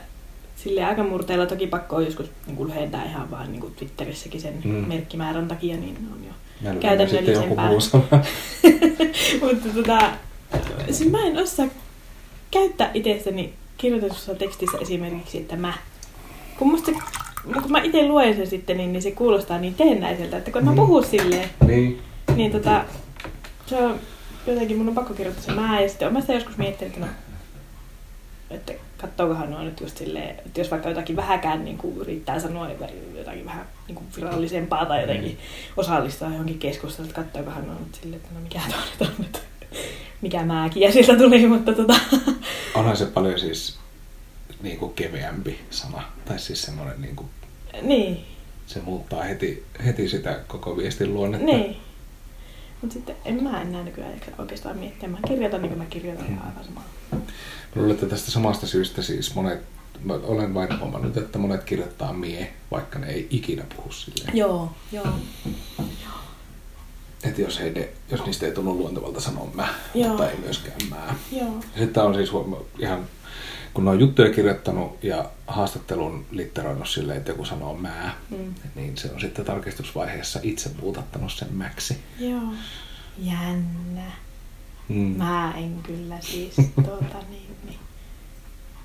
sille 0.56 0.84
aika 0.84 1.02
murteella 1.04 1.46
toki 1.46 1.66
pakko 1.66 1.96
on 1.96 2.04
joskus 2.04 2.26
niin 2.46 2.68
lyhentää 2.68 3.04
ihan 3.04 3.30
vaan 3.30 3.52
niin 3.52 3.74
Twitterissäkin 3.76 4.40
sen 4.40 4.54
Mm. 4.64 4.70
mm. 4.70 4.88
merkkimäärän 4.88 5.48
takia, 5.48 5.76
niin 5.76 5.96
on 6.12 6.24
jo 6.24 6.32
Käytännöllisempää. 6.80 7.70
Mutta 9.42 9.68
tota, 9.74 9.98
siis 10.90 11.10
mä 11.10 11.18
en 11.26 11.38
osaa 11.38 11.66
käyttää 12.50 12.90
itsestäni 12.94 13.52
kirjoitetussa 13.78 14.34
tekstissä 14.34 14.78
esimerkiksi, 14.78 15.38
että 15.38 15.56
mä. 15.56 15.72
Kun, 16.58 16.68
musta, 16.70 16.92
kun 17.62 17.72
mä 17.72 17.82
itse 17.82 18.06
luen 18.08 18.36
sen 18.36 18.46
sitten, 18.46 18.76
niin, 18.76 18.92
niin 18.92 19.02
se 19.02 19.10
kuulostaa 19.10 19.58
niin 19.58 19.74
teennäiseltä, 19.74 20.36
että 20.36 20.50
kun 20.50 20.64
mä 20.64 20.70
Mm. 20.70 20.76
puhun 20.76 21.04
silleen, 21.04 21.50
niin. 21.66 22.02
niin 22.36 22.52
tota, 22.52 22.84
se 23.66 23.76
on 23.76 24.00
jotenkin 24.46 24.76
mun 24.76 24.88
on 24.88 24.94
pakko 24.94 25.14
kirjoittaa 25.14 25.44
se 25.44 25.52
mä. 25.52 25.80
Ja 25.80 25.88
sitten 25.88 26.12
mä 26.12 26.20
sitä 26.20 26.32
joskus 26.32 26.56
miettinyt, 26.56 26.94
että 26.94 27.06
no, 27.06 27.12
että 28.50 28.72
kattookohan 28.96 29.50
nuo 29.50 29.62
nyt 29.62 29.80
just 29.80 29.96
silleen, 29.96 30.30
että 30.30 30.60
jos 30.60 30.70
vaikka 30.70 30.88
jotakin 30.88 31.16
vähäkään 31.16 31.64
niin 31.64 31.78
kuin 31.78 31.96
yrittää 31.96 32.40
sanoa 32.40 32.70
jotakin 33.18 33.44
vähän 33.44 33.66
niin 33.88 33.96
kuin 33.96 34.06
virallisempaa 34.16 34.86
tai 34.86 35.00
jotenkin 35.00 35.38
osallistua 35.76 36.28
johonkin 36.28 36.58
keskusteluun, 36.58 37.10
että 37.10 37.22
kattookohan 37.22 37.66
nuo 37.66 37.74
nyt 37.74 37.94
silleen, 37.94 38.22
että 38.22 38.34
no 38.34 38.40
mikä 38.40 38.60
tuo 38.98 39.06
nyt 39.08 39.10
on 39.10 39.24
nyt, 39.24 39.42
mikä 40.20 40.44
määkin 40.44 40.82
ja 40.82 40.92
sieltä 40.92 41.16
tuli, 41.16 41.46
mutta 41.46 41.72
tota, 41.72 41.94
Onhan 42.74 42.96
se 42.96 43.06
paljon 43.06 43.38
siis 43.38 43.78
niin 44.62 44.78
kuin 44.78 44.94
keveämpi 44.94 45.60
sana. 45.70 46.02
Tai 46.24 46.38
siis 46.38 46.62
semmoinen, 46.62 47.02
niin 47.02 47.16
kuin, 47.16 47.28
niin, 47.82 48.24
se 48.66 48.80
muuttaa 48.80 49.22
heti, 49.22 49.64
heti 49.84 50.08
sitä 50.08 50.40
koko 50.46 50.76
viestin 50.76 51.14
luonnetta. 51.14 51.46
niin. 51.46 51.76
Mutta 52.80 52.94
sitten 52.94 53.16
en 53.24 53.42
mä 53.44 53.62
enää 53.62 53.82
nykyään 53.82 54.12
jaksa 54.12 54.30
oikeastaan 54.38 54.78
miettiä. 54.78 55.08
Mä 55.08 55.18
kirjoitan 55.28 55.62
niin 55.62 55.70
kuin 55.70 55.78
mä 55.78 55.84
kirjoitan 55.90 56.26
ja 56.30 56.40
aivan 56.40 56.64
sama. 56.64 56.82
Mä 57.12 57.18
luulen, 57.74 57.90
että 57.94 58.06
tästä 58.06 58.30
samasta 58.30 58.66
syystä 58.66 59.02
siis 59.02 59.34
monet, 59.34 59.60
mä 60.04 60.14
olen 60.22 60.54
vain 60.54 60.80
huomannut, 60.80 61.16
että 61.16 61.38
monet 61.38 61.64
kirjoittaa 61.64 62.12
mie, 62.12 62.52
vaikka 62.70 62.98
ne 62.98 63.06
ei 63.06 63.26
ikinä 63.30 63.64
puhu 63.76 63.92
silleen. 63.92 64.36
Joo, 64.36 64.72
joo. 64.92 65.06
Että 67.24 67.40
jos, 67.42 67.60
heide, 67.60 67.88
jos 68.10 68.24
niistä 68.26 68.46
ei 68.46 68.52
tunnu 68.52 68.78
luontevalta 68.78 69.20
sanoa 69.20 69.48
mä, 69.54 69.68
Joo. 69.94 70.08
mutta 70.08 70.30
ei 70.30 70.36
myöskään 70.36 70.76
mä. 70.90 71.14
Joo. 71.32 71.54
Ja 71.74 71.82
Sitten 71.82 72.02
on 72.02 72.14
siis 72.14 72.32
huoma- 72.32 72.64
ihan, 72.78 73.06
kun 73.76 73.84
ne 73.84 73.90
on 73.90 74.00
juttuja 74.00 74.30
kirjoittanut 74.32 75.04
ja 75.04 75.30
haastattelun 75.46 76.26
litteroinut 76.30 76.88
silleen, 76.88 77.18
että 77.18 77.30
joku 77.30 77.44
sanoo 77.44 77.76
mä, 77.76 78.14
Mm. 78.30 78.54
niin 78.74 78.96
se 78.96 79.10
on 79.14 79.20
sitten 79.20 79.44
tarkistusvaiheessa 79.44 80.40
itse 80.42 80.70
muutattanut 80.80 81.32
sen 81.32 81.48
mäksi. 81.52 81.96
Joo. 82.20 82.40
Jännä. 83.18 84.12
Mm. 84.88 84.96
Mä 85.16 85.54
en 85.56 85.78
kyllä 85.82 86.16
siis 86.20 86.54
tuota 86.84 87.18
niin, 87.30 87.56
niin. 87.66 87.78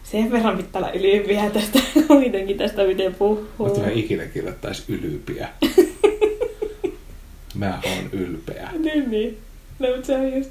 Sen 0.04 0.32
verran 0.32 0.58
pitää 0.58 0.80
olla 0.82 0.92
ylympiä 0.92 1.50
tästä 1.50 1.80
kuitenkin 2.08 2.58
tästä 2.58 2.84
miten 2.84 3.16
puhuu. 3.16 3.48
Mutta 3.58 3.80
mä 3.80 3.90
ikinä 3.90 4.26
kirjoittaisi 4.26 4.84
ylympiä. 4.88 5.50
mä 7.56 7.80
oon 7.86 8.10
ylpeä. 8.12 8.70
Niin, 8.80 9.12
niin. 9.12 9.38
No, 9.80 9.88
mutta 9.96 10.08
se 10.08 10.16
on 10.16 10.34
just... 10.38 10.50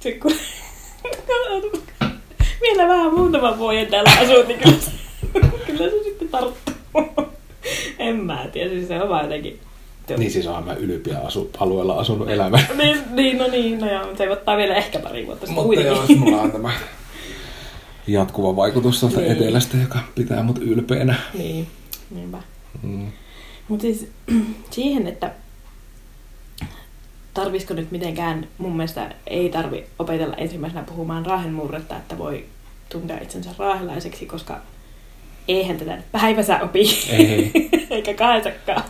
Se 0.00 0.12
kun... 0.12 0.32
Vielä 2.64 2.88
vähän 2.88 3.14
muutama 3.14 3.58
vuoden 3.58 3.86
täällä 3.86 4.10
asuu, 4.22 4.42
niin 4.46 4.58
kyllä 4.58 4.76
se, 4.80 4.90
kyllä 5.66 5.90
se 5.90 6.02
sitten 6.04 6.28
tarttuu. 6.28 6.74
En 7.98 8.16
mä 8.16 8.46
tiedä, 8.52 8.70
siis 8.70 8.88
se 8.88 9.02
on 9.02 9.08
vaan 9.08 9.22
jotenkin... 9.24 9.60
Niin 10.16 10.30
siis 10.30 10.46
oonhan 10.46 10.64
mä 10.64 10.74
ylpeä 10.74 11.18
asu, 11.18 11.50
alueella 11.58 11.94
asunut 11.94 12.30
elämän. 12.30 12.66
Niin, 12.78 12.98
niin, 13.10 13.38
no 13.38 13.46
niin, 13.48 13.80
no 13.80 13.92
joo, 13.92 14.16
se 14.16 14.30
ottaa 14.30 14.56
vielä 14.56 14.74
ehkä 14.74 14.98
pari 14.98 15.26
vuotta 15.26 15.46
sitten 15.46 15.64
Mutta 15.64 15.80
joo, 15.80 16.04
mulla 16.18 16.42
on 16.42 16.52
tämä 16.52 16.70
jatkuva 18.06 18.56
vaikutus 18.56 19.00
tuolta 19.00 19.20
Niin. 19.20 19.32
etelästä, 19.32 19.76
joka 19.76 19.98
pitää 20.14 20.42
mut 20.42 20.58
ylpeänä. 20.58 21.14
Niin, 21.34 21.66
niinpä. 22.10 22.38
Mm. 22.82 23.12
Mutta 23.68 23.82
siis 23.82 24.08
siihen, 24.70 25.06
että 25.06 25.30
tarvisiko 27.34 27.74
nyt 27.74 27.90
mitenkään, 27.90 28.48
mun 28.58 28.76
mielestä 28.76 29.14
ei 29.26 29.48
tarvi 29.48 29.84
opetella 29.98 30.36
ensimmäisenä 30.36 30.82
puhumaan 30.82 31.26
raahenmurretta, 31.26 31.96
että 31.96 32.18
voi 32.18 32.44
tuntea 32.94 33.18
itsensä 33.22 33.50
raahelaiseksi, 33.58 34.26
koska 34.26 34.60
eihän 35.48 35.76
tätä 35.76 35.98
päivässä 36.12 36.60
opi, 36.60 36.84
Ei. 37.10 37.52
eikä 37.90 38.14
kahdessakaan. 38.14 38.84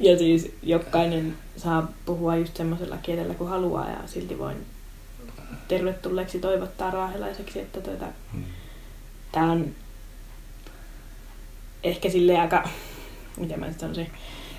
Ja 0.00 0.18
siis 0.18 0.52
jokainen 0.62 1.36
saa 1.56 1.92
puhua 2.06 2.36
just 2.36 2.56
semmoisella 2.56 2.96
kielellä 3.02 3.34
kuin 3.34 3.50
haluaa 3.50 3.90
ja 3.90 3.98
silti 4.06 4.38
voin 4.38 4.56
tervetulleeksi 5.68 6.38
toivottaa 6.38 6.90
raahelaiseksi, 6.90 7.60
että 7.60 7.80
tuota, 7.80 8.06
Mm. 8.32 8.44
Tämä 9.32 9.52
on 9.52 9.74
ehkä 11.84 12.10
sille 12.10 12.40
aika, 12.40 12.68
miten 13.36 13.60
mä 13.60 13.66
nyt 13.66 13.80
sanoisin, 13.80 14.10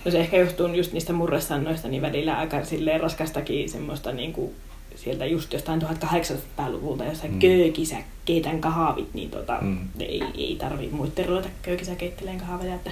no 0.06 0.12
se 0.12 0.20
ehkä 0.20 0.38
johtuu 0.38 0.68
just 0.68 0.93
niistä 0.93 1.14
murresannoista, 1.14 1.88
niin 1.88 2.02
välillä 2.02 2.38
aika 2.38 2.66
silleen 2.66 3.02
raskastakin 3.02 3.70
semmoista 3.70 4.12
niin 4.12 4.34
kuin 4.34 4.56
sieltä 5.04 5.26
just 5.26 5.54
jostain 5.54 5.82
1800-luvulta, 5.82 7.06
jossa 7.06 7.28
Mm. 7.28 7.34
mm. 7.34 7.39
köökisä 7.39 7.95
keitän 8.26 8.62
kahvit, 8.62 9.14
niin 9.14 9.30
tota, 9.32 9.58
Mm. 9.62 9.68
mm. 9.68 9.88
ei, 10.00 10.24
ei 10.38 10.56
tarvi 10.60 10.89
muiden 10.91 11.26
ruveta 11.26 11.50
köökisä 11.62 11.95
keitteleen 11.95 12.38
kahveja, 12.39 12.76
että 12.76 12.91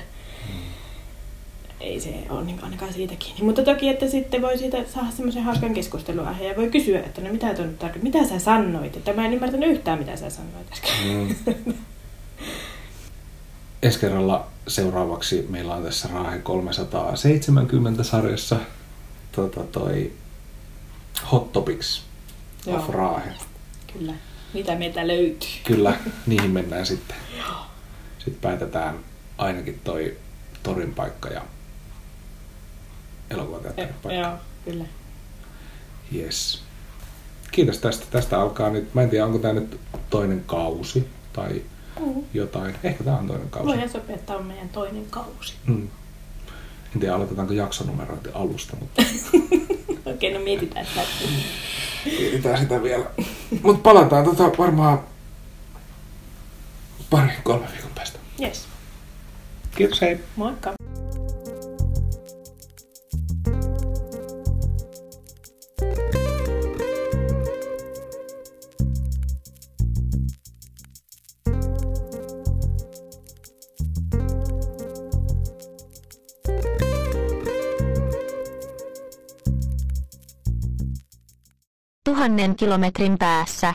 ei 1.81 1.99
se 1.99 2.13
ole 2.29 2.43
niin 2.43 2.63
ainakaan 2.63 2.93
siitä 2.93 3.13
kiinni. 3.19 3.43
Mutta 3.43 3.63
toki, 3.63 3.89
että 3.89 4.07
sitten 4.07 4.41
voi 4.41 4.57
siitä 4.57 4.77
saada 4.93 5.11
semmoisen 5.11 5.43
hauskan 5.43 5.73
keskustelun 5.73 6.25
ja 6.41 6.55
voi 6.57 6.69
kysyä, 6.69 6.99
että 6.99 7.21
no 7.21 7.31
mitä 7.31 7.53
tuo 7.53 7.65
nyt 7.65 7.79
tarkoittaa, 7.79 8.11
mitä 8.21 8.29
sä 8.29 8.39
sanoit, 8.39 8.97
että 8.97 9.13
mä 9.13 9.25
en 9.25 9.33
ymmärtänyt 9.33 9.69
yhtään 9.69 9.99
mitä 9.99 10.15
sä 10.15 10.29
sanoit 10.29 10.71
äsken. 10.71 10.91
Mm. 11.05 11.35
Ensi 13.83 13.99
kerralla 13.99 14.47
seuraavaksi 14.67 15.45
meillä 15.49 15.75
on 15.75 15.83
tässä 15.83 16.09
Raahe 16.13 16.37
370 16.39 18.03
sarjassa 18.03 18.55
tota, 19.31 19.63
toi 19.63 20.11
Hot 21.31 21.51
Topics 21.53 22.03
of 22.67 22.73
Joo. 22.73 22.91
Raahe. 22.91 23.31
Kyllä. 23.93 24.13
Mitä 24.53 24.75
meiltä 24.75 25.07
löytyy. 25.07 25.49
Kyllä, 25.63 25.97
niihin 26.27 26.51
mennään 26.51 26.85
sitten. 26.85 27.17
Sitten 28.17 28.41
päätetään 28.41 28.99
ainakin 29.37 29.79
toi 29.83 30.17
torin 30.63 30.93
paikka 30.93 31.29
ja 31.29 31.41
elokuvateatterin 33.29 33.93
paikka. 34.03 34.13
Joo, 34.27 34.37
kyllä. 34.65 34.85
Yes. 36.15 36.61
Kiitos 37.51 37.77
tästä. 37.77 38.05
Tästä 38.11 38.41
alkaa 38.41 38.69
nyt, 38.69 38.93
mä 38.93 39.01
en 39.01 39.09
tiedä 39.09 39.25
onko 39.25 39.37
tämä 39.39 39.53
nyt 39.53 39.79
toinen 40.09 40.43
kausi 40.45 41.07
tai 41.33 41.61
Mm. 42.05 42.23
jotain. 42.33 42.75
Ehkä 42.83 43.03
tämä 43.03 43.17
on 43.17 43.27
toinen 43.27 43.49
kausi. 43.49 43.67
Voidaan 43.67 43.89
sopia, 43.89 44.15
että 44.15 44.27
tämä 44.27 44.39
on 44.39 44.45
meidän 44.45 44.69
toinen 44.69 45.05
kausi. 45.09 45.53
Mm. 45.65 45.87
En 46.93 46.99
tiedä, 46.99 47.15
aloitetaanko 47.15 47.53
jaksonumerointi 47.53 48.29
alusta, 48.33 48.75
mutta 48.79 49.01
Okei, 50.13 50.33
no 50.33 50.39
mietitään 50.39 50.85
sitä. 50.85 51.01
mietitään 52.05 52.57
sitä 52.57 52.83
vielä. 52.83 53.05
Mutta 53.61 53.81
palataan 53.83 54.25
tota 54.25 54.57
varmaan 54.57 54.99
pari, 57.09 57.33
kolme 57.43 57.67
viikon 57.73 57.91
päästä. 57.95 58.19
Yes. 58.41 58.67
Kiitos, 59.75 60.01
hei! 60.01 60.19
Moikka. 60.35 60.73
Tuhannen 82.17 82.55
kilometrin 82.55 83.17
päässä 83.17 83.73